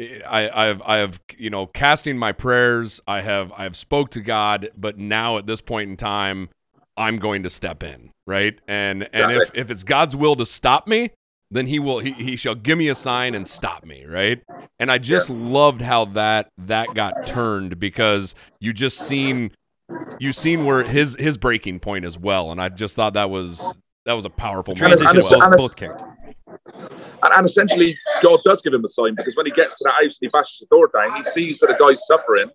I, 0.00 0.48
I've 0.68 0.82
I've 0.82 1.20
you 1.36 1.50
know 1.50 1.66
casting 1.66 2.16
my 2.18 2.32
prayers. 2.32 3.00
I 3.06 3.20
have 3.20 3.52
I've 3.56 3.76
spoke 3.76 4.10
to 4.12 4.20
God, 4.20 4.68
but 4.76 4.98
now 4.98 5.36
at 5.38 5.46
this 5.46 5.60
point 5.60 5.90
in 5.90 5.96
time, 5.96 6.48
I'm 6.96 7.18
going 7.18 7.42
to 7.42 7.50
step 7.50 7.82
in, 7.82 8.10
right? 8.26 8.58
And 8.66 9.08
and 9.12 9.32
if 9.32 9.36
Exactly. 9.42 9.60
if 9.60 9.70
it's 9.70 9.84
God's 9.84 10.16
will 10.16 10.34
to 10.36 10.46
stop 10.46 10.88
me, 10.88 11.10
then 11.50 11.66
he 11.66 11.78
will 11.78 11.98
he, 12.00 12.12
he 12.12 12.36
shall 12.36 12.54
give 12.54 12.78
me 12.78 12.88
a 12.88 12.94
sign 12.94 13.34
and 13.34 13.46
stop 13.46 13.84
me, 13.84 14.04
right? 14.06 14.42
And 14.78 14.90
I 14.90 14.98
just 14.98 15.28
loved 15.30 15.82
how 15.82 16.06
that 16.06 16.48
that 16.58 16.94
got 16.94 17.26
turned 17.26 17.78
because 17.78 18.34
you 18.60 18.72
just 18.72 18.98
seen 18.98 19.52
you 20.18 20.32
seen 20.32 20.64
where 20.64 20.82
his 20.82 21.16
his 21.18 21.36
breaking 21.36 21.80
point 21.80 22.04
as 22.06 22.18
well, 22.18 22.50
and 22.50 22.60
I 22.62 22.70
just 22.70 22.96
thought 22.96 23.12
that 23.14 23.28
was 23.30 23.78
that 24.06 24.14
was 24.14 24.24
a 24.24 24.30
powerful 24.30 24.74
moment 24.74 25.00
Transition 25.00 25.08
and 25.10 25.18
as 25.18 25.24
it's- 25.26 25.38
well. 25.40 25.50
both, 25.50 25.58
both 25.58 25.76
characters. 25.76 26.08
And, 26.66 27.32
and 27.34 27.46
essentially, 27.46 27.98
God 28.22 28.40
does 28.44 28.62
give 28.62 28.74
him 28.74 28.84
a 28.84 28.88
sign 28.88 29.14
because 29.14 29.36
when 29.36 29.46
he 29.46 29.52
gets 29.52 29.78
to 29.78 29.84
that 29.84 29.94
house 29.94 30.02
and 30.02 30.18
he 30.20 30.28
bashes 30.28 30.60
the 30.60 30.66
door 30.74 30.90
down, 30.92 31.16
he 31.16 31.24
sees 31.24 31.58
that 31.60 31.68
the 31.68 31.84
guy's 31.84 32.06
suffering. 32.06 32.50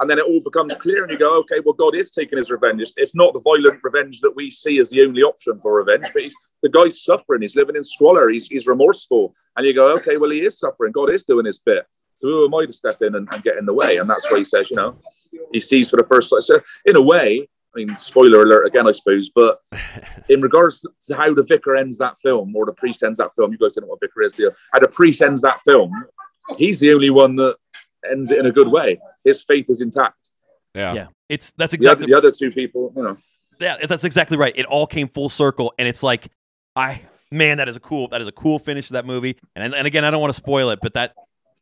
And 0.00 0.08
then 0.08 0.18
it 0.18 0.26
all 0.26 0.38
becomes 0.44 0.76
clear, 0.76 1.02
and 1.02 1.10
you 1.10 1.18
go, 1.18 1.36
okay, 1.38 1.56
well, 1.64 1.72
God 1.72 1.96
is 1.96 2.12
taking 2.12 2.38
his 2.38 2.52
revenge. 2.52 2.80
It's, 2.80 2.92
it's 2.96 3.16
not 3.16 3.32
the 3.32 3.40
violent 3.40 3.80
revenge 3.82 4.20
that 4.20 4.36
we 4.36 4.48
see 4.48 4.78
as 4.78 4.90
the 4.90 5.02
only 5.02 5.22
option 5.22 5.58
for 5.60 5.74
revenge, 5.74 6.06
but 6.14 6.22
the 6.62 6.68
guy's 6.68 7.02
suffering. 7.02 7.42
He's 7.42 7.56
living 7.56 7.74
in 7.74 7.82
squalor. 7.82 8.28
He's, 8.28 8.46
he's 8.46 8.68
remorseful. 8.68 9.34
And 9.56 9.66
you 9.66 9.74
go, 9.74 9.88
okay, 9.96 10.16
well, 10.16 10.30
he 10.30 10.42
is 10.42 10.60
suffering. 10.60 10.92
God 10.92 11.10
is 11.10 11.24
doing 11.24 11.46
his 11.46 11.58
bit. 11.58 11.84
So 12.14 12.28
who 12.28 12.44
am 12.44 12.54
I 12.54 12.66
to 12.66 12.72
step 12.72 13.02
in 13.02 13.16
and, 13.16 13.28
and 13.32 13.42
get 13.42 13.58
in 13.58 13.66
the 13.66 13.72
way? 13.72 13.96
And 13.96 14.08
that's 14.08 14.30
why 14.30 14.38
he 14.38 14.44
says, 14.44 14.70
you 14.70 14.76
know, 14.76 14.96
he 15.52 15.60
sees 15.60 15.90
for 15.90 15.96
the 15.96 16.04
first 16.04 16.30
time. 16.30 16.40
So, 16.40 16.60
in 16.84 16.96
a 16.96 17.02
way, 17.02 17.48
mean, 17.78 17.98
spoiler 17.98 18.42
alert 18.42 18.66
again, 18.66 18.86
I 18.86 18.92
suppose, 18.92 19.30
but 19.30 19.60
in 20.28 20.40
regards 20.40 20.84
to 21.06 21.14
how 21.14 21.32
the 21.34 21.42
vicar 21.42 21.76
ends 21.76 21.98
that 21.98 22.18
film 22.18 22.54
or 22.54 22.66
the 22.66 22.72
priest 22.72 23.02
ends 23.02 23.18
that 23.18 23.34
film, 23.34 23.52
you 23.52 23.58
guys 23.58 23.74
don't 23.74 23.84
know 23.84 23.88
what 23.88 24.00
vicar 24.00 24.22
is, 24.22 24.34
do 24.34 24.44
you? 24.44 24.52
How 24.72 24.78
the 24.78 24.88
priest 24.88 25.22
ends 25.22 25.42
that 25.42 25.62
film, 25.62 25.92
he's 26.56 26.78
the 26.78 26.92
only 26.92 27.10
one 27.10 27.36
that 27.36 27.56
ends 28.10 28.30
it 28.30 28.38
in 28.38 28.46
a 28.46 28.52
good 28.52 28.68
way. 28.68 29.00
His 29.24 29.42
faith 29.42 29.66
is 29.68 29.80
intact. 29.80 30.30
Yeah. 30.74 30.94
Yeah, 30.94 31.06
it's 31.28 31.52
that's 31.56 31.72
The, 31.72 31.76
exactly 31.76 32.04
other, 32.04 32.12
the 32.12 32.28
other 32.28 32.30
two 32.30 32.50
people, 32.50 32.92
you 32.94 33.02
know, 33.02 33.16
yeah, 33.60 33.76
that's 33.86 34.04
exactly 34.04 34.36
right. 34.36 34.52
It 34.56 34.66
all 34.66 34.86
came 34.86 35.08
full 35.08 35.28
circle, 35.28 35.74
and 35.78 35.88
it's 35.88 36.02
like, 36.02 36.28
I 36.76 37.02
man, 37.30 37.58
that 37.58 37.68
is 37.68 37.76
a 37.76 37.80
cool 37.80 38.08
that 38.08 38.20
is 38.20 38.28
a 38.28 38.32
cool 38.32 38.58
finish 38.58 38.88
to 38.88 38.94
that 38.94 39.06
movie. 39.06 39.36
And 39.56 39.74
and 39.74 39.86
again, 39.86 40.04
I 40.04 40.10
don't 40.10 40.20
want 40.20 40.32
to 40.32 40.36
spoil 40.36 40.70
it, 40.70 40.78
but 40.80 40.94
that 40.94 41.14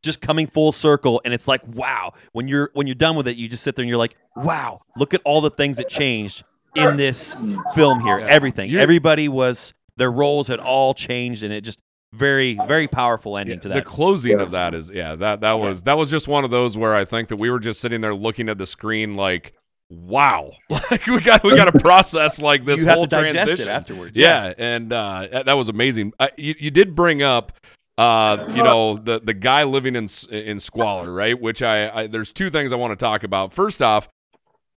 just 0.06 0.22
coming 0.22 0.46
full 0.46 0.72
circle, 0.72 1.20
and 1.24 1.34
it's 1.34 1.46
like, 1.46 1.60
wow. 1.74 2.14
When 2.32 2.48
you're 2.48 2.70
when 2.72 2.86
you're 2.86 2.94
done 2.94 3.16
with 3.16 3.28
it, 3.28 3.36
you 3.36 3.48
just 3.48 3.62
sit 3.62 3.76
there 3.76 3.82
and 3.82 3.88
you're 3.90 3.98
like, 3.98 4.16
wow, 4.34 4.80
look 4.96 5.12
at 5.12 5.20
all 5.24 5.42
the 5.42 5.50
things 5.50 5.76
that 5.76 5.88
changed 5.90 6.44
in 6.74 6.96
this 6.96 7.34
film 7.74 8.00
here. 8.00 8.18
Yeah. 8.20 8.26
Everything, 8.26 8.70
You're- 8.70 8.82
everybody 8.82 9.28
was 9.28 9.74
their 9.98 10.10
roles 10.10 10.48
had 10.48 10.60
all 10.60 10.94
changed, 10.94 11.42
and 11.42 11.52
it 11.52 11.60
just 11.62 11.78
very 12.14 12.58
very 12.66 12.86
powerful 12.88 13.36
ending 13.36 13.56
Yeah, 13.56 13.60
to 13.60 13.68
the 13.68 13.82
closing 13.82 14.38
Yeah. 14.38 14.42
of 14.44 14.52
that 14.52 14.74
is 14.74 14.90
yeah 14.90 15.16
that 15.16 15.40
that 15.42 15.54
was 15.54 15.82
that 15.82 15.98
was 15.98 16.10
just 16.10 16.28
one 16.28 16.44
of 16.44 16.50
those 16.50 16.76
where 16.78 16.94
I 16.94 17.04
think 17.04 17.28
that 17.28 17.36
we 17.36 17.50
were 17.50 17.58
just 17.58 17.78
sitting 17.80 18.00
there 18.00 18.14
looking 18.14 18.48
at 18.48 18.56
the 18.56 18.64
screen 18.64 19.16
like 19.16 19.52
wow 19.90 20.50
like 20.70 21.06
we 21.06 21.20
got 21.20 21.42
we 21.44 21.54
got 21.56 21.70
to 21.72 21.78
process 21.82 22.40
like 22.40 22.64
this 22.64 22.80
you 22.80 22.86
have 22.86 22.96
whole 22.98 23.06
to 23.06 23.16
transition 23.16 23.68
it 23.68 23.70
afterwards. 23.70 24.16
yeah, 24.16 24.52
and 24.56 24.92
uh, 24.92 25.28
that 25.30 25.46
that 25.46 25.52
was 25.54 25.68
amazing. 25.68 26.12
Uh, 26.18 26.28
you, 26.36 26.54
you 26.58 26.70
did 26.70 26.94
bring 26.94 27.22
up, 27.22 27.52
uh, 27.98 28.44
you 28.54 28.62
know, 28.62 28.98
the 28.98 29.20
the 29.20 29.34
guy 29.34 29.64
living 29.64 29.96
in 29.96 30.08
in 30.30 30.60
squalor, 30.60 31.12
right? 31.12 31.40
Which 31.40 31.62
I, 31.62 32.02
I 32.02 32.06
there's 32.06 32.32
two 32.32 32.50
things 32.50 32.72
I 32.72 32.76
want 32.76 32.92
to 32.92 33.02
talk 33.02 33.22
about. 33.22 33.52
First 33.52 33.82
off, 33.82 34.08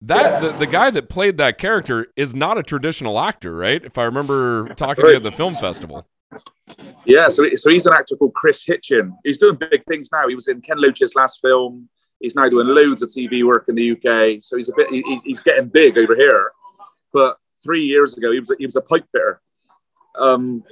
that 0.01 0.41
the, 0.41 0.51
the 0.51 0.67
guy 0.67 0.89
that 0.91 1.09
played 1.09 1.37
that 1.37 1.57
character 1.57 2.07
is 2.15 2.33
not 2.33 2.57
a 2.57 2.63
traditional 2.63 3.19
actor, 3.19 3.55
right? 3.55 3.83
If 3.83 3.97
I 3.97 4.03
remember 4.03 4.69
talking 4.75 5.03
to 5.03 5.11
you 5.11 5.17
at 5.17 5.23
the 5.23 5.31
film 5.31 5.55
festival. 5.55 6.07
Yeah, 7.05 7.27
so, 7.27 7.43
so 7.55 7.71
he's 7.71 7.85
an 7.85 7.93
actor 7.93 8.15
called 8.15 8.33
Kris 8.35 8.63
Hitchen. 8.65 9.13
He's 9.23 9.37
doing 9.37 9.55
big 9.55 9.83
things 9.89 10.09
now. 10.11 10.27
He 10.27 10.35
was 10.35 10.47
in 10.47 10.61
Ken 10.61 10.77
Loach's 10.79 11.15
last 11.15 11.41
film. 11.41 11.89
He's 12.19 12.35
now 12.35 12.47
doing 12.47 12.67
loads 12.67 13.01
of 13.01 13.09
TV 13.09 13.43
work 13.45 13.65
in 13.67 13.75
the 13.75 13.91
UK. 13.91 14.43
So 14.43 14.57
he's 14.57 14.69
a 14.69 14.73
bit 14.75 14.89
he, 14.89 15.19
he's 15.23 15.41
getting 15.41 15.67
big 15.67 15.97
over 15.97 16.15
here. 16.15 16.51
But 17.11 17.37
three 17.63 17.83
years 17.83 18.15
ago, 18.17 18.31
he 18.31 18.39
was 18.39 18.51
a, 18.51 18.55
he 18.59 18.65
was 18.65 18.75
a 18.75 18.81
pipe 18.81 19.05
fitter, 19.11 19.41
um, 20.17 20.63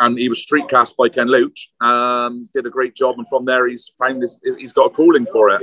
and 0.00 0.18
he 0.18 0.28
was 0.28 0.40
street 0.40 0.68
cast 0.68 0.96
by 0.96 1.08
Ken 1.08 1.28
Loach. 1.28 1.70
Um, 1.80 2.48
did 2.54 2.66
a 2.66 2.70
great 2.70 2.94
job, 2.94 3.16
and 3.18 3.28
from 3.28 3.44
there, 3.44 3.66
he's 3.68 3.92
found 3.98 4.22
this. 4.22 4.40
He's 4.58 4.72
got 4.72 4.86
a 4.86 4.90
calling 4.90 5.26
for 5.26 5.50
it. 5.50 5.60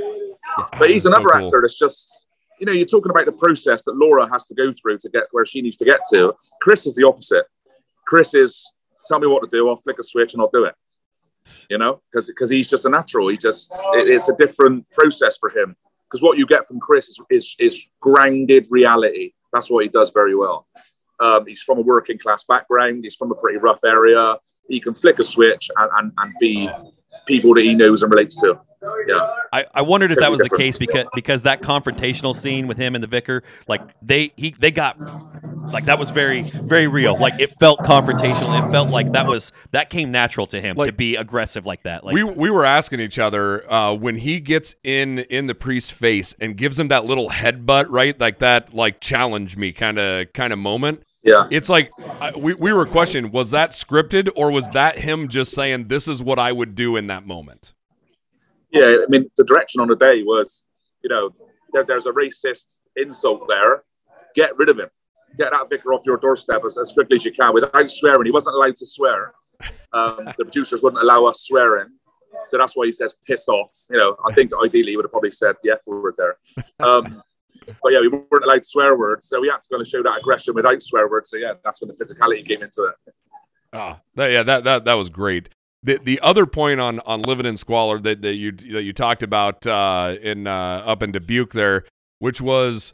But 0.77 0.89
he's 0.89 1.03
That's 1.03 1.13
so 1.15 1.19
another 1.19 1.29
cool. 1.29 1.45
actor 1.45 1.61
that's 1.61 1.77
just, 1.79 2.25
you 2.59 2.65
know, 2.65 2.73
you're 2.73 2.85
talking 2.85 3.09
about 3.09 3.25
the 3.25 3.31
process 3.31 3.83
that 3.83 3.95
Laura 3.95 4.29
has 4.31 4.45
to 4.47 4.53
go 4.55 4.73
through 4.73 4.97
to 4.99 5.09
get 5.09 5.23
where 5.31 5.45
she 5.45 5.61
needs 5.61 5.77
to 5.77 5.85
get 5.85 6.01
to. 6.11 6.33
Kris 6.61 6.85
is 6.85 6.95
the 6.95 7.07
opposite. 7.07 7.45
Kris 8.05 8.33
is, 8.33 8.69
tell 9.05 9.19
me 9.19 9.27
what 9.27 9.41
to 9.43 9.49
do, 9.49 9.69
I'll 9.69 9.77
flick 9.77 9.97
a 9.99 10.03
switch 10.03 10.33
and 10.33 10.41
I'll 10.41 10.49
do 10.51 10.65
it. 10.65 10.75
You 11.69 11.77
know, 11.77 12.01
because 12.11 12.49
he's 12.49 12.69
just 12.69 12.85
a 12.85 12.89
natural. 12.89 13.29
He 13.29 13.37
just, 13.37 13.73
it- 13.93 14.09
it's 14.09 14.29
a 14.29 14.35
different 14.35 14.89
process 14.91 15.37
for 15.37 15.49
him. 15.49 15.75
Because 16.09 16.21
what 16.21 16.37
you 16.37 16.45
get 16.45 16.67
from 16.67 16.79
Kris 16.81 17.07
is, 17.07 17.19
is, 17.29 17.55
is 17.57 17.87
grounded 18.01 18.67
reality. 18.69 19.31
That's 19.53 19.71
what 19.71 19.83
he 19.83 19.89
does 19.89 20.11
very 20.11 20.35
well. 20.35 20.67
Um, 21.21 21.45
he's 21.45 21.61
from 21.61 21.77
a 21.77 21.81
working 21.81 22.17
class 22.17 22.43
background. 22.43 23.03
He's 23.03 23.15
from 23.15 23.31
a 23.31 23.35
pretty 23.35 23.59
rough 23.59 23.83
area. 23.85 24.37
He 24.67 24.79
can 24.79 24.93
flick 24.93 25.19
a 25.19 25.23
switch 25.23 25.69
and, 25.77 25.89
and, 25.97 26.11
and 26.17 26.33
be 26.39 26.69
people 27.25 27.53
that 27.53 27.63
he 27.63 27.75
knows 27.75 28.03
and 28.03 28.11
relates 28.11 28.35
to. 28.37 28.59
Yeah. 29.07 29.29
I, 29.53 29.65
I 29.75 29.81
wondered 29.81 30.11
if 30.11 30.17
that 30.17 30.31
was 30.31 30.39
the 30.39 30.49
case 30.49 30.77
because 30.77 31.05
because 31.13 31.43
that 31.43 31.61
confrontational 31.61 32.35
scene 32.35 32.65
with 32.67 32.77
him 32.77 32.95
and 32.95 33.03
the 33.03 33.07
vicar, 33.07 33.43
like 33.67 33.81
they 34.01 34.31
he 34.37 34.55
they 34.57 34.71
got 34.71 34.97
like 35.71 35.85
that 35.85 35.99
was 35.99 36.09
very 36.09 36.41
very 36.41 36.87
real. 36.87 37.19
Like 37.19 37.39
it 37.39 37.53
felt 37.59 37.79
confrontational. 37.81 38.67
It 38.67 38.71
felt 38.71 38.89
like 38.89 39.11
that 39.11 39.27
was 39.27 39.51
that 39.69 39.91
came 39.91 40.09
natural 40.09 40.47
to 40.47 40.59
him 40.59 40.77
to 40.77 40.91
be 40.91 41.15
aggressive 41.15 41.65
like 41.65 41.83
that. 41.83 42.03
Like 42.03 42.15
we 42.15 42.23
we 42.23 42.49
were 42.49 42.65
asking 42.65 43.01
each 43.01 43.19
other 43.19 43.71
uh, 43.71 43.93
when 43.93 44.17
he 44.17 44.39
gets 44.39 44.73
in 44.83 45.19
in 45.19 45.45
the 45.45 45.55
priest's 45.55 45.91
face 45.91 46.33
and 46.41 46.57
gives 46.57 46.79
him 46.79 46.87
that 46.87 47.05
little 47.05 47.29
headbutt, 47.29 47.85
right? 47.89 48.19
Like 48.19 48.39
that, 48.39 48.73
like 48.73 48.99
challenge 48.99 49.57
me 49.57 49.73
kind 49.73 49.99
of 49.99 50.33
kind 50.33 50.51
of 50.51 50.57
moment. 50.57 51.03
Yeah. 51.23 51.47
It's 51.51 51.69
like 51.69 51.91
I, 51.99 52.31
we 52.35 52.53
we 52.55 52.73
were 52.73 52.85
questioning 52.85 53.31
was 53.31 53.51
that 53.51 53.71
scripted 53.71 54.29
or 54.35 54.51
was 54.51 54.69
that 54.71 54.97
him 54.97 55.27
just 55.27 55.53
saying 55.53 55.87
this 55.87 56.07
is 56.07 56.23
what 56.23 56.39
I 56.39 56.51
would 56.51 56.73
do 56.75 56.95
in 56.95 57.07
that 57.07 57.27
moment? 57.27 57.73
yeah, 58.71 58.85
I 58.85 59.05
mean, 59.09 59.29
the 59.37 59.43
direction 59.43 59.81
on 59.81 59.87
the 59.87 59.95
day 59.95 60.23
was, 60.23 60.63
you 61.03 61.09
know, 61.09 61.31
there, 61.73 61.83
there's 61.83 62.05
a 62.05 62.11
racist 62.11 62.77
insult 62.95 63.47
there. 63.47 63.83
Get 64.33 64.57
rid 64.57 64.69
of 64.69 64.79
him. 64.79 64.89
Get 65.37 65.51
that 65.51 65.69
vicar 65.69 65.93
off 65.93 66.03
your 66.05 66.17
doorstep 66.17 66.61
as, 66.65 66.77
as 66.77 66.91
quickly 66.91 67.17
as 67.17 67.25
you 67.25 67.31
can 67.31 67.53
without 67.53 67.91
swearing. 67.91 68.25
He 68.25 68.31
wasn't 68.31 68.55
allowed 68.55 68.75
to 68.77 68.85
swear. 68.85 69.33
Um, 69.93 70.25
the 70.37 70.45
producers 70.45 70.81
wouldn't 70.81 71.01
allow 71.01 71.25
us 71.25 71.41
swearing. 71.41 71.89
So 72.45 72.57
that's 72.57 72.75
why 72.75 72.85
he 72.85 72.91
says 72.91 73.15
piss 73.27 73.47
off. 73.49 73.71
You 73.89 73.97
know, 73.97 74.15
I 74.25 74.33
think 74.33 74.51
ideally 74.63 74.91
he 74.91 74.95
would 74.95 75.05
have 75.05 75.11
probably 75.11 75.31
said 75.31 75.55
the 75.63 75.71
F 75.71 75.79
word 75.85 76.15
there. 76.17 76.37
Um, 76.79 77.21
but 77.65 77.91
yeah, 77.91 77.99
we 77.99 78.07
weren't 78.07 78.43
allowed 78.43 78.65
swear 78.65 78.97
words. 78.97 79.27
So 79.27 79.39
we 79.39 79.47
had 79.47 79.61
to 79.61 79.67
kind 79.69 79.81
of 79.81 79.87
show 79.87 80.01
that 80.03 80.17
aggression 80.19 80.53
without 80.55 80.81
swear 80.81 81.07
words. 81.09 81.29
So 81.29 81.37
yeah, 81.37 81.53
that's 81.63 81.81
when 81.81 81.89
the 81.89 81.93
physicality 81.93 82.45
came 82.45 82.63
into 82.63 82.85
it. 82.85 83.13
Ah, 83.73 84.01
that, 84.15 84.31
yeah, 84.31 84.43
that 84.43 84.63
that 84.63 84.85
that 84.85 84.93
was 84.93 85.09
great. 85.09 85.49
The 85.83 85.97
the 85.97 86.19
other 86.21 86.45
point 86.45 86.79
on 86.79 86.99
on 87.01 87.21
living 87.21 87.45
in 87.45 87.57
squalor 87.57 87.99
that, 87.99 88.21
that 88.21 88.35
you 88.35 88.51
that 88.51 88.83
you 88.83 88.93
talked 88.93 89.23
about 89.23 89.65
uh, 89.65 90.15
in 90.21 90.47
uh, 90.47 90.83
up 90.85 91.01
in 91.03 91.11
Dubuque 91.11 91.53
there, 91.53 91.85
which 92.19 92.41
was 92.41 92.93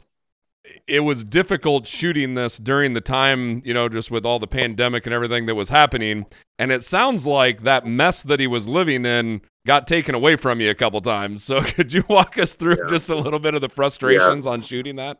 it 0.86 1.00
was 1.00 1.24
difficult 1.24 1.86
shooting 1.86 2.34
this 2.34 2.58
during 2.58 2.92
the 2.92 3.00
time 3.00 3.62
you 3.64 3.72
know 3.72 3.88
just 3.88 4.10
with 4.10 4.26
all 4.26 4.38
the 4.38 4.46
pandemic 4.46 5.06
and 5.06 5.14
everything 5.14 5.46
that 5.46 5.54
was 5.54 5.70
happening, 5.70 6.26
and 6.58 6.70
it 6.70 6.84
sounds 6.84 7.26
like 7.26 7.62
that 7.62 7.86
mess 7.86 8.22
that 8.22 8.38
he 8.40 8.46
was 8.46 8.68
living 8.68 9.04
in 9.04 9.40
got 9.68 9.86
taken 9.86 10.14
away 10.14 10.34
from 10.34 10.60
you 10.60 10.70
a 10.70 10.74
couple 10.74 11.00
times. 11.02 11.44
So 11.44 11.60
could 11.76 11.92
you 11.92 12.02
walk 12.08 12.38
us 12.38 12.54
through 12.54 12.78
Yeah. 12.78 12.88
just 12.88 13.10
a 13.10 13.14
little 13.14 13.38
bit 13.38 13.54
of 13.54 13.60
the 13.60 13.68
frustrations 13.68 14.46
on 14.46 14.62
shooting 14.62 14.96
that? 14.96 15.18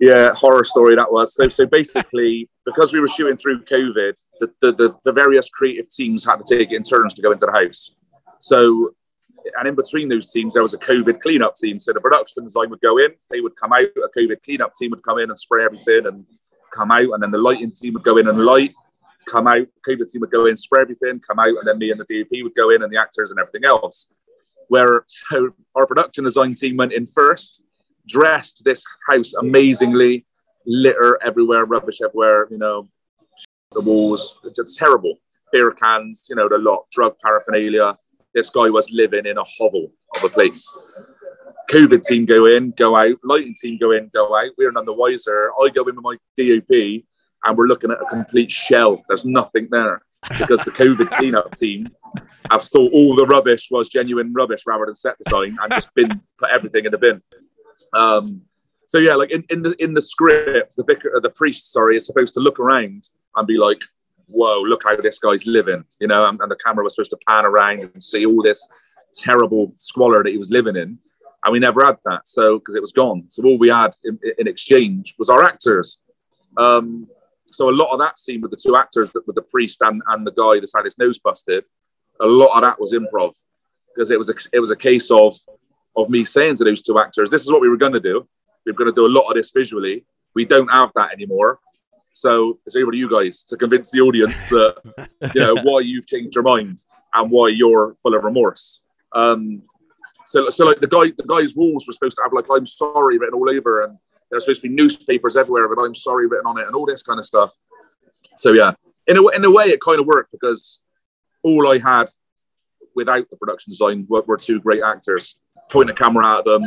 Yeah, 0.00 0.34
horror 0.34 0.64
story 0.64 0.96
that 0.96 1.10
was. 1.10 1.34
So, 1.34 1.48
so 1.48 1.64
basically, 1.64 2.50
because 2.66 2.92
we 2.92 2.98
were 2.98 3.06
shooting 3.06 3.36
through 3.36 3.62
COVID, 3.64 4.14
the, 4.40 4.50
the, 4.60 4.72
the, 4.72 4.96
the 5.04 5.12
various 5.12 5.48
creative 5.48 5.88
teams 5.88 6.24
had 6.26 6.44
to 6.44 6.56
take 6.56 6.72
it 6.72 6.76
in 6.76 6.82
turns 6.82 7.14
to 7.14 7.22
go 7.22 7.30
into 7.30 7.46
the 7.46 7.52
house. 7.52 7.94
So, 8.40 8.90
and 9.58 9.68
in 9.68 9.76
between 9.76 10.08
those 10.08 10.32
teams, 10.32 10.54
there 10.54 10.64
was 10.64 10.74
a 10.74 10.78
COVID 10.78 11.20
cleanup 11.20 11.54
team. 11.54 11.78
So 11.78 11.92
the 11.92 12.00
production 12.00 12.42
design 12.42 12.68
would 12.70 12.80
go 12.80 12.98
in, 12.98 13.10
they 13.30 13.40
would 13.40 13.54
come 13.54 13.72
out, 13.72 13.80
a 13.82 14.18
COVID 14.18 14.42
cleanup 14.44 14.74
team 14.74 14.90
would 14.90 15.04
come 15.04 15.18
in 15.18 15.30
and 15.30 15.38
spray 15.38 15.64
everything 15.64 16.06
and 16.06 16.26
come 16.72 16.90
out, 16.90 17.10
and 17.12 17.22
then 17.22 17.30
the 17.30 17.38
lighting 17.38 17.70
team 17.70 17.94
would 17.94 18.02
go 18.02 18.16
in 18.18 18.26
and 18.28 18.44
light, 18.44 18.74
come 19.26 19.46
out, 19.46 19.66
COVID 19.86 20.10
team 20.10 20.20
would 20.20 20.30
go 20.30 20.46
in, 20.46 20.56
spray 20.56 20.82
everything, 20.82 21.20
come 21.20 21.38
out, 21.38 21.48
and 21.48 21.66
then 21.66 21.78
me 21.78 21.90
and 21.90 22.00
the 22.00 22.04
DP 22.04 22.42
would 22.42 22.54
go 22.54 22.70
in 22.70 22.82
and 22.82 22.92
the 22.92 22.98
actors 22.98 23.30
and 23.30 23.40
everything 23.40 23.64
else. 23.64 24.06
Where 24.68 25.04
so 25.06 25.50
our 25.74 25.86
production 25.86 26.24
design 26.24 26.54
team 26.54 26.76
went 26.76 26.92
in 26.92 27.06
first, 27.06 27.64
dressed 28.06 28.62
this 28.64 28.82
house 29.08 29.34
amazingly, 29.34 30.26
litter 30.66 31.18
everywhere, 31.22 31.64
rubbish 31.64 32.00
everywhere, 32.02 32.46
you 32.50 32.58
know, 32.58 32.88
the 33.72 33.80
walls. 33.80 34.38
It's 34.44 34.76
terrible. 34.76 35.16
Beer 35.52 35.72
cans, 35.72 36.26
you 36.28 36.36
know, 36.36 36.48
the 36.48 36.58
lot, 36.58 36.86
drug 36.90 37.16
paraphernalia. 37.22 37.96
This 38.34 38.50
guy 38.50 38.70
was 38.70 38.90
living 38.92 39.26
in 39.26 39.38
a 39.38 39.44
hovel 39.44 39.92
of 40.16 40.24
a 40.24 40.28
place. 40.28 40.72
COVID 41.68 42.02
team 42.02 42.26
go 42.26 42.46
in, 42.46 42.70
go 42.72 42.96
out, 42.96 43.16
lighting 43.24 43.54
team 43.60 43.78
go 43.78 43.92
in, 43.92 44.10
go 44.14 44.36
out. 44.36 44.50
We're 44.56 44.72
none 44.72 44.84
the 44.84 44.92
wiser. 44.92 45.50
I 45.60 45.68
go 45.68 45.82
in 45.84 45.96
with 45.96 46.04
my 46.04 46.16
DOP 46.36 47.04
and 47.44 47.56
we're 47.56 47.66
looking 47.66 47.90
at 47.90 48.00
a 48.00 48.06
complete 48.06 48.50
shell. 48.50 49.02
There's 49.08 49.24
nothing 49.24 49.68
there 49.70 50.02
because 50.38 50.60
the 50.60 50.70
COVID 50.70 51.10
cleanup 51.16 51.54
team 51.54 51.88
have 52.50 52.62
thought 52.62 52.92
all 52.92 53.14
the 53.14 53.26
rubbish 53.26 53.68
was 53.70 53.88
genuine 53.88 54.32
rubbish 54.32 54.62
rather 54.66 54.86
than 54.86 54.94
set 54.94 55.16
design 55.18 55.56
and 55.62 55.72
just 55.72 55.92
bin 55.94 56.20
put 56.38 56.50
everything 56.50 56.84
in 56.84 56.92
the 56.92 56.98
bin. 56.98 57.22
Um, 57.94 58.42
so 58.86 58.98
yeah, 58.98 59.14
like 59.14 59.30
in, 59.30 59.44
in 59.50 59.62
the 59.62 59.74
in 59.82 59.94
the 59.94 60.00
script, 60.00 60.74
the 60.76 60.84
vicar, 60.84 61.18
the 61.22 61.30
priest, 61.30 61.72
sorry, 61.72 61.96
is 61.96 62.06
supposed 62.06 62.34
to 62.34 62.40
look 62.40 62.58
around 62.58 63.08
and 63.36 63.46
be 63.46 63.56
like, 63.56 63.80
"Whoa, 64.26 64.60
look 64.62 64.82
how 64.84 64.96
this 64.96 65.18
guy's 65.18 65.46
living," 65.46 65.84
you 66.00 66.08
know, 66.08 66.28
and, 66.28 66.40
and 66.40 66.50
the 66.50 66.56
camera 66.56 66.82
was 66.82 66.96
supposed 66.96 67.12
to 67.12 67.18
pan 67.26 67.46
around 67.46 67.80
and 67.80 68.02
see 68.02 68.26
all 68.26 68.42
this 68.42 68.68
terrible 69.14 69.72
squalor 69.76 70.24
that 70.24 70.30
he 70.30 70.38
was 70.38 70.50
living 70.50 70.74
in, 70.74 70.98
and 71.44 71.52
we 71.52 71.60
never 71.60 71.84
had 71.84 71.98
that, 72.04 72.26
so 72.26 72.58
because 72.58 72.74
it 72.74 72.82
was 72.82 72.90
gone. 72.92 73.24
So 73.28 73.44
all 73.44 73.58
we 73.58 73.68
had 73.68 73.92
in, 74.02 74.18
in 74.38 74.48
exchange 74.48 75.14
was 75.18 75.30
our 75.30 75.44
actors. 75.44 76.00
Um, 76.56 77.06
so 77.52 77.68
a 77.68 77.72
lot 77.72 77.92
of 77.92 77.98
that 77.98 78.18
scene 78.18 78.40
with 78.40 78.50
the 78.50 78.56
two 78.56 78.76
actors, 78.76 79.12
with 79.14 79.34
the 79.34 79.42
priest 79.42 79.80
and, 79.82 80.02
and 80.08 80.26
the 80.26 80.32
guy 80.32 80.60
that's 80.60 80.74
had 80.74 80.84
his 80.84 80.98
nose 80.98 81.18
busted, 81.18 81.64
a 82.20 82.26
lot 82.26 82.54
of 82.54 82.62
that 82.62 82.80
was 82.80 82.92
improv 82.92 83.34
because 83.94 84.10
it 84.10 84.18
was 84.18 84.30
a, 84.30 84.34
it 84.52 84.60
was 84.60 84.70
a 84.70 84.76
case 84.76 85.10
of 85.10 85.34
of 85.96 86.08
me 86.08 86.24
saying 86.24 86.56
to 86.56 86.64
those 86.64 86.82
two 86.82 86.98
actors, 86.98 87.30
"This 87.30 87.42
is 87.42 87.50
what 87.50 87.60
we 87.60 87.68
were 87.68 87.76
going 87.76 87.92
to 87.92 88.00
do. 88.00 88.28
We 88.64 88.70
are 88.70 88.74
going 88.74 88.90
to 88.90 88.94
do 88.94 89.06
a 89.06 89.08
lot 89.08 89.28
of 89.28 89.34
this 89.34 89.50
visually. 89.50 90.04
We 90.34 90.44
don't 90.44 90.68
have 90.68 90.92
that 90.94 91.12
anymore. 91.12 91.58
So 92.12 92.58
it's 92.66 92.76
over 92.76 92.90
to 92.90 92.96
you 92.96 93.10
guys 93.10 93.44
to 93.44 93.56
convince 93.56 93.90
the 93.90 94.00
audience 94.00 94.46
that 94.46 94.76
you 95.34 95.40
know 95.40 95.56
why 95.62 95.80
you've 95.80 96.06
changed 96.06 96.34
your 96.34 96.44
mind 96.44 96.78
and 97.14 97.30
why 97.30 97.48
you're 97.48 97.96
full 98.02 98.14
of 98.14 98.24
remorse." 98.24 98.82
Um, 99.12 99.62
so, 100.24 100.48
so 100.50 100.64
like 100.64 100.80
the 100.80 100.86
guy, 100.86 101.12
the 101.16 101.24
guy's 101.26 101.56
walls 101.56 101.86
were 101.86 101.92
supposed 101.92 102.16
to 102.16 102.22
have 102.22 102.32
like 102.32 102.46
"I'm 102.50 102.66
sorry" 102.66 103.18
written 103.18 103.34
all 103.34 103.50
over, 103.50 103.82
and 103.82 103.98
there's 104.30 104.44
supposed 104.44 104.62
to 104.62 104.68
be 104.68 104.74
newspapers 104.74 105.36
everywhere 105.36 105.68
with 105.68 105.78
"I'm 105.78 105.94
sorry" 105.94 106.26
written 106.26 106.46
on 106.46 106.58
it, 106.58 106.66
and 106.66 106.74
all 106.74 106.86
this 106.86 107.02
kind 107.02 107.18
of 107.18 107.26
stuff. 107.26 107.52
So 108.36 108.52
yeah, 108.52 108.72
in 109.06 109.16
a 109.16 109.26
in 109.28 109.44
a 109.44 109.50
way, 109.50 109.64
it 109.66 109.80
kind 109.80 110.00
of 110.00 110.06
worked 110.06 110.32
because 110.32 110.80
all 111.42 111.70
I 111.70 111.78
had 111.78 112.06
without 112.94 113.28
the 113.30 113.36
production 113.36 113.70
design 113.70 114.06
were, 114.08 114.22
were 114.22 114.36
two 114.36 114.60
great 114.60 114.82
actors. 114.82 115.36
Point 115.70 115.90
a 115.90 115.94
camera 115.94 116.38
at 116.38 116.44
them, 116.44 116.64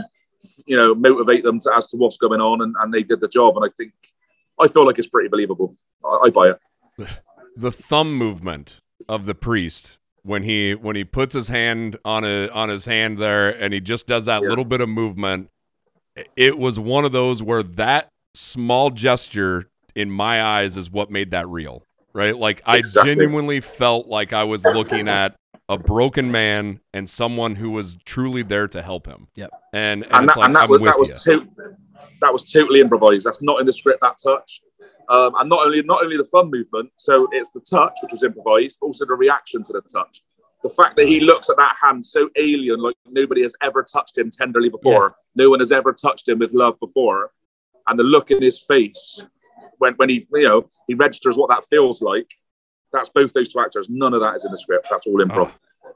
you 0.66 0.78
know, 0.78 0.96
motivate 0.96 1.44
them 1.44 1.60
to 1.60 1.72
as 1.76 1.88
to 1.88 1.98
what's 1.98 2.18
going 2.18 2.42
on, 2.42 2.62
and, 2.62 2.76
and 2.80 2.94
they 2.94 3.04
did 3.04 3.20
the 3.20 3.28
job. 3.28 3.56
And 3.58 3.66
I 3.66 3.70
think 3.78 3.92
I 4.60 4.68
feel 4.68 4.86
like 4.86 4.98
it's 4.98 5.08
pretty 5.08 5.30
believable. 5.30 5.76
I, 6.06 6.08
I 6.28 6.30
buy 6.34 6.52
it. 6.52 7.10
The 7.56 7.72
thumb 7.72 8.16
movement 8.16 8.82
of 9.08 9.28
the 9.28 9.36
priest 9.36 10.00
when 10.24 10.42
he 10.42 10.74
when 10.74 10.96
he 10.96 11.04
puts 11.04 11.36
his 11.36 11.50
hand 11.50 11.98
on 12.04 12.24
a 12.24 12.48
on 12.50 12.70
his 12.70 12.86
hand 12.86 13.20
there 13.20 13.50
and 13.52 13.76
he 13.76 13.80
just 13.80 14.08
does 14.08 14.26
that 14.26 14.42
Yeah. 14.42 14.50
little 14.50 14.66
bit 14.66 14.82
of 14.82 14.90
movement 14.90 15.50
it 16.36 16.58
was 16.58 16.80
one 16.80 17.06
of 17.06 17.12
those 17.12 17.42
where 17.42 17.64
that 17.64 18.08
small 18.34 18.90
gesture 18.90 19.68
in 19.96 20.10
my 20.10 20.44
eyes 20.44 20.78
is 20.78 20.90
what 20.90 21.12
made 21.12 21.32
that 21.32 21.48
real 21.48 21.84
right 22.14 22.38
like 22.38 22.62
i 22.66 22.78
Exactly. 22.78 23.16
genuinely 23.16 23.60
felt 23.60 24.08
like 24.08 24.34
i 24.34 24.44
was 24.44 24.64
looking 24.64 25.08
at 25.08 25.36
a 25.70 25.78
broken 25.78 26.32
man 26.32 26.80
and 26.94 27.10
someone 27.10 27.56
who 27.56 27.70
was 27.72 27.96
truly 28.06 28.42
there 28.42 28.68
to 28.68 28.82
help 28.82 29.06
him 29.08 29.28
Yep. 29.36 29.52
and 29.74 30.04
and, 30.04 30.14
and 30.14 30.26
it's 30.26 30.36
that, 30.36 30.40
like 30.40 30.48
and 30.48 30.56
that 30.56 30.64
i'm 30.64 30.70
was 30.70 30.82
with 30.82 30.92
that 30.92 31.06
you 31.08 31.12
was 31.12 31.24
to, 31.24 31.76
that 32.22 32.32
was 32.32 32.50
totally 32.50 32.80
improvised. 32.80 33.26
That's 33.26 33.42
not 33.42 33.60
in 33.60 33.66
the 33.66 33.74
script. 33.74 34.00
That 34.02 34.16
touch, 34.24 34.62
um, 35.10 35.34
and 35.38 35.50
not 35.50 35.60
only 35.66 35.82
not 35.84 36.02
only 36.04 36.16
the 36.16 36.24
fun 36.26 36.50
movement. 36.50 36.90
So 36.96 37.28
it's 37.34 37.50
the 37.50 37.60
touch, 37.60 37.92
which 38.02 38.14
was 38.14 38.24
improvised, 38.24 38.78
also 38.82 39.06
the 39.06 39.14
reaction 39.14 39.62
to 39.64 39.74
the 39.74 39.82
touch. 39.82 40.22
The 40.64 40.70
fact 40.70 40.96
that 40.96 41.08
he 41.08 41.20
looks 41.20 41.50
at 41.50 41.58
that 41.58 41.76
hand 41.82 42.04
so 42.06 42.30
alien, 42.38 42.80
like 42.80 42.96
nobody 43.10 43.42
has 43.42 43.54
ever 43.62 43.84
touched 43.84 44.18
him 44.18 44.30
tenderly 44.30 44.70
before. 44.70 45.16
No 45.36 45.50
one 45.50 45.60
has 45.60 45.72
ever 45.72 45.92
touched 45.92 46.28
him 46.30 46.40
with 46.40 46.54
love 46.54 46.80
before, 46.80 47.32
and 47.88 48.00
the 48.00 48.04
look 48.04 48.32
in 48.32 48.42
his 48.42 48.60
face 48.60 49.24
when 49.80 49.94
when 49.96 50.10
he 50.10 50.26
you 50.34 50.44
know 50.48 50.70
he 50.88 50.94
registers 50.94 51.38
what 51.38 51.50
that 51.50 51.66
feels 51.66 52.02
like. 52.02 52.34
That's 52.94 53.10
both 53.10 53.34
those 53.34 53.52
two 53.52 53.60
actors. 53.60 53.90
None 53.90 54.14
of 54.14 54.22
that 54.22 54.36
is 54.36 54.46
in 54.46 54.52
the 54.52 54.58
script. 54.58 54.88
That's 54.90 55.06
all 55.06 55.18
improv. 55.18 55.52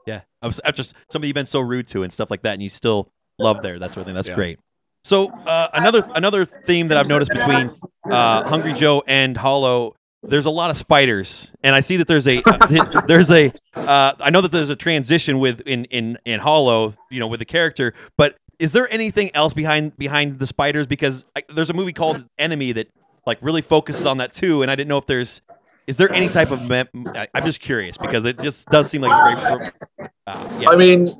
Yeah, 0.06 0.22
I 0.42 0.46
was 0.46 0.60
just 0.74 0.94
somebody 1.10 1.28
you've 1.28 1.34
been 1.34 1.46
so 1.46 1.60
rude 1.60 1.88
to 1.88 2.02
and 2.02 2.12
stuff 2.12 2.30
like 2.30 2.42
that, 2.42 2.52
and 2.54 2.62
you 2.62 2.68
still 2.68 3.10
love 3.38 3.62
there. 3.62 3.78
That 3.78 3.90
sort 3.92 3.98
of 4.02 4.06
thing. 4.06 4.14
That's 4.14 4.28
Yeah. 4.28 4.34
great. 4.34 4.58
So 5.04 5.28
uh, 5.46 5.68
another 5.72 6.06
another 6.14 6.44
theme 6.44 6.88
that 6.88 6.98
I've 6.98 7.08
noticed 7.08 7.30
between 7.32 7.70
uh, 8.10 8.46
Hungry 8.48 8.74
Joe 8.74 9.02
and 9.06 9.36
Hollow, 9.36 9.94
there's 10.22 10.46
a 10.46 10.50
lot 10.50 10.70
of 10.70 10.76
spiders, 10.76 11.52
and 11.62 11.74
I 11.74 11.80
see 11.80 11.96
that 11.96 12.08
there's 12.08 12.26
a 12.26 12.42
uh, 12.44 13.02
there's 13.06 13.30
a 13.30 13.52
uh, 13.74 14.12
I 14.20 14.30
know 14.30 14.40
that 14.40 14.50
there's 14.50 14.70
a 14.70 14.76
transition 14.76 15.38
with 15.38 15.60
in 15.62 15.84
in 15.86 16.18
in 16.24 16.40
Hollow, 16.40 16.94
you 17.10 17.20
know, 17.20 17.28
with 17.28 17.40
the 17.40 17.46
character, 17.46 17.94
but 18.16 18.36
is 18.58 18.72
there 18.72 18.92
anything 18.92 19.30
else 19.34 19.54
behind 19.54 19.96
behind 19.96 20.38
the 20.38 20.46
spiders? 20.46 20.86
Because 20.86 21.24
I, 21.36 21.42
there's 21.48 21.70
a 21.70 21.74
movie 21.74 21.92
called 21.92 22.24
Enemy 22.38 22.72
that 22.72 22.88
like 23.26 23.38
really 23.40 23.62
focuses 23.62 24.06
on 24.06 24.18
that 24.18 24.32
too, 24.32 24.62
and 24.62 24.70
I 24.70 24.74
didn't 24.74 24.88
know 24.88 24.98
if 24.98 25.06
there's 25.06 25.40
is 25.86 25.96
there 25.96 26.12
any 26.12 26.28
type 26.28 26.50
of 26.50 26.68
mem- 26.68 26.88
I, 27.14 27.28
I'm 27.34 27.44
just 27.44 27.60
curious 27.60 27.96
because 27.96 28.24
it 28.26 28.38
just 28.40 28.68
does 28.68 28.90
seem 28.90 29.02
like 29.02 29.12
it's 29.12 29.48
very 29.48 29.70
pro- 29.96 30.06
uh, 30.26 30.58
yeah. 30.60 30.68
I 30.70 30.76
mean, 30.76 31.16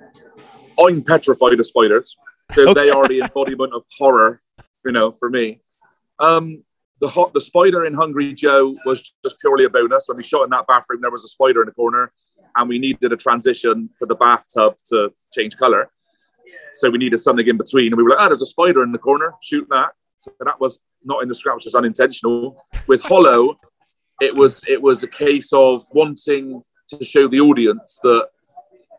I'm 0.79 1.03
petrified 1.03 1.59
of 1.59 1.67
spiders, 1.67 2.17
so 2.51 2.75
they 2.75 2.91
are 2.91 3.07
the 3.07 3.21
embodiment 3.21 3.73
of 3.73 3.85
horror. 3.97 4.43
You 4.85 4.93
know, 4.93 5.13
for 5.13 5.31
me, 5.31 5.61
um, 6.19 6.65
the 7.01 7.09
hot 7.09 7.33
the 7.33 7.41
spider 7.41 7.85
in 7.85 7.95
Hungry 7.95 8.35
Joe 8.35 8.77
was 8.85 9.13
just 9.25 9.39
purely 9.41 9.65
a 9.65 9.71
bonus. 9.71 10.07
When 10.09 10.17
we 10.17 10.23
shot 10.23 10.45
in 10.45 10.51
that 10.51 10.67
bathroom, 10.67 11.01
there 11.01 11.11
was 11.11 11.25
a 11.25 11.29
spider 11.29 11.63
in 11.63 11.67
the 11.67 11.73
corner, 11.73 12.13
and 12.57 12.69
we 12.69 12.79
needed 12.79 13.13
a 13.13 13.17
transition 13.17 13.91
for 13.99 14.07
the 14.07 14.15
bathtub 14.15 14.77
to 14.87 15.13
change 15.33 15.57
color. 15.57 15.91
So 16.73 16.91
we 16.91 16.99
needed 16.99 17.19
something 17.19 17.47
in 17.47 17.57
between, 17.57 17.89
and 17.89 17.97
we 17.97 18.03
were 18.03 18.11
like, 18.11 18.21
"Ah, 18.21 18.29
there's 18.29 18.43
a 18.43 18.47
spider 18.47 18.83
in 18.83 18.93
the 18.93 18.99
corner. 18.99 19.35
Shoot 19.43 19.67
that." 19.71 19.93
So 20.19 20.33
that 20.41 20.61
was 20.61 20.81
not 21.05 21.23
in 21.23 21.29
the 21.29 21.35
script, 21.35 21.57
which 21.57 21.65
was 21.65 21.75
unintentional. 21.75 22.57
With 22.87 23.03
Hollow, 23.03 23.59
it 24.21 24.35
was 24.35 24.63
it 24.67 24.81
was 24.81 25.03
a 25.03 25.09
case 25.09 25.53
of 25.53 25.83
wanting 25.93 26.63
to 26.89 27.05
show 27.05 27.29
the 27.29 27.41
audience 27.41 28.01
that 28.03 28.29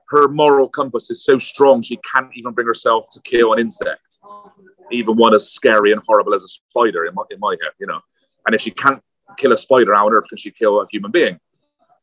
her 0.09 0.27
moral 0.27 0.69
compass 0.69 1.09
is 1.09 1.23
so 1.23 1.37
strong 1.37 1.81
she 1.81 1.97
can't 1.97 2.29
even 2.33 2.53
bring 2.53 2.67
herself 2.67 3.07
to 3.11 3.21
kill 3.21 3.53
an 3.53 3.59
insect, 3.59 4.19
even 4.91 5.15
one 5.15 5.33
as 5.33 5.51
scary 5.51 5.91
and 5.91 6.01
horrible 6.07 6.33
as 6.33 6.43
a 6.43 6.47
spider 6.47 7.05
in 7.05 7.13
my, 7.13 7.23
in 7.29 7.39
my 7.39 7.55
head, 7.61 7.71
you 7.79 7.87
know. 7.87 7.99
And 8.45 8.55
if 8.55 8.61
she 8.61 8.71
can't 8.71 9.01
kill 9.37 9.53
a 9.53 9.57
spider, 9.57 9.93
how 9.93 10.07
on 10.07 10.13
earth 10.13 10.27
can 10.27 10.37
she 10.37 10.51
kill 10.51 10.81
a 10.81 10.87
human 10.91 11.11
being? 11.11 11.39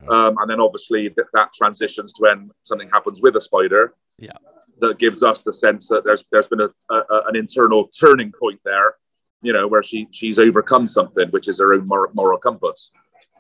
Um, 0.08 0.36
and 0.38 0.50
then 0.50 0.60
obviously 0.60 1.08
that, 1.08 1.26
that 1.32 1.52
transitions 1.54 2.12
to 2.14 2.22
when 2.22 2.50
something 2.62 2.88
happens 2.90 3.22
with 3.22 3.36
a 3.36 3.40
spider. 3.40 3.94
Yeah. 4.18 4.32
That 4.80 4.98
gives 4.98 5.22
us 5.22 5.42
the 5.42 5.52
sense 5.52 5.88
that 5.88 6.04
there's 6.04 6.24
there's 6.30 6.48
been 6.48 6.60
a, 6.60 6.68
a, 6.90 7.22
an 7.28 7.36
internal 7.36 7.88
turning 7.88 8.30
point 8.38 8.60
there, 8.62 8.96
you 9.40 9.54
know, 9.54 9.66
where 9.66 9.82
she 9.82 10.06
she's 10.10 10.38
overcome 10.38 10.86
something, 10.86 11.28
which 11.30 11.48
is 11.48 11.60
her 11.60 11.72
own 11.72 11.86
moral, 11.86 12.12
moral 12.14 12.38
compass. 12.38 12.92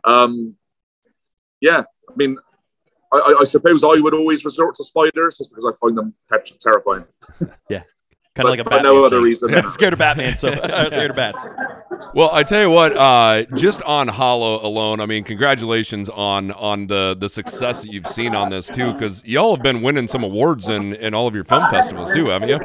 Um, 0.04 0.56
yeah, 1.60 1.82
I 2.08 2.12
mean, 2.16 2.38
I, 3.12 3.36
I, 3.40 3.44
suppose 3.44 3.84
I 3.84 4.00
would 4.00 4.14
always 4.14 4.44
resort 4.44 4.76
to 4.76 4.84
spiders 4.84 5.38
just 5.38 5.50
because 5.50 5.66
I 5.66 5.72
find 5.78 5.96
them 5.96 6.14
terrifying. 6.58 7.04
kind 8.36 8.46
of 8.46 8.50
like 8.50 8.60
a 8.60 8.64
Batman 8.64 8.84
no 8.84 9.04
other 9.04 9.20
reason. 9.20 9.50
than 9.50 9.62
that. 9.64 9.70
scared 9.72 9.92
of 9.94 9.98
Batman, 9.98 10.36
so 10.36 10.50
I'm 10.62 10.90
scared 10.90 11.10
of 11.10 11.16
bats. 11.16 11.48
Well, 12.14 12.30
I 12.32 12.44
tell 12.44 12.62
you 12.62 12.70
what, 12.70 12.96
uh, 12.96 13.44
just 13.56 13.82
on 13.82 14.08
Hollow 14.08 14.64
alone, 14.64 15.00
I 15.00 15.06
mean, 15.06 15.24
congratulations 15.24 16.08
on 16.08 16.52
on 16.52 16.86
the 16.86 17.16
the 17.18 17.28
success 17.28 17.82
that 17.82 17.92
you've 17.92 18.06
seen 18.06 18.34
on 18.34 18.50
this 18.50 18.68
too, 18.68 18.92
because 18.92 19.24
y'all 19.26 19.54
have 19.56 19.62
been 19.62 19.82
winning 19.82 20.06
some 20.06 20.22
awards 20.22 20.68
in 20.68 20.94
in 20.94 21.14
all 21.14 21.26
of 21.26 21.34
your 21.34 21.44
film 21.44 21.68
festivals 21.68 22.10
too, 22.10 22.26
haven't 22.26 22.48
you? 22.48 22.58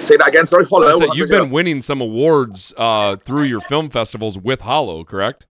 Say 0.00 0.16
that 0.16 0.28
again. 0.28 0.46
Sorry, 0.46 0.64
Hollow. 0.64 0.88
I 0.88 0.98
said 0.98 1.08
you've 1.14 1.28
been 1.28 1.50
winning 1.50 1.82
some 1.82 2.00
awards 2.00 2.72
uh, 2.76 3.16
through 3.16 3.44
your 3.44 3.60
film 3.60 3.90
festivals 3.90 4.38
with 4.38 4.62
Hollow, 4.62 5.04
correct? 5.04 5.46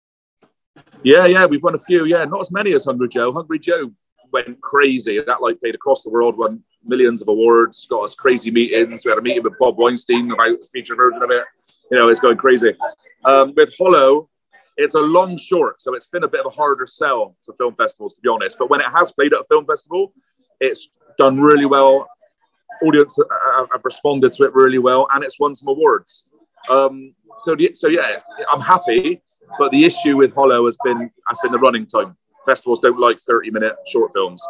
Yeah, 1.02 1.26
yeah, 1.26 1.46
we've 1.46 1.62
won 1.62 1.74
a 1.74 1.78
few. 1.78 2.04
Yeah, 2.04 2.24
not 2.24 2.40
as 2.40 2.50
many 2.50 2.72
as 2.72 2.84
Hungry 2.84 3.08
Joe. 3.08 3.32
Hungry 3.32 3.58
Joe 3.58 3.90
went 4.32 4.60
crazy. 4.60 5.20
That 5.20 5.40
like 5.40 5.60
played 5.60 5.74
across 5.74 6.02
the 6.02 6.10
world, 6.10 6.36
won 6.36 6.62
millions 6.84 7.22
of 7.22 7.28
awards, 7.28 7.86
got 7.86 8.04
us 8.04 8.14
crazy 8.14 8.50
meetings. 8.50 9.04
We 9.04 9.10
had 9.10 9.18
a 9.18 9.22
meeting 9.22 9.42
with 9.42 9.58
Bob 9.58 9.78
Weinstein 9.78 10.30
about 10.30 10.60
the 10.60 10.68
feature 10.72 10.94
version 10.94 11.22
of 11.22 11.30
it. 11.30 11.44
You 11.90 11.98
know, 11.98 12.08
it's 12.08 12.20
going 12.20 12.36
crazy. 12.36 12.74
Um, 13.24 13.52
with 13.56 13.74
Hollow, 13.78 14.28
it's 14.76 14.94
a 14.94 15.00
long 15.00 15.36
short, 15.36 15.80
so 15.80 15.94
it's 15.94 16.06
been 16.06 16.24
a 16.24 16.28
bit 16.28 16.40
of 16.40 16.46
a 16.46 16.50
harder 16.50 16.86
sell 16.86 17.36
to 17.42 17.52
film 17.54 17.74
festivals, 17.74 18.14
to 18.14 18.20
be 18.20 18.28
honest. 18.28 18.58
But 18.58 18.70
when 18.70 18.80
it 18.80 18.86
has 18.92 19.12
played 19.12 19.32
at 19.32 19.40
a 19.40 19.44
film 19.44 19.66
festival, 19.66 20.12
it's 20.58 20.90
done 21.18 21.40
really 21.40 21.66
well. 21.66 22.08
Audience 22.82 23.18
uh, 23.18 23.66
have 23.72 23.84
responded 23.84 24.32
to 24.34 24.44
it 24.44 24.54
really 24.54 24.78
well, 24.78 25.06
and 25.12 25.22
it's 25.22 25.38
won 25.38 25.54
some 25.54 25.68
awards. 25.68 26.24
Um, 26.68 27.14
so, 27.38 27.56
so 27.74 27.88
yeah, 27.88 28.20
I'm 28.50 28.60
happy. 28.60 29.22
But 29.58 29.70
the 29.70 29.84
issue 29.84 30.16
with 30.16 30.34
Hollow 30.34 30.66
has 30.66 30.78
been 30.84 31.10
has 31.28 31.38
been 31.42 31.52
the 31.52 31.58
running 31.58 31.86
time. 31.86 32.16
Festivals 32.46 32.80
don't 32.80 32.98
like 32.98 33.20
30 33.20 33.50
minute 33.50 33.76
short 33.86 34.12
films. 34.14 34.42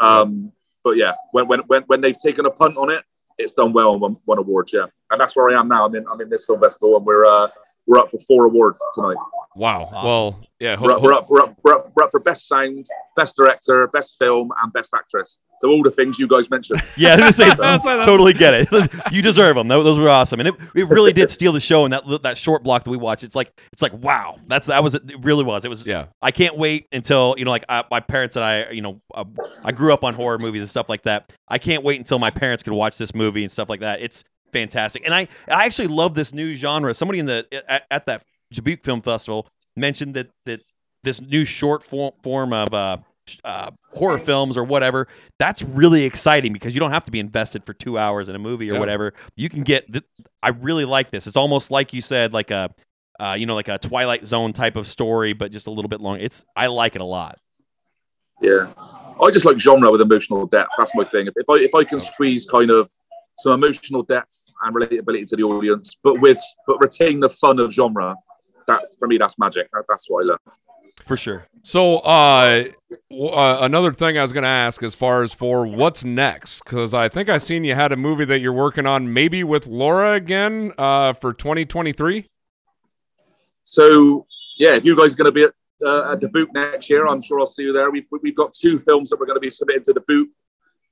Um, 0.00 0.52
but 0.86 0.96
yeah, 0.96 1.14
when, 1.32 1.48
when 1.48 1.60
when 1.66 1.82
when 1.88 2.00
they've 2.00 2.16
taken 2.16 2.46
a 2.46 2.50
punt 2.50 2.76
on 2.76 2.92
it, 2.92 3.02
it's 3.38 3.52
done 3.52 3.72
well 3.72 3.94
and 3.94 4.00
won, 4.00 4.16
won 4.24 4.38
awards. 4.38 4.72
Yeah, 4.72 4.86
and 5.10 5.18
that's 5.18 5.34
where 5.34 5.50
I 5.50 5.58
am 5.58 5.66
now. 5.66 5.84
I'm 5.84 5.92
in 5.96 6.06
I'm 6.06 6.20
in 6.20 6.30
this 6.30 6.46
film 6.46 6.60
festival, 6.60 6.96
and 6.96 7.04
we're 7.04 7.26
uh, 7.26 7.48
we're 7.86 7.98
up 7.98 8.10
for 8.10 8.18
four 8.18 8.44
awards 8.46 8.82
tonight. 8.94 9.16
Wow. 9.54 9.84
Awesome. 9.92 10.06
Well, 10.06 10.40
yeah. 10.60 10.78
We're 10.80 10.92
up, 10.92 11.02
we're, 11.02 11.12
up, 11.14 11.30
we're, 11.30 11.40
up, 11.42 11.54
we're, 11.62 11.74
up, 11.74 11.90
we're 11.94 12.02
up 12.04 12.10
for 12.10 12.20
best 12.20 12.46
sound, 12.46 12.86
best 13.16 13.36
director, 13.36 13.86
best 13.88 14.16
film, 14.18 14.50
and 14.62 14.72
best 14.72 14.92
actress. 14.94 15.38
So 15.60 15.70
all 15.70 15.82
the 15.82 15.90
things 15.90 16.18
you 16.18 16.26
guys 16.28 16.50
mentioned. 16.50 16.82
Yeah, 16.98 17.14
I 17.14 17.26
was 17.26 17.36
say, 17.36 17.46
That's- 17.46 17.84
that's- 17.84 18.04
totally 18.06 18.32
get 18.34 18.52
it. 18.54 18.68
you 19.12 19.22
deserve 19.22 19.56
them. 19.56 19.68
Those 19.68 19.98
were 19.98 20.08
awesome, 20.10 20.40
and 20.40 20.48
it, 20.48 20.54
it 20.74 20.88
really 20.88 21.12
did 21.12 21.30
steal 21.30 21.52
the 21.52 21.60
show. 21.60 21.84
in 21.84 21.90
that 21.92 22.04
that 22.22 22.36
short 22.38 22.62
block 22.62 22.84
that 22.84 22.90
we 22.90 22.96
watched, 22.96 23.22
it's 23.22 23.36
like 23.36 23.52
it's 23.72 23.82
like 23.82 23.92
wow, 23.94 24.36
that's 24.46 24.66
that 24.66 24.82
was 24.82 24.94
it. 24.94 25.02
Really 25.20 25.44
was. 25.44 25.64
It 25.64 25.68
was. 25.68 25.86
Yeah. 25.86 26.06
I 26.22 26.30
can't 26.30 26.56
wait 26.56 26.86
until 26.92 27.34
you 27.38 27.44
know, 27.44 27.50
like 27.50 27.64
uh, 27.68 27.82
my 27.90 28.00
parents 28.00 28.36
and 28.36 28.44
I, 28.44 28.70
you 28.70 28.82
know, 28.82 29.00
uh, 29.14 29.24
I 29.64 29.72
grew 29.72 29.92
up 29.92 30.04
on 30.04 30.14
horror 30.14 30.38
movies 30.38 30.62
and 30.62 30.68
stuff 30.70 30.88
like 30.88 31.02
that. 31.02 31.32
I 31.48 31.58
can't 31.58 31.82
wait 31.82 31.98
until 31.98 32.18
my 32.18 32.30
parents 32.30 32.62
can 32.62 32.74
watch 32.74 32.96
this 32.98 33.14
movie 33.14 33.42
and 33.42 33.52
stuff 33.52 33.68
like 33.68 33.80
that. 33.80 34.00
It's 34.00 34.24
fantastic, 34.52 35.02
and 35.04 35.14
I 35.14 35.28
I 35.48 35.64
actually 35.66 35.88
love 35.88 36.14
this 36.14 36.32
new 36.32 36.54
genre. 36.56 36.92
Somebody 36.94 37.18
in 37.18 37.26
the 37.26 37.46
at, 37.68 37.84
at 37.90 38.06
that 38.06 38.22
Dubuque 38.52 38.82
Film 38.84 39.02
Festival 39.02 39.48
mentioned 39.76 40.14
that 40.14 40.30
that 40.46 40.62
this 41.04 41.20
new 41.20 41.44
short 41.44 41.82
form, 41.82 42.12
form 42.22 42.52
of 42.52 42.72
uh, 42.74 42.96
uh, 43.44 43.70
horror 43.94 44.18
films 44.18 44.56
or 44.56 44.62
whatever 44.64 45.08
that's 45.38 45.62
really 45.62 46.04
exciting 46.04 46.52
because 46.52 46.74
you 46.74 46.80
don't 46.80 46.92
have 46.92 47.02
to 47.02 47.10
be 47.10 47.18
invested 47.18 47.64
for 47.64 47.72
two 47.74 47.98
hours 47.98 48.28
in 48.28 48.34
a 48.36 48.38
movie 48.38 48.70
or 48.70 48.74
Yeah. 48.74 48.78
whatever 48.80 49.14
you 49.36 49.48
can 49.48 49.62
get 49.64 49.90
th- 49.92 50.04
i 50.44 50.50
really 50.50 50.84
like 50.84 51.10
this 51.10 51.26
it's 51.26 51.36
almost 51.36 51.72
like 51.72 51.92
you 51.92 52.00
said 52.00 52.32
like 52.32 52.52
a 52.52 52.72
uh, 53.18 53.34
you 53.36 53.44
know 53.46 53.56
like 53.56 53.66
a 53.66 53.78
twilight 53.78 54.24
zone 54.26 54.52
type 54.52 54.76
of 54.76 54.86
story 54.86 55.32
but 55.32 55.50
just 55.50 55.66
a 55.66 55.70
little 55.72 55.88
bit 55.88 56.00
long 56.00 56.20
it's 56.20 56.44
i 56.54 56.68
like 56.68 56.94
it 56.94 57.00
a 57.00 57.04
lot 57.04 57.38
Yeah, 58.40 58.72
I 59.20 59.30
just 59.32 59.44
like 59.44 59.58
genre 59.58 59.90
with 59.90 60.00
emotional 60.00 60.46
depth. 60.46 60.72
That's 60.78 60.94
my 60.94 61.04
thing. 61.04 61.26
If, 61.26 61.32
if 61.36 61.48
I 61.50 61.54
if 61.56 61.74
I 61.74 61.84
can 61.84 61.98
squeeze 61.98 62.46
kind 62.46 62.70
of 62.70 62.90
some 63.38 63.52
emotional 63.52 64.02
depth 64.02 64.52
and 64.62 64.74
relatability 64.74 65.26
to 65.28 65.36
the 65.36 65.42
audience, 65.42 65.96
but 66.02 66.20
with 66.20 66.40
but 66.66 66.78
retain 66.80 67.20
the 67.20 67.28
fun 67.28 67.58
of 67.58 67.72
genre, 67.72 68.16
that 68.66 68.82
for 68.98 69.08
me 69.08 69.18
that's 69.18 69.38
magic. 69.38 69.68
That, 69.72 69.84
that's 69.88 70.06
what 70.08 70.24
I 70.24 70.28
love. 70.28 70.40
for 71.06 71.16
sure 71.16 71.46
So, 71.62 71.98
uh, 71.98 72.64
w- 73.10 73.28
uh, 73.30 73.58
another 73.60 73.92
thing 73.92 74.16
I 74.18 74.22
was 74.22 74.32
going 74.32 74.44
to 74.44 74.48
ask 74.48 74.82
as 74.82 74.94
far 74.94 75.22
as 75.22 75.34
for 75.34 75.66
what's 75.66 76.04
next, 76.04 76.62
because 76.64 76.94
I 76.94 77.08
think 77.08 77.28
I 77.28 77.36
seen 77.38 77.64
you 77.64 77.74
had 77.74 77.92
a 77.92 77.96
movie 77.96 78.24
that 78.24 78.40
you're 78.40 78.52
working 78.52 78.86
on, 78.86 79.12
maybe 79.12 79.44
with 79.44 79.66
Laura 79.66 80.14
again, 80.14 80.72
uh, 80.78 81.12
for 81.12 81.32
2023. 81.32 82.28
So 83.62 84.26
yeah, 84.58 84.74
if 84.76 84.84
you 84.84 84.96
guys 84.96 85.12
are 85.12 85.16
going 85.16 85.26
to 85.26 85.32
be 85.32 85.42
at, 85.42 85.52
uh, 85.84 86.12
at 86.12 86.20
Dubuque 86.20 86.52
next 86.54 86.88
year, 86.88 87.06
I'm 87.06 87.20
sure 87.20 87.38
I'll 87.40 87.46
see 87.46 87.64
you 87.64 87.72
there. 87.72 87.90
We've 87.90 88.06
we've 88.22 88.34
got 88.34 88.54
two 88.54 88.78
films 88.78 89.10
that 89.10 89.20
we're 89.20 89.26
going 89.26 89.36
to 89.36 89.40
be 89.40 89.50
submitting 89.50 89.82
to 89.84 89.92
Dubuque. 89.92 90.30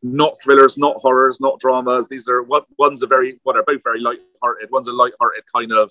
Not 0.07 0.37
thrillers, 0.43 0.77
not 0.77 0.97
horrors, 0.99 1.41
not 1.41 1.59
dramas. 1.59 2.11
These 2.11 2.29
are 2.29 2.43
one, 2.43 2.63
one's 2.79 3.03
a 3.03 3.07
very 3.07 3.41
well, 3.43 3.55
they're 3.55 3.65
both 3.65 3.83
very 3.83 4.01
light-hearted. 4.01 4.71
One's 4.71 4.87
a 4.87 4.93
light-hearted 4.93 5.45
kind 5.51 5.73
of, 5.73 5.91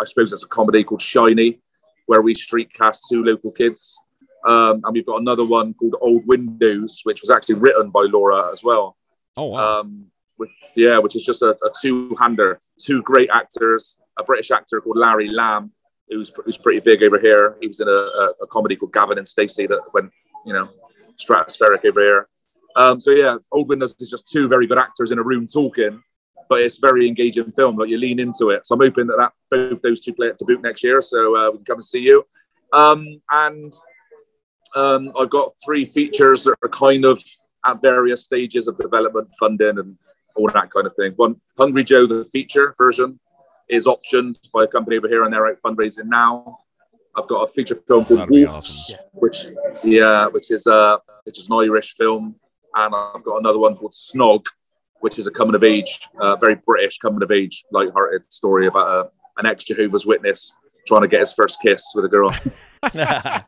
I 0.00 0.04
suppose 0.04 0.32
it's 0.32 0.42
a 0.42 0.48
comedy 0.48 0.82
called 0.82 1.00
Shiny, 1.00 1.60
where 2.06 2.22
we 2.22 2.34
street 2.34 2.72
cast 2.74 3.04
two 3.08 3.22
local 3.22 3.52
kids. 3.52 4.00
Um, 4.44 4.82
and 4.84 4.92
we've 4.92 5.06
got 5.06 5.20
another 5.20 5.44
one 5.44 5.74
called 5.74 5.94
Old 6.00 6.26
Windows, 6.26 7.02
which 7.04 7.20
was 7.20 7.30
actually 7.30 7.54
written 7.54 7.90
by 7.90 8.02
Laura 8.10 8.50
as 8.50 8.64
well. 8.64 8.96
Oh 9.38 9.46
wow! 9.46 9.80
Um, 9.80 10.06
with, 10.38 10.50
yeah, 10.74 10.98
which 10.98 11.14
is 11.14 11.24
just 11.24 11.42
a, 11.42 11.50
a 11.50 11.70
two-hander. 11.80 12.60
Two 12.80 13.00
great 13.02 13.30
actors. 13.32 13.96
A 14.18 14.24
British 14.24 14.50
actor 14.50 14.80
called 14.80 14.96
Larry 14.96 15.28
Lamb, 15.28 15.70
who's 16.08 16.32
who's 16.44 16.58
pretty 16.58 16.80
big 16.80 17.02
over 17.04 17.20
here. 17.20 17.56
He 17.60 17.68
was 17.68 17.78
in 17.78 17.86
a, 17.86 17.90
a, 17.92 18.32
a 18.42 18.46
comedy 18.48 18.74
called 18.74 18.92
Gavin 18.92 19.18
and 19.18 19.28
Stacey 19.28 19.68
that 19.68 19.82
went, 19.94 20.10
you 20.44 20.52
know, 20.52 20.68
stratospheric 21.16 21.84
over 21.84 22.00
here. 22.00 22.28
Um, 22.76 23.00
so 23.00 23.10
yeah, 23.10 23.36
Old 23.52 23.68
Windows 23.68 23.94
is 23.98 24.10
just 24.10 24.28
two 24.28 24.48
very 24.48 24.66
good 24.66 24.78
actors 24.78 25.10
in 25.10 25.18
a 25.18 25.22
room 25.22 25.46
talking, 25.46 26.02
but 26.48 26.60
it's 26.60 26.76
very 26.76 27.08
engaging 27.08 27.50
film. 27.52 27.76
Like 27.76 27.88
you 27.88 27.98
lean 27.98 28.20
into 28.20 28.50
it. 28.50 28.66
So 28.66 28.74
I'm 28.74 28.80
hoping 28.80 29.06
that, 29.06 29.16
that 29.16 29.32
both 29.50 29.82
those 29.82 30.00
two 30.00 30.12
play 30.12 30.28
at 30.28 30.38
Dubuque 30.38 30.62
next 30.62 30.84
year, 30.84 31.00
so 31.02 31.36
uh, 31.36 31.50
we 31.50 31.58
can 31.58 31.64
come 31.64 31.76
and 31.76 31.84
see 31.84 32.00
you. 32.00 32.24
Um, 32.72 33.20
and 33.30 33.72
um, 34.74 35.12
I've 35.18 35.30
got 35.30 35.52
three 35.64 35.86
features 35.86 36.44
that 36.44 36.56
are 36.62 36.68
kind 36.68 37.04
of 37.04 37.22
at 37.64 37.80
various 37.80 38.24
stages 38.24 38.68
of 38.68 38.76
development, 38.76 39.28
funding, 39.40 39.78
and 39.78 39.96
all 40.36 40.48
that 40.48 40.70
kind 40.70 40.86
of 40.86 40.94
thing. 40.94 41.12
One, 41.16 41.40
Hungry 41.56 41.82
Joe, 41.82 42.06
the 42.06 42.24
feature 42.26 42.74
version, 42.76 43.18
is 43.68 43.86
optioned 43.86 44.36
by 44.52 44.64
a 44.64 44.66
company 44.66 44.98
over 44.98 45.08
here, 45.08 45.24
and 45.24 45.32
they're 45.32 45.46
out 45.46 45.58
fundraising 45.64 46.06
now. 46.06 46.58
I've 47.16 47.26
got 47.26 47.42
a 47.42 47.48
feature 47.48 47.76
film 47.88 48.04
called 48.04 48.20
That'd 48.20 48.30
Wolves, 48.30 48.92
awesome. 48.92 48.96
which 49.12 49.46
yeah, 49.82 50.26
which 50.26 50.50
is 50.50 50.66
uh, 50.66 50.98
which 51.24 51.38
is 51.38 51.48
an 51.48 51.56
Irish 51.56 51.94
film, 51.94 52.36
and 52.76 52.94
I've 52.94 53.24
got 53.24 53.38
another 53.38 53.58
one 53.58 53.76
called 53.76 53.92
Snog, 53.92 54.46
which 55.00 55.18
is 55.18 55.26
a 55.26 55.30
coming 55.30 55.54
of 55.54 55.64
age, 55.64 56.08
uh, 56.20 56.36
very 56.36 56.56
British 56.66 56.98
coming 56.98 57.22
of 57.22 57.30
age, 57.30 57.64
light-hearted 57.72 58.30
story 58.32 58.66
about 58.66 58.88
a, 58.88 59.10
an 59.38 59.46
ex 59.46 59.64
Jehovah's 59.64 60.06
Witness 60.06 60.52
trying 60.86 61.02
to 61.02 61.08
get 61.08 61.20
his 61.20 61.32
first 61.32 61.60
kiss 61.60 61.84
with 61.94 62.04
a 62.04 62.08
girl. 62.08 62.32
I 62.82 63.42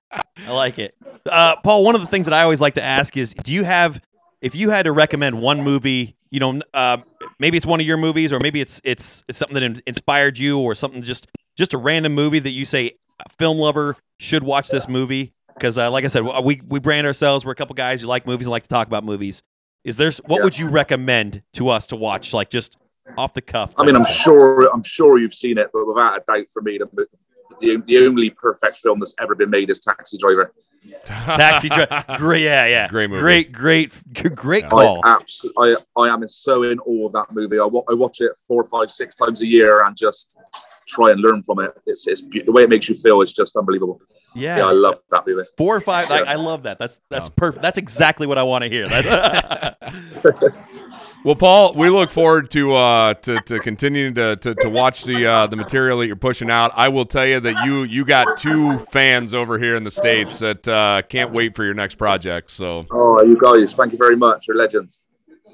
like 0.48 0.78
it. 0.78 0.94
Uh, 1.24 1.56
Paul, 1.62 1.84
one 1.84 1.94
of 1.94 2.00
the 2.00 2.06
things 2.06 2.26
that 2.26 2.34
I 2.34 2.42
always 2.42 2.60
like 2.60 2.74
to 2.74 2.82
ask 2.82 3.16
is 3.16 3.32
do 3.32 3.52
you 3.52 3.64
have, 3.64 4.00
if 4.40 4.56
you 4.56 4.70
had 4.70 4.84
to 4.84 4.92
recommend 4.92 5.40
one 5.40 5.62
movie, 5.62 6.16
you 6.30 6.40
know, 6.40 6.60
uh, 6.74 6.96
maybe 7.38 7.56
it's 7.56 7.66
one 7.66 7.80
of 7.80 7.86
your 7.86 7.96
movies 7.96 8.32
or 8.32 8.40
maybe 8.40 8.60
it's, 8.60 8.80
it's, 8.82 9.22
it's 9.28 9.38
something 9.38 9.54
that 9.54 9.62
in- 9.62 9.82
inspired 9.86 10.38
you 10.38 10.58
or 10.58 10.74
something 10.74 11.02
just, 11.02 11.28
just 11.56 11.74
a 11.74 11.78
random 11.78 12.12
movie 12.12 12.40
that 12.40 12.50
you 12.50 12.64
say, 12.64 12.92
film 13.38 13.58
lover 13.58 13.96
should 14.18 14.42
watch 14.42 14.68
this 14.68 14.88
movie? 14.88 15.32
Because, 15.58 15.76
uh, 15.78 15.90
like 15.90 16.04
I 16.04 16.08
said, 16.08 16.22
we, 16.44 16.60
we 16.66 16.78
brand 16.78 17.06
ourselves. 17.06 17.44
We're 17.44 17.52
a 17.52 17.56
couple 17.56 17.74
guys 17.74 18.00
who 18.00 18.06
like 18.06 18.26
movies 18.26 18.46
and 18.46 18.52
like 18.52 18.62
to 18.62 18.68
talk 18.68 18.86
about 18.86 19.04
movies. 19.04 19.42
Is 19.84 19.96
there, 19.96 20.10
what 20.26 20.38
Yeah. 20.38 20.44
would 20.44 20.58
you 20.58 20.68
recommend 20.68 21.42
to 21.54 21.68
us 21.68 21.86
to 21.88 21.96
watch? 21.96 22.32
Like 22.32 22.50
just 22.50 22.76
off 23.16 23.34
the 23.34 23.40
cuff. 23.42 23.74
I 23.78 23.84
mean, 23.84 23.96
I'm 23.96 24.06
sure, 24.06 24.68
I'm 24.72 24.82
sure 24.82 25.18
you've 25.18 25.34
seen 25.34 25.58
it, 25.58 25.70
but 25.72 25.86
without 25.86 26.16
a 26.18 26.22
doubt, 26.26 26.46
for 26.52 26.62
me, 26.62 26.78
the, 26.78 27.06
the, 27.60 27.82
the 27.86 27.98
only 28.06 28.30
perfect 28.30 28.76
film 28.76 29.00
that's 29.00 29.14
ever 29.20 29.34
been 29.34 29.50
made 29.50 29.70
is 29.70 29.80
Taxi 29.80 30.18
Driver. 30.18 30.52
Taxi 31.04 31.68
driver. 31.68 32.04
Great, 32.18 32.42
yeah, 32.44 32.66
yeah. 32.66 32.88
Great 32.88 33.10
movie. 33.10 33.20
Great, 33.20 33.52
great, 33.52 33.92
great 34.34 34.64
I, 34.64 34.68
call. 34.68 35.00
abs- 35.04 35.44
I, 35.58 35.76
I 35.96 36.08
am 36.08 36.26
so 36.28 36.62
in 36.62 36.78
awe 36.80 37.06
of 37.06 37.12
that 37.12 37.26
movie. 37.32 37.58
I, 37.58 37.64
wa- 37.64 37.82
I 37.90 37.94
watch 37.94 38.20
it 38.20 38.32
four, 38.46 38.64
five, 38.64 38.90
six 38.90 39.14
times 39.14 39.40
a 39.42 39.46
year 39.46 39.82
and 39.84 39.96
just 39.96 40.38
try 40.88 41.10
and 41.10 41.20
learn 41.20 41.42
from 41.42 41.60
it. 41.60 41.70
It's, 41.86 42.06
it's 42.06 42.22
the 42.22 42.50
way 42.50 42.62
it 42.62 42.70
makes 42.70 42.88
you 42.88 42.94
feel 42.94 43.20
is 43.22 43.32
just 43.32 43.56
unbelievable. 43.56 44.00
Yeah, 44.34 44.66
I 44.66 44.72
love 44.72 45.00
that 45.10 45.26
movie. 45.26 45.48
Four 45.56 45.76
or 45.76 45.80
five. 45.80 46.10
I, 46.10 46.22
Yeah. 46.22 46.32
I 46.32 46.34
love 46.34 46.64
that. 46.64 46.78
That's 46.78 47.00
that's 47.08 47.28
perfect. 47.28 47.62
That's 47.62 47.78
exactly 47.78 48.26
what 48.26 48.38
I 48.38 48.42
want 48.42 48.64
to 48.64 48.70
hear. 48.70 48.88
Well, 51.24 51.34
Paul, 51.34 51.74
we 51.74 51.90
look 51.90 52.10
forward 52.10 52.48
to 52.52 52.74
uh, 52.74 53.14
to, 53.14 53.40
to 53.40 53.58
continuing 53.58 54.14
to, 54.14 54.36
to, 54.36 54.54
to 54.54 54.70
watch 54.70 55.02
the 55.02 55.26
uh, 55.26 55.46
the 55.48 55.56
material 55.56 55.98
that 55.98 56.06
you're 56.06 56.14
pushing 56.14 56.48
out. 56.48 56.70
I 56.76 56.88
will 56.88 57.04
tell 57.04 57.26
you 57.26 57.40
that 57.40 57.66
you 57.66 57.82
you 57.82 58.04
got 58.04 58.38
two 58.38 58.78
fans 58.92 59.34
over 59.34 59.58
here 59.58 59.74
in 59.74 59.82
the 59.82 59.90
states 59.90 60.38
that 60.38 60.66
uh, 60.68 61.02
can't 61.08 61.32
wait 61.32 61.56
for 61.56 61.64
your 61.64 61.74
next 61.74 61.96
project. 61.96 62.52
So 62.52 62.86
Oh, 62.92 63.20
you 63.22 63.36
guys, 63.36 63.74
thank 63.74 63.92
you 63.92 63.98
very 63.98 64.14
much. 64.16 64.46
You're 64.46 64.56
legends. 64.56 65.02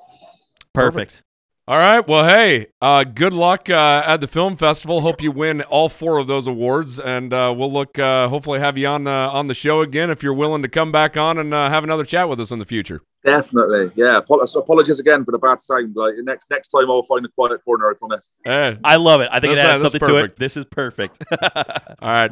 Perfect. 0.73 1.21
All 1.69 1.77
right. 1.77 2.07
Well, 2.07 2.25
hey, 2.25 2.67
uh, 2.81 3.03
good 3.03 3.33
luck 3.33 3.69
uh, 3.69 4.01
at 4.05 4.21
the 4.21 4.27
film 4.27 4.55
festival. 4.55 5.01
Hope 5.01 5.21
you 5.21 5.31
win 5.33 5.61
all 5.63 5.89
four 5.89 6.17
of 6.17 6.25
those 6.25 6.47
awards, 6.47 6.97
and 6.97 7.33
uh, 7.33 7.53
we'll 7.57 7.71
look. 7.71 7.99
Uh, 7.99 8.29
hopefully, 8.29 8.59
have 8.59 8.77
you 8.77 8.87
on 8.87 9.05
uh, 9.05 9.29
on 9.31 9.47
the 9.47 9.53
show 9.53 9.81
again 9.81 10.09
if 10.09 10.23
you're 10.23 10.33
willing 10.33 10.61
to 10.61 10.69
come 10.69 10.93
back 10.93 11.17
on 11.17 11.37
and 11.37 11.53
uh, 11.53 11.67
have 11.67 11.83
another 11.83 12.05
chat 12.05 12.29
with 12.29 12.39
us 12.39 12.51
in 12.51 12.59
the 12.59 12.65
future. 12.65 13.01
Definitely. 13.25 13.91
Yeah. 13.95 14.19
Apologies 14.19 14.99
again 14.99 15.25
for 15.25 15.31
the 15.31 15.39
bad 15.39 15.59
sound. 15.59 15.93
Like 15.93 16.13
next 16.19 16.49
next 16.49 16.69
time 16.69 16.89
I'll 16.89 17.03
find 17.03 17.25
a 17.25 17.29
quiet 17.29 17.61
corner, 17.65 17.89
I 17.89 17.95
promise. 17.95 18.31
Hey, 18.45 18.77
I 18.85 18.95
love 18.95 19.19
it. 19.19 19.27
I 19.29 19.41
think 19.41 19.51
it 19.51 19.59
adds 19.59 19.81
something 19.81 19.99
to 19.99 20.15
it. 20.19 20.37
This 20.37 20.55
is 20.55 20.63
perfect. 20.63 21.21
all 21.31 22.09
right, 22.09 22.31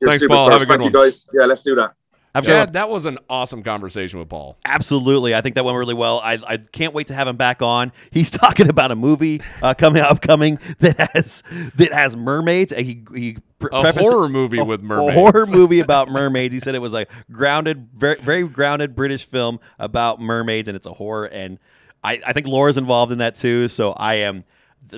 You're 0.00 0.10
Thanks, 0.10 0.26
Paul. 0.26 0.48
superstars. 0.48 0.52
Have 0.52 0.62
a 0.62 0.66
good 0.66 0.68
Thank 0.80 0.80
one. 0.80 0.92
you 0.92 1.04
guys. 1.04 1.28
Yeah, 1.32 1.44
let's 1.44 1.62
do 1.62 1.76
that. 1.76 1.92
Have 2.34 2.44
a 2.44 2.46
good 2.46 2.58
one. 2.58 2.72
That 2.72 2.88
was 2.88 3.04
an 3.06 3.18
awesome 3.28 3.62
conversation 3.62 4.18
with 4.18 4.28
Paul. 4.30 4.56
Absolutely, 4.64 5.34
I 5.34 5.42
think 5.42 5.54
that 5.56 5.64
went 5.64 5.76
really 5.76 5.92
well. 5.94 6.18
I, 6.24 6.38
I 6.46 6.56
can't 6.56 6.94
wait 6.94 7.08
to 7.08 7.14
have 7.14 7.28
him 7.28 7.36
back 7.36 7.60
on. 7.60 7.92
He's 8.10 8.30
talking 8.42 8.68
about 8.70 8.90
a 8.90 8.96
movie 8.96 9.42
uh, 9.62 9.74
coming 9.74 10.02
upcoming 10.02 10.58
that 10.80 11.10
has 11.12 11.42
that 11.76 11.92
has 11.92 12.16
mermaids. 12.16 12.72
And 12.72 12.86
He 12.86 13.04
he 13.14 13.36
pre- 13.58 13.68
A 13.72 13.92
horror 13.92 14.28
movie 14.30 14.58
a- 14.58 14.64
with 14.64 14.82
mermaids. 14.82 15.10
A 15.10 15.12
horror 15.18 15.46
movie 15.46 15.80
about 15.80 16.08
mermaids. 16.08 16.54
He 16.54 16.60
said 16.60 16.74
it 16.74 16.80
was 16.80 16.94
a 16.94 17.06
grounded, 17.30 17.88
very 17.94 18.16
very 18.20 18.48
grounded 18.48 18.96
British 18.96 19.24
film 19.26 19.60
about 19.78 20.20
mermaids, 20.20 20.68
and 20.68 20.76
it's 20.76 20.86
a 20.86 20.92
horror. 20.94 21.26
And 21.26 21.58
I, 22.02 22.20
I 22.26 22.32
think 22.32 22.46
Laura's 22.46 22.78
involved 22.78 23.12
in 23.12 23.18
that 23.18 23.36
too. 23.36 23.68
So 23.68 23.92
I 23.92 24.14
am. 24.16 24.44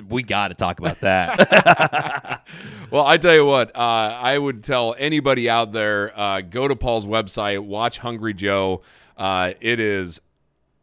We 0.09 0.23
got 0.23 0.49
to 0.49 0.53
talk 0.55 0.79
about 0.79 0.99
that. 1.01 2.43
Well, 2.91 3.05
I 3.05 3.17
tell 3.17 3.33
you 3.33 3.45
what, 3.45 3.75
uh, 3.75 3.79
I 3.79 4.37
would 4.37 4.63
tell 4.63 4.95
anybody 4.97 5.49
out 5.49 5.71
there 5.71 6.17
uh, 6.17 6.41
go 6.41 6.67
to 6.67 6.75
Paul's 6.75 7.05
website, 7.05 7.59
watch 7.59 7.97
Hungry 7.97 8.33
Joe. 8.33 8.83
Uh, 9.17 9.53
it 9.59 9.79
is 9.79 10.21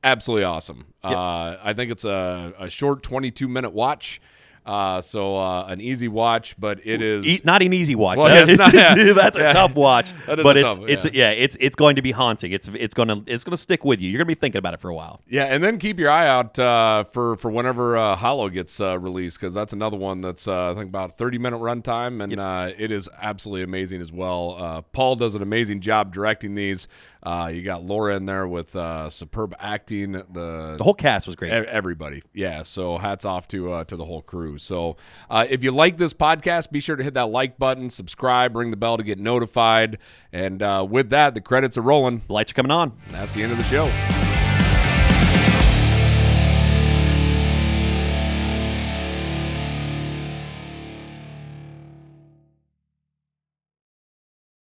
absolutely 0.02 0.44
awesome. 0.44 0.86
Uh, 1.02 1.56
I 1.62 1.72
think 1.74 1.92
it's 1.92 2.04
a, 2.04 2.52
a 2.58 2.68
short 2.68 3.02
22 3.02 3.46
minute 3.48 3.72
watch. 3.72 4.20
Uh, 4.64 5.00
so 5.00 5.36
uh, 5.36 5.64
an 5.66 5.80
easy 5.80 6.06
watch, 6.06 6.54
but 6.56 6.86
it 6.86 7.02
is 7.02 7.26
E- 7.26 7.40
not 7.44 7.62
an 7.62 7.72
easy 7.72 7.96
watch. 7.96 8.18
Well, 8.18 8.46
yeah, 8.48 8.54
not- 8.56 8.72
yeah. 8.72 9.12
that's 9.12 9.36
a 9.36 9.40
Yeah. 9.40 9.50
tough 9.50 9.74
watch. 9.74 10.12
That 10.26 10.38
is 10.38 10.44
but 10.44 10.56
it's 10.56 10.76
tough- 10.78 10.88
it's 10.88 11.12
yeah. 11.12 11.30
it's 11.30 11.56
it's 11.58 11.74
going 11.74 11.96
to 11.96 12.02
be 12.02 12.12
haunting. 12.12 12.52
It's 12.52 12.68
it's 12.68 12.94
gonna 12.94 13.22
it's 13.26 13.42
gonna 13.42 13.56
stick 13.56 13.84
with 13.84 14.00
you. 14.00 14.08
You're 14.08 14.18
gonna 14.18 14.26
be 14.28 14.34
thinking 14.34 14.60
about 14.60 14.74
it 14.74 14.80
for 14.80 14.88
a 14.88 14.94
while. 14.94 15.20
Yeah, 15.28 15.46
and 15.46 15.64
then 15.64 15.78
keep 15.78 15.98
your 15.98 16.10
eye 16.10 16.28
out 16.28 16.56
uh, 16.60 17.02
for 17.04 17.36
for 17.38 17.50
whenever 17.50 17.96
uh, 17.96 18.14
Hollow 18.14 18.48
gets 18.48 18.80
uh, 18.80 18.98
released 19.00 19.40
because 19.40 19.52
that's 19.52 19.72
another 19.72 19.96
one 19.96 20.20
that's 20.20 20.46
uh, 20.46 20.70
I 20.70 20.74
think 20.74 20.88
about 20.90 21.10
a 21.10 21.12
thirty 21.14 21.38
minute 21.38 21.58
runtime, 21.60 22.22
and 22.22 22.38
uh, 22.38 22.70
it 22.78 22.92
is 22.92 23.08
absolutely 23.20 23.64
amazing 23.64 24.00
as 24.00 24.12
well. 24.12 24.54
Uh, 24.58 24.82
Paul 24.82 25.16
does 25.16 25.34
an 25.34 25.42
amazing 25.42 25.80
job 25.80 26.12
directing 26.14 26.54
these. 26.54 26.86
Uh, 27.22 27.50
you 27.52 27.62
got 27.62 27.84
Laura 27.84 28.16
in 28.16 28.26
there 28.26 28.48
with 28.48 28.74
uh, 28.74 29.08
superb 29.08 29.54
acting. 29.58 30.12
The 30.12 30.74
The 30.78 30.84
whole 30.84 30.94
cast 30.94 31.26
was 31.26 31.36
great. 31.36 31.52
Everybody, 31.52 32.22
yeah. 32.32 32.62
So 32.62 32.98
hats 32.98 33.24
off 33.24 33.46
to 33.48 33.72
uh, 33.72 33.84
to 33.84 33.96
the 33.96 34.04
whole 34.04 34.22
crew. 34.22 34.58
So 34.58 34.96
uh, 35.30 35.46
if 35.48 35.62
you 35.62 35.70
like 35.70 35.98
this 35.98 36.12
podcast, 36.12 36.70
be 36.70 36.80
sure 36.80 36.96
to 36.96 37.02
hit 37.04 37.14
that 37.14 37.28
like 37.30 37.58
button, 37.58 37.90
subscribe, 37.90 38.56
ring 38.56 38.70
the 38.70 38.76
bell 38.76 38.96
to 38.96 39.04
get 39.04 39.18
notified. 39.18 39.98
And 40.32 40.62
uh, 40.62 40.86
with 40.88 41.10
that, 41.10 41.34
the 41.34 41.40
credits 41.40 41.78
are 41.78 41.82
rolling. 41.82 42.22
The 42.26 42.32
lights 42.32 42.52
are 42.52 42.54
coming 42.54 42.72
on. 42.72 42.92
That's 43.10 43.34
the 43.34 43.42
end 43.42 43.52
of 43.52 43.58
the 43.58 43.64
show. 43.64 43.86